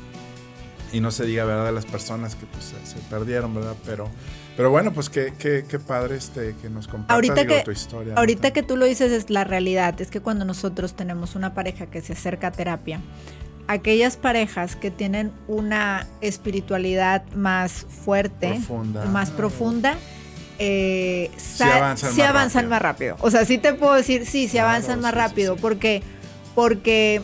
y 0.93 1.01
no 1.01 1.12
se 1.12 1.25
diga, 1.25 1.43
¿verdad? 1.43 1.65
De 1.65 1.73
las 1.73 1.86
personas 1.86 2.36
que 2.36 2.45
pues 2.45 2.73
se, 2.86 2.99
perdieron, 3.10 3.53
¿verdad? 3.53 3.75
Pero, 3.86 4.10
pero 4.56 4.71
bueno, 4.71 4.93
pues 4.93 5.10
qué, 5.10 5.34
qué, 5.38 5.65
qué 5.67 5.77
padre 5.77 6.15
este, 6.15 6.56
que 6.62 6.69
nos 6.69 6.88
compartas 6.88 7.15
ahorita 7.15 7.45
que, 7.45 7.63
tu 7.63 7.71
historia. 7.71 8.13
Ahorita 8.15 8.51
que 8.51 8.63
tú 8.63 8.77
lo 8.77 8.86
dices 8.86 9.12
es 9.12 9.30
la 9.30 9.43
realidad, 9.43 9.99
es 9.99 10.10
que 10.10 10.21
cuando 10.21 10.45
nosotros 10.45 10.95
tenemos 10.95 11.36
una 11.36 11.53
pareja 11.53 11.88
que 11.88 11.99
se 11.99 12.13
acerca 12.13 12.47
a 12.47 12.51
terapia, 12.53 13.01
aquellas 13.67 14.17
parejas 14.17 14.75
que 14.75 14.91
tienen 14.91 15.32
una 15.47 16.08
espiritualidad 16.21 17.25
más 17.36 17.86
fuerte, 18.03 18.60
más 19.12 19.30
profunda, 19.32 19.97
eh, 20.60 21.30
se 21.38 21.63
avanzan, 22.23 22.67
más, 22.69 22.82
rápido. 22.82 23.15
O 23.19 23.30
sea, 23.30 23.45
sí 23.45 23.58
te 23.58 23.73
puedo 23.73 23.93
decir, 23.93 24.25
sí, 24.25 24.47
se 24.47 24.60
avanzan 24.60 25.01
más 25.01 25.13
rápido, 25.13 25.56
porque 25.56 26.01
porque 26.56 27.21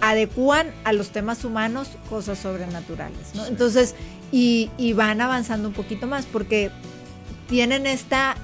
adecúan 0.00 0.68
a 0.84 0.94
los 0.94 1.10
temas 1.10 1.44
humanos 1.44 1.90
cosas 2.08 2.38
sobrenaturales, 2.38 3.34
¿no? 3.34 3.44
Entonces, 3.46 3.94
y, 4.32 4.70
van 4.94 5.20
avanzando 5.20 5.68
un 5.68 5.74
poquito 5.74 6.06
más, 6.06 6.24
porque 6.24 6.70
tienen 7.48 7.86
esta, 7.86 8.36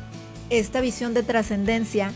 esta 0.51 0.81
visión 0.81 1.15
de 1.15 1.23
trascendencia 1.23 2.13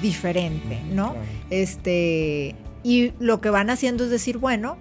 diferente, 0.00 0.80
¿no? 0.90 1.14
Este, 1.50 2.54
y 2.86 3.12
lo 3.18 3.40
que 3.40 3.50
van 3.50 3.68
haciendo 3.68 4.04
es 4.04 4.10
decir, 4.10 4.38
bueno, 4.38 4.76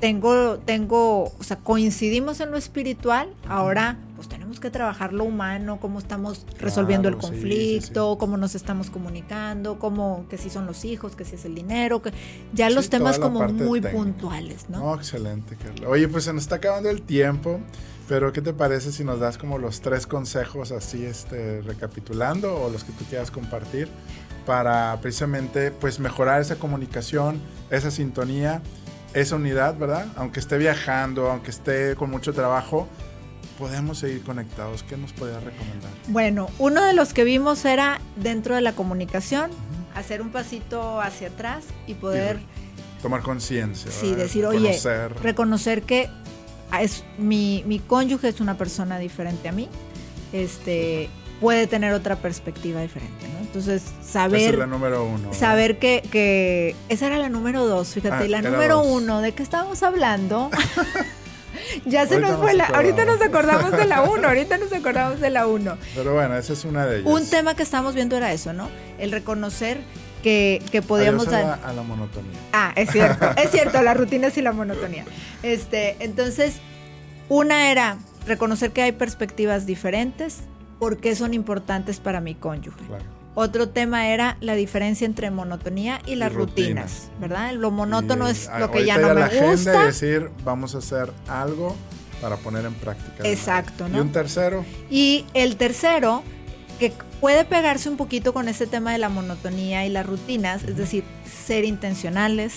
tengo, 0.00 0.58
tengo, 0.60 1.24
o 1.24 1.42
sea, 1.42 1.58
coincidimos 1.58 2.40
en 2.40 2.50
lo 2.50 2.56
espiritual, 2.56 3.34
ahora 3.46 3.98
pues 4.16 4.28
tenemos 4.28 4.60
que 4.60 4.70
trabajar 4.70 5.12
lo 5.12 5.24
humano, 5.24 5.78
cómo 5.78 5.98
estamos 5.98 6.46
resolviendo 6.58 7.10
el 7.10 7.18
conflicto, 7.18 8.16
cómo 8.18 8.38
nos 8.38 8.54
estamos 8.54 8.88
comunicando, 8.88 9.78
cómo, 9.78 10.24
que 10.30 10.38
si 10.38 10.48
son 10.48 10.64
los 10.64 10.86
hijos, 10.86 11.14
que 11.14 11.26
si 11.26 11.34
es 11.34 11.44
el 11.44 11.54
dinero, 11.54 12.00
que 12.00 12.14
ya 12.54 12.70
los 12.70 12.88
temas 12.88 13.18
como 13.18 13.46
muy 13.46 13.82
puntuales, 13.82 14.70
¿no? 14.70 14.94
excelente, 14.94 15.54
Carla. 15.56 15.90
Oye, 15.90 16.08
pues 16.08 16.24
se 16.24 16.32
nos 16.32 16.44
está 16.44 16.56
acabando 16.56 16.88
el 16.88 17.02
tiempo. 17.02 17.60
Pero 18.08 18.32
¿qué 18.32 18.42
te 18.42 18.52
parece 18.52 18.92
si 18.92 19.04
nos 19.04 19.20
das 19.20 19.38
como 19.38 19.58
los 19.58 19.80
tres 19.80 20.06
consejos 20.06 20.72
así, 20.72 21.04
este, 21.04 21.62
recapitulando 21.62 22.54
o 22.54 22.68
los 22.68 22.84
que 22.84 22.92
tú 22.92 23.04
quieras 23.04 23.30
compartir 23.30 23.88
para 24.46 24.98
precisamente 25.00 25.70
pues 25.70 26.00
mejorar 26.00 26.40
esa 26.40 26.56
comunicación, 26.56 27.40
esa 27.70 27.90
sintonía, 27.90 28.62
esa 29.14 29.36
unidad, 29.36 29.76
¿verdad? 29.76 30.06
Aunque 30.16 30.40
esté 30.40 30.58
viajando, 30.58 31.30
aunque 31.30 31.50
esté 31.50 31.96
con 31.96 32.10
mucho 32.10 32.32
trabajo, 32.32 32.88
podemos 33.58 33.98
seguir 33.98 34.22
conectados. 34.22 34.82
¿Qué 34.82 34.96
nos 34.96 35.12
podrías 35.12 35.42
recomendar? 35.42 35.90
Bueno, 36.08 36.48
uno 36.58 36.84
de 36.84 36.94
los 36.94 37.12
que 37.12 37.24
vimos 37.24 37.64
era 37.64 38.00
dentro 38.16 38.54
de 38.54 38.60
la 38.60 38.72
comunicación, 38.72 39.50
hacer 39.94 40.22
un 40.22 40.30
pasito 40.30 41.00
hacia 41.00 41.28
atrás 41.28 41.64
y 41.86 41.94
poder... 41.94 42.40
tomar 43.02 43.22
conciencia. 43.22 43.90
Sí, 43.90 44.14
decir, 44.14 44.46
oye, 44.46 44.78
reconocer 45.22 45.82
que 45.82 46.08
es, 46.80 47.04
mi, 47.18 47.62
mi 47.66 47.78
cónyuge 47.78 48.28
es 48.28 48.40
una 48.40 48.56
persona 48.56 48.98
diferente 48.98 49.48
a 49.48 49.52
mí. 49.52 49.68
Este, 50.32 51.10
puede 51.42 51.66
tener 51.66 51.92
otra 51.92 52.14
perspectiva 52.14 52.80
diferente, 52.80 53.26
¿no? 53.34 53.40
Entonces, 53.40 53.82
saber... 54.00 54.40
Esa 54.40 54.50
es 54.50 54.58
la 54.58 54.66
número 54.66 55.04
uno. 55.04 55.34
Saber 55.34 55.78
que, 55.80 56.00
que... 56.10 56.76
Esa 56.88 57.08
era 57.08 57.18
la 57.18 57.28
número 57.28 57.66
dos, 57.66 57.88
fíjate. 57.88 58.14
Ah, 58.14 58.24
y 58.24 58.28
la 58.28 58.42
número 58.42 58.80
uno, 58.80 59.20
¿de 59.20 59.32
qué 59.32 59.42
estábamos 59.42 59.82
hablando? 59.82 60.50
ya 61.84 62.06
se 62.06 62.20
nos 62.20 62.38
fue 62.38 62.54
la... 62.54 62.66
Ahorita 62.66 63.04
nos 63.04 63.20
acordamos 63.20 63.72
de 63.72 63.86
la 63.86 64.02
uno, 64.10 64.28
ahorita 64.28 64.56
nos 64.56 64.72
acordamos 64.72 65.20
de 65.20 65.30
la 65.30 65.48
uno. 65.48 65.76
Pero 65.96 66.14
bueno, 66.14 66.36
esa 66.36 66.52
es 66.52 66.64
una 66.64 66.86
de 66.86 67.00
ellas. 67.00 67.10
Un 67.10 67.28
tema 67.28 67.56
que 67.56 67.64
estábamos 67.64 67.96
viendo 67.96 68.16
era 68.16 68.32
eso, 68.32 68.52
¿no? 68.52 68.70
El 69.00 69.10
reconocer 69.10 69.80
que, 70.22 70.62
que 70.70 70.80
podíamos 70.80 71.26
dar... 71.26 71.58
A 71.64 71.72
la 71.72 71.82
monotonía. 71.82 72.38
Ah, 72.52 72.72
es 72.76 72.88
cierto, 72.92 73.30
es 73.36 73.50
cierto, 73.50 73.82
las 73.82 73.96
rutinas 73.96 74.38
y 74.38 74.42
la 74.42 74.52
monotonía. 74.52 75.04
Este, 75.42 75.96
entonces, 75.98 76.58
una 77.28 77.72
era 77.72 77.98
reconocer 78.28 78.70
que 78.70 78.82
hay 78.82 78.92
perspectivas 78.92 79.66
diferentes, 79.66 80.42
por 80.82 80.96
qué 80.96 81.14
son 81.14 81.32
importantes 81.32 82.00
para 82.00 82.20
mi 82.20 82.34
cónyuge. 82.34 82.82
Otro 83.36 83.68
tema 83.68 84.08
era 84.08 84.36
la 84.40 84.56
diferencia 84.56 85.04
entre 85.04 85.30
monotonía 85.30 86.00
y 86.06 86.16
las 86.16 86.32
rutinas, 86.32 87.08
¿verdad? 87.20 87.52
Lo 87.52 87.70
monótono 87.70 88.26
es 88.26 88.50
lo 88.58 88.68
que 88.72 88.84
ya 88.84 88.98
no 88.98 89.14
me 89.14 89.28
gusta. 89.28 89.86
decir, 89.86 90.28
vamos 90.44 90.74
a 90.74 90.78
hacer 90.78 91.12
algo 91.28 91.76
para 92.20 92.36
poner 92.36 92.64
en 92.64 92.74
práctica. 92.74 93.22
Exacto, 93.22 93.88
¿no? 93.88 93.98
Y 93.98 94.00
un 94.00 94.10
tercero. 94.10 94.64
Y 94.90 95.24
el 95.34 95.54
tercero, 95.54 96.24
que 96.80 96.92
puede 97.20 97.44
pegarse 97.44 97.88
un 97.88 97.96
poquito 97.96 98.32
con 98.34 98.48
este 98.48 98.66
tema 98.66 98.90
de 98.90 98.98
la 98.98 99.08
monotonía 99.08 99.86
y 99.86 99.88
las 99.88 100.04
rutinas, 100.04 100.64
es 100.64 100.76
decir, 100.76 101.04
ser 101.46 101.64
intencionales, 101.64 102.54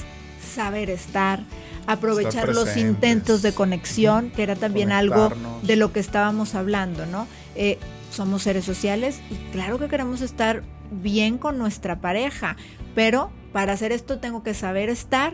saber 0.55 0.89
estar, 0.89 1.41
aprovechar 1.85 2.49
los 2.49 2.75
intentos 2.75 3.43
de 3.43 3.53
conexión, 3.53 4.31
que 4.31 4.41
era 4.41 4.55
también 4.55 4.91
algo 4.91 5.31
de 5.61 5.75
lo 5.75 5.93
que 5.93 5.99
estábamos 5.99 6.55
hablando, 6.55 7.05
¿no? 7.05 7.27
Eh, 7.55 7.77
somos 8.11 8.43
seres 8.43 8.65
sociales 8.65 9.21
y 9.29 9.35
claro 9.51 9.79
que 9.79 9.87
queremos 9.87 10.21
estar 10.21 10.63
bien 10.91 11.37
con 11.37 11.57
nuestra 11.57 12.01
pareja, 12.01 12.55
pero 12.93 13.31
para 13.51 13.73
hacer 13.73 13.91
esto 13.91 14.19
tengo 14.19 14.43
que 14.43 14.53
saber 14.53 14.89
estar 14.89 15.33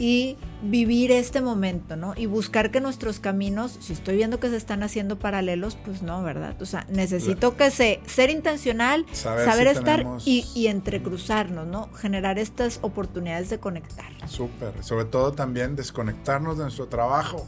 y 0.00 0.38
vivir 0.62 1.12
este 1.12 1.42
momento, 1.42 1.94
¿no? 1.94 2.14
Y 2.16 2.24
buscar 2.24 2.70
que 2.70 2.80
nuestros 2.80 3.20
caminos, 3.20 3.76
si 3.80 3.92
estoy 3.92 4.16
viendo 4.16 4.40
que 4.40 4.48
se 4.48 4.56
están 4.56 4.82
haciendo 4.82 5.18
paralelos, 5.18 5.76
pues 5.84 6.00
no, 6.02 6.22
¿verdad? 6.22 6.60
O 6.62 6.64
sea, 6.64 6.86
necesito 6.88 7.54
que 7.56 7.70
se, 7.70 8.00
ser 8.06 8.30
intencional, 8.30 9.04
saber, 9.12 9.66
estar 9.66 10.06
y, 10.24 10.46
y, 10.54 10.68
entrecruzarnos, 10.68 11.66
¿no? 11.66 11.92
Generar 11.92 12.38
estas 12.38 12.78
oportunidades 12.80 13.50
de 13.50 13.60
conectar. 13.60 14.06
Súper, 14.26 14.82
sobre 14.82 15.04
todo 15.04 15.32
también 15.32 15.76
desconectarnos 15.76 16.56
de 16.56 16.64
nuestro 16.64 16.88
trabajo 16.88 17.46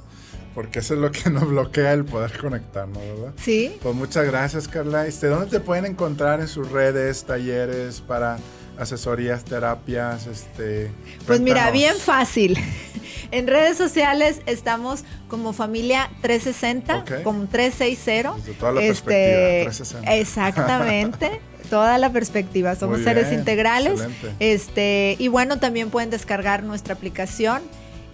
porque 0.55 0.81
eso 0.81 0.95
es 0.95 1.01
lo 1.01 1.11
que 1.11 1.31
nos 1.31 1.49
bloquea 1.49 1.93
el 1.93 2.05
poder 2.05 2.37
conectarnos, 2.39 3.03
¿verdad? 3.03 3.33
Sí. 3.37 3.77
Pues 3.83 3.95
muchas 3.95 4.27
gracias, 4.27 4.69
Carla. 4.69 5.07
Este, 5.07 5.27
¿Dónde 5.29 5.47
te 5.47 5.61
pueden 5.61 5.87
encontrar 5.87 6.41
en 6.41 6.49
sus 6.49 6.71
redes, 6.71 7.25
talleres 7.25 8.01
para 8.01 8.39
asesorías, 8.79 9.45
terapias? 9.45 10.27
Este, 10.27 10.91
pues 11.27 11.41
mira, 11.41 11.71
bien 11.71 11.97
fácil. 11.97 12.59
En 13.31 13.47
redes 13.47 13.79
sociales 13.79 14.43
estamos 14.45 15.05
como 15.29 15.55
familia 15.55 16.11
360, 16.21 17.23
como 17.25 17.47
360. 17.47 18.35
Desde 18.37 18.53
toda 18.53 18.73
la 18.73 18.81
perspectiva, 18.81 19.63
360. 19.63 20.11
Este, 20.11 20.21
exactamente. 20.21 21.41
toda 21.71 21.97
la 21.97 22.13
perspectiva. 22.13 22.75
Somos 22.75 23.01
seres 23.01 23.33
integrales. 23.33 24.03
Este, 24.39 25.17
y 25.19 25.29
bueno, 25.29 25.59
también 25.59 25.89
pueden 25.89 26.11
descargar 26.11 26.63
nuestra 26.63 26.93
aplicación 26.93 27.63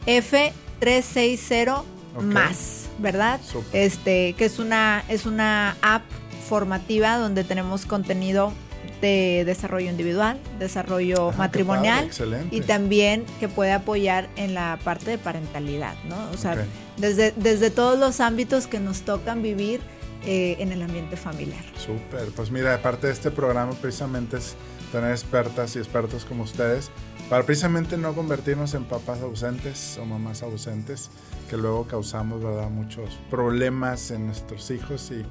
F360 0.06 1.82
más, 2.22 2.88
¿verdad? 2.98 3.40
Este, 3.72 4.34
que 4.34 4.44
es 4.44 4.58
una, 4.58 5.04
es 5.08 5.26
una 5.26 5.76
app 5.82 6.02
formativa 6.48 7.18
donde 7.18 7.44
tenemos 7.44 7.86
contenido 7.86 8.52
de 9.00 9.44
desarrollo 9.44 9.90
individual, 9.90 10.40
desarrollo 10.58 11.30
ah, 11.30 11.34
matrimonial 11.36 12.10
y 12.50 12.62
también 12.62 13.24
que 13.38 13.48
puede 13.48 13.72
apoyar 13.72 14.28
en 14.36 14.54
la 14.54 14.78
parte 14.82 15.10
de 15.10 15.18
parentalidad, 15.18 15.94
¿no? 16.08 16.16
O 16.32 16.36
sea, 16.36 16.66
desde, 16.96 17.32
desde 17.36 17.70
todos 17.70 17.98
los 17.98 18.20
ámbitos 18.20 18.66
que 18.66 18.80
nos 18.80 19.02
tocan 19.02 19.42
vivir 19.42 19.80
eh, 20.24 20.56
en 20.58 20.72
el 20.72 20.82
ambiente 20.82 21.16
familiar. 21.16 21.64
Súper, 21.76 22.28
pues 22.34 22.50
mira, 22.50 22.74
aparte 22.74 23.06
de 23.06 23.12
este 23.12 23.30
programa 23.30 23.72
precisamente 23.72 24.38
es 24.38 24.56
tener 24.90 25.12
expertas 25.12 25.76
y 25.76 25.78
expertos 25.78 26.24
como 26.24 26.42
ustedes 26.42 26.90
para 27.28 27.44
precisamente 27.44 27.96
no 27.96 28.14
convertirnos 28.14 28.74
en 28.74 28.84
papás 28.84 29.20
ausentes 29.20 29.98
o 30.00 30.04
mamás 30.04 30.42
ausentes 30.42 31.10
que 31.50 31.56
luego 31.56 31.86
causamos 31.86 32.42
verdad 32.42 32.70
muchos 32.70 33.18
problemas 33.30 34.10
en 34.10 34.26
nuestros 34.26 34.70
hijos 34.70 35.10
y 35.10 35.24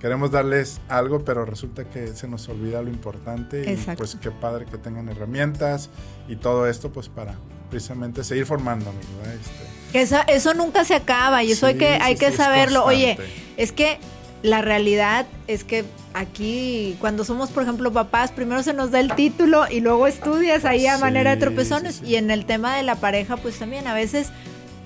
queremos 0.00 0.30
darles 0.30 0.80
algo 0.88 1.24
pero 1.24 1.44
resulta 1.44 1.84
que 1.84 2.08
se 2.08 2.28
nos 2.28 2.48
olvida 2.48 2.82
lo 2.82 2.88
importante 2.88 3.72
y 3.72 3.76
pues 3.96 4.16
qué 4.20 4.30
padre 4.30 4.66
que 4.66 4.78
tengan 4.78 5.08
herramientas 5.08 5.90
y 6.28 6.36
todo 6.36 6.66
esto 6.66 6.92
pues 6.92 7.08
para 7.08 7.34
precisamente 7.68 8.24
seguir 8.24 8.46
formándonos 8.46 9.04
este. 9.40 9.98
eso, 10.00 10.16
eso 10.26 10.54
nunca 10.54 10.84
se 10.84 10.94
acaba 10.94 11.42
y 11.44 11.52
eso 11.52 11.66
hay 11.66 11.76
que 11.76 11.88
hay 11.88 12.16
que 12.16 12.32
saberlo. 12.32 12.84
Oye 12.84 13.16
es 13.56 13.72
que 13.72 13.98
la 14.42 14.62
realidad 14.62 15.26
es 15.46 15.64
que 15.64 15.84
aquí, 16.14 16.96
cuando 17.00 17.24
somos, 17.24 17.50
por 17.50 17.62
ejemplo, 17.62 17.92
papás, 17.92 18.32
primero 18.32 18.62
se 18.62 18.72
nos 18.72 18.90
da 18.90 19.00
el 19.00 19.14
título 19.14 19.64
y 19.70 19.80
luego 19.80 20.06
estudias 20.06 20.64
ahí 20.64 20.86
a 20.86 20.98
manera 20.98 21.32
de 21.32 21.36
tropezones. 21.36 22.02
y 22.04 22.16
en 22.16 22.30
el 22.30 22.46
tema 22.46 22.76
de 22.76 22.82
la 22.82 22.96
pareja, 22.96 23.36
pues 23.36 23.58
también 23.58 23.86
a 23.86 23.94
veces 23.94 24.30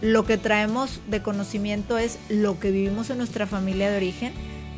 lo 0.01 0.25
que 0.25 0.37
traemos 0.39 1.01
de 1.09 1.23
conocimiento 1.23 1.99
es 1.99 2.19
lo 2.29 2.59
que 2.59 2.71
vivimos 2.71 3.11
en 3.11 3.19
nuestra 3.19 3.47
familia 3.47 3.91
de 3.91 3.97
origen, 3.97 4.33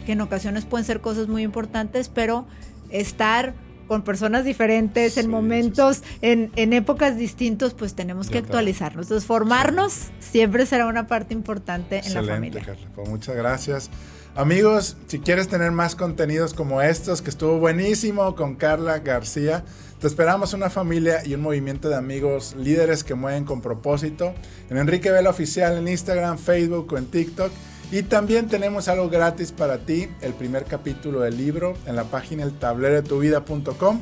que 0.05 0.13
en 0.13 0.21
ocasiones 0.21 0.65
pueden 0.65 0.85
ser 0.85 1.01
cosas 1.01 1.27
muy 1.27 1.43
importantes, 1.43 2.09
pero 2.09 2.47
estar 2.91 3.55
con 3.89 4.03
personas 4.03 4.45
diferentes, 4.45 5.17
en 5.17 5.31
momentos, 5.31 6.03
En, 6.21 6.51
en, 6.57 6.73
épocas 6.73 7.17
distintos, 7.17 7.73
pues 7.73 7.95
tenemos 7.95 8.29
que 8.29 8.39
actualizarnos. 8.39 9.07
Entonces, 9.07 9.27
formarnos 9.27 10.09
siempre 10.19 10.67
será 10.67 10.87
una 10.87 11.07
parte 11.07 11.35
importante 11.35 12.01
en 12.05 12.15
la 12.15 12.23
familia. 12.23 12.63
Carla. 12.65 12.89
Pues 12.95 13.09
muchas 13.09 13.37
gracias. 13.37 13.91
Amigos, 14.37 14.99
si 15.07 15.19
quieres 15.19 15.49
tener 15.49 15.71
más 15.71 15.97
contenidos 15.97 16.53
como 16.53 16.83
estos, 16.83 17.23
que 17.23 17.31
estuvo 17.31 17.59
buenísimo 17.59 18.37
con 18.37 18.55
Carla 18.55 18.99
García, 18.99 19.65
te 19.99 20.07
esperamos 20.07 20.53
una 20.53 20.69
familia 20.69 21.25
y 21.25 21.33
un 21.33 21.41
movimiento 21.41 21.89
de 21.89 21.95
amigos 21.95 22.55
líderes 22.55 23.03
que 23.03 23.15
mueven 23.15 23.47
con 23.47 23.63
propósito 23.63 24.35
en 24.69 24.77
Enrique 24.77 25.11
Vela 25.11 25.31
Oficial 25.31 25.79
en 25.79 25.89
Instagram, 25.89 26.37
Facebook 26.37 26.93
o 26.93 26.99
en 26.99 27.07
TikTok. 27.07 27.51
Y 27.91 28.03
también 28.03 28.47
tenemos 28.47 28.89
algo 28.89 29.09
gratis 29.09 29.53
para 29.53 29.79
ti, 29.79 30.11
el 30.21 30.35
primer 30.35 30.67
capítulo 30.67 31.21
del 31.21 31.39
libro 31.39 31.73
en 31.87 31.97
la 31.97 32.05
página 32.05 32.43
eltablerodetuvida.com 32.43 34.01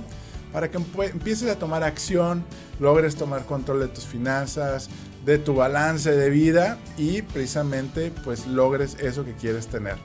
para 0.52 0.68
que 0.68 0.78
empieces 0.78 1.48
a 1.48 1.58
tomar 1.60 1.84
acción, 1.84 2.44
logres 2.80 3.14
tomar 3.14 3.44
control 3.44 3.80
de 3.80 3.88
tus 3.88 4.04
finanzas, 4.04 4.88
de 5.24 5.38
tu 5.38 5.54
balance 5.54 6.10
de 6.10 6.30
vida 6.30 6.78
y 6.96 7.22
precisamente 7.22 8.12
pues 8.24 8.46
logres 8.46 8.96
eso 9.00 9.24
que 9.24 9.32
quieres 9.32 9.66
tener. 9.66 9.96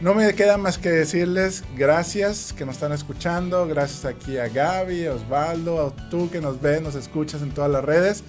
No 0.00 0.14
me 0.14 0.34
queda 0.34 0.58
más 0.58 0.76
que 0.76 0.90
decirles 0.90 1.64
gracias 1.74 2.52
que 2.52 2.66
nos 2.66 2.74
están 2.74 2.92
escuchando, 2.92 3.66
gracias 3.66 4.04
aquí 4.04 4.36
a 4.36 4.48
Gaby, 4.48 5.06
a 5.06 5.14
Osvaldo, 5.14 5.86
a 5.86 6.10
tú 6.10 6.28
que 6.30 6.42
nos 6.42 6.60
ves, 6.60 6.82
nos 6.82 6.94
escuchas 6.94 7.40
en 7.40 7.50
todas 7.50 7.70
las 7.70 7.82
redes. 7.82 8.22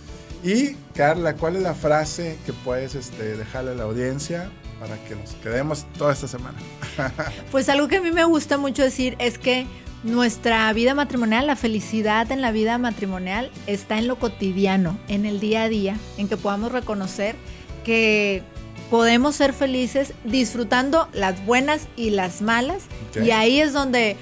Y 0.43 0.76
Carla, 0.95 1.36
¿cuál 1.36 1.58
es 1.58 1.64
la 1.64 1.74
frase 1.74 2.38
que 2.45 2.53
puedes 2.53 2.95
este, 2.95 3.36
dejarle 3.36 3.72
a 3.72 3.74
la 3.74 3.84
audiencia 3.84 4.49
para 4.80 4.95
que 5.03 5.16
nos 5.16 5.34
quedemos 5.36 5.86
toda 5.97 6.14
esta 6.14 6.30
semana? 6.30 6.58
pues 7.51 7.68
algo 7.68 7.89
que 7.89 7.97
a 7.97 8.01
mí 8.01 8.12
me 8.12 8.24
gusta 8.24 8.58
mucho 8.58 8.84
decir 8.84 9.18
es 9.20 9.38
que 9.38 9.68
nuestra 10.03 10.71
vida 10.73 10.93
matrimonial, 10.93 11.47
la 11.47 11.55
felicidad 11.55 12.31
en 12.31 12.41
la 12.41 12.51
vida 12.51 12.77
matrimonial 12.77 13.51
está 13.65 13.97
en 13.97 14.07
lo 14.07 14.17
cotidiano, 14.17 14.97
en 15.07 15.25
el 15.25 15.39
día 15.39 15.63
a 15.63 15.69
día, 15.69 15.97
en 16.17 16.27
que 16.27 16.37
podamos 16.37 16.71
reconocer 16.71 17.35
que 17.83 18.43
podemos 18.89 19.35
ser 19.35 19.53
felices 19.53 20.13
disfrutando 20.23 21.07
las 21.13 21.45
buenas 21.45 21.87
y 21.95 22.11
las 22.11 22.41
malas. 22.41 22.83
Y 23.21 23.31
ahí 23.31 23.59
es 23.59 23.73
donde 23.73 24.15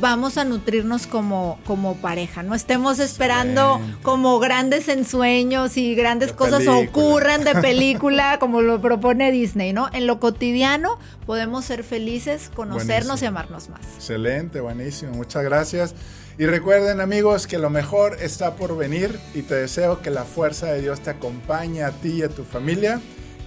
vamos 0.00 0.38
a 0.38 0.44
nutrirnos 0.44 1.06
como, 1.06 1.58
como 1.64 1.96
pareja. 1.96 2.42
No 2.42 2.54
estemos 2.54 2.98
esperando 2.98 3.80
como 4.02 4.38
grandes 4.38 4.88
ensueños 4.88 5.76
y 5.76 5.94
grandes 5.94 6.32
cosas 6.32 6.66
ocurran 6.66 7.44
de 7.44 7.54
película 7.60 8.38
como 8.38 8.62
lo 8.62 8.80
propone 8.80 9.30
Disney, 9.30 9.72
¿no? 9.72 9.88
En 9.92 10.06
lo 10.06 10.20
cotidiano 10.20 10.98
podemos 11.26 11.64
ser 11.64 11.84
felices, 11.84 12.50
conocernos 12.54 13.22
y 13.22 13.26
amarnos 13.26 13.68
más. 13.68 13.82
Excelente, 13.96 14.60
buenísimo. 14.60 15.12
Muchas 15.12 15.44
gracias. 15.44 15.94
Y 16.36 16.46
recuerden 16.46 17.00
amigos 17.00 17.46
que 17.46 17.58
lo 17.58 17.70
mejor 17.70 18.16
está 18.20 18.56
por 18.56 18.76
venir 18.76 19.20
y 19.34 19.42
te 19.42 19.54
deseo 19.54 20.02
que 20.02 20.10
la 20.10 20.24
fuerza 20.24 20.66
de 20.66 20.80
Dios 20.80 21.00
te 21.00 21.10
acompañe 21.10 21.84
a 21.84 21.92
ti 21.92 22.14
y 22.14 22.22
a 22.22 22.28
tu 22.28 22.42
familia 22.44 23.00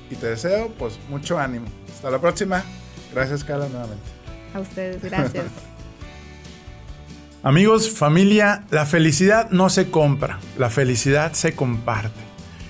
y 0.09 0.15
te 0.15 0.27
deseo 0.27 0.71
pues 0.77 0.97
mucho 1.09 1.37
ánimo. 1.37 1.67
Hasta 1.93 2.09
la 2.09 2.19
próxima. 2.19 2.63
Gracias 3.13 3.43
Carla 3.43 3.67
nuevamente. 3.67 4.05
A 4.53 4.59
ustedes, 4.59 5.01
gracias. 5.01 5.45
Amigos, 7.47 7.89
familia, 7.89 8.65
la 8.71 8.85
felicidad 8.85 9.49
no 9.51 9.69
se 9.69 9.89
compra, 9.89 10.37
la 10.57 10.69
felicidad 10.69 11.31
se 11.31 11.55
comparte. 11.55 12.19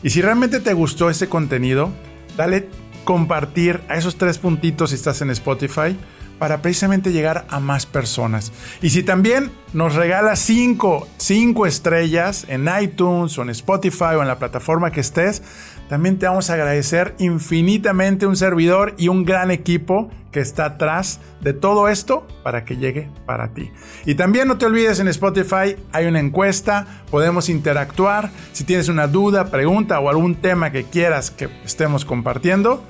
Y 0.04 0.12
si 0.12 0.22
realmente 0.22 0.60
te 0.60 0.74
gustó 0.74 1.10
este 1.10 1.28
contenido, 1.28 1.92
dale 2.38 2.70
compartir 3.04 3.82
a 3.90 3.98
esos 3.98 4.20
tres 4.20 4.38
puntitos 4.38 4.92
si 4.92 4.96
estás 4.96 5.20
en 5.24 5.32
Spotify 5.32 5.98
para 6.38 6.62
precisamente 6.62 7.12
llegar 7.12 7.48
a 7.50 7.60
más 7.60 7.88
personas. 7.88 8.52
Y 8.80 8.92
si 8.92 9.02
también 9.02 9.50
nos 9.74 9.96
regalas 9.96 10.38
5 10.42 11.66
estrellas 11.66 12.46
en 12.48 12.70
iTunes 12.80 13.36
o 13.40 13.42
en 13.42 13.50
Spotify 13.50 14.14
o 14.16 14.22
en 14.22 14.28
la 14.28 14.38
plataforma 14.38 14.92
que 14.92 15.00
estés, 15.00 15.42
también 15.90 16.20
te 16.20 16.28
vamos 16.28 16.50
a 16.50 16.54
agradecer 16.54 17.16
infinitamente 17.18 18.28
un 18.28 18.36
servidor 18.36 18.94
y 18.98 19.08
un 19.08 19.24
gran 19.24 19.52
equipo 19.52 20.10
que 20.32 20.42
está 20.42 20.66
atrás 20.66 21.20
de 21.42 21.54
todo 21.54 21.88
esto 21.88 22.28
para 22.44 22.66
que 22.66 22.78
llegue 22.78 23.10
para 23.26 23.54
ti. 23.54 23.72
Y 24.06 24.16
también 24.16 24.48
no 24.48 24.58
te 24.58 24.66
olvides 24.66 25.00
en 25.00 25.08
Spotify 25.08 25.78
hay 25.94 26.06
una 26.06 26.20
encuesta, 26.20 27.04
podemos 27.10 27.50
interactuar. 27.50 28.32
Si 28.52 28.64
tienes 28.64 28.90
una 28.90 29.08
duda, 29.08 29.46
pregunta 29.46 30.00
o 30.00 30.10
algún 30.10 30.36
tema 30.36 30.72
que 30.72 30.84
quieras 30.84 31.32
que 31.32 31.50
estemos 31.64 32.04
compartiendo, 32.04 32.84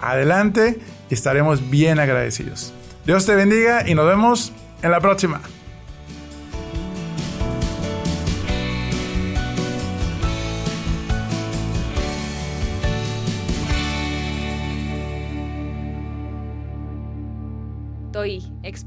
adelante 0.00 0.78
y 1.08 1.14
estaremos 1.14 1.70
bien 1.70 1.98
agradecidos. 2.00 2.74
Dios 3.06 3.26
te 3.26 3.34
bendiga 3.34 3.88
y 3.88 3.94
nos 3.94 4.06
vemos 4.06 4.52
en 4.82 4.90
la 4.90 5.00
próxima. 5.00 5.40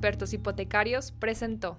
Expertos 0.04 0.34
Hipotecarios, 0.34 1.14
presentó. 1.14 1.78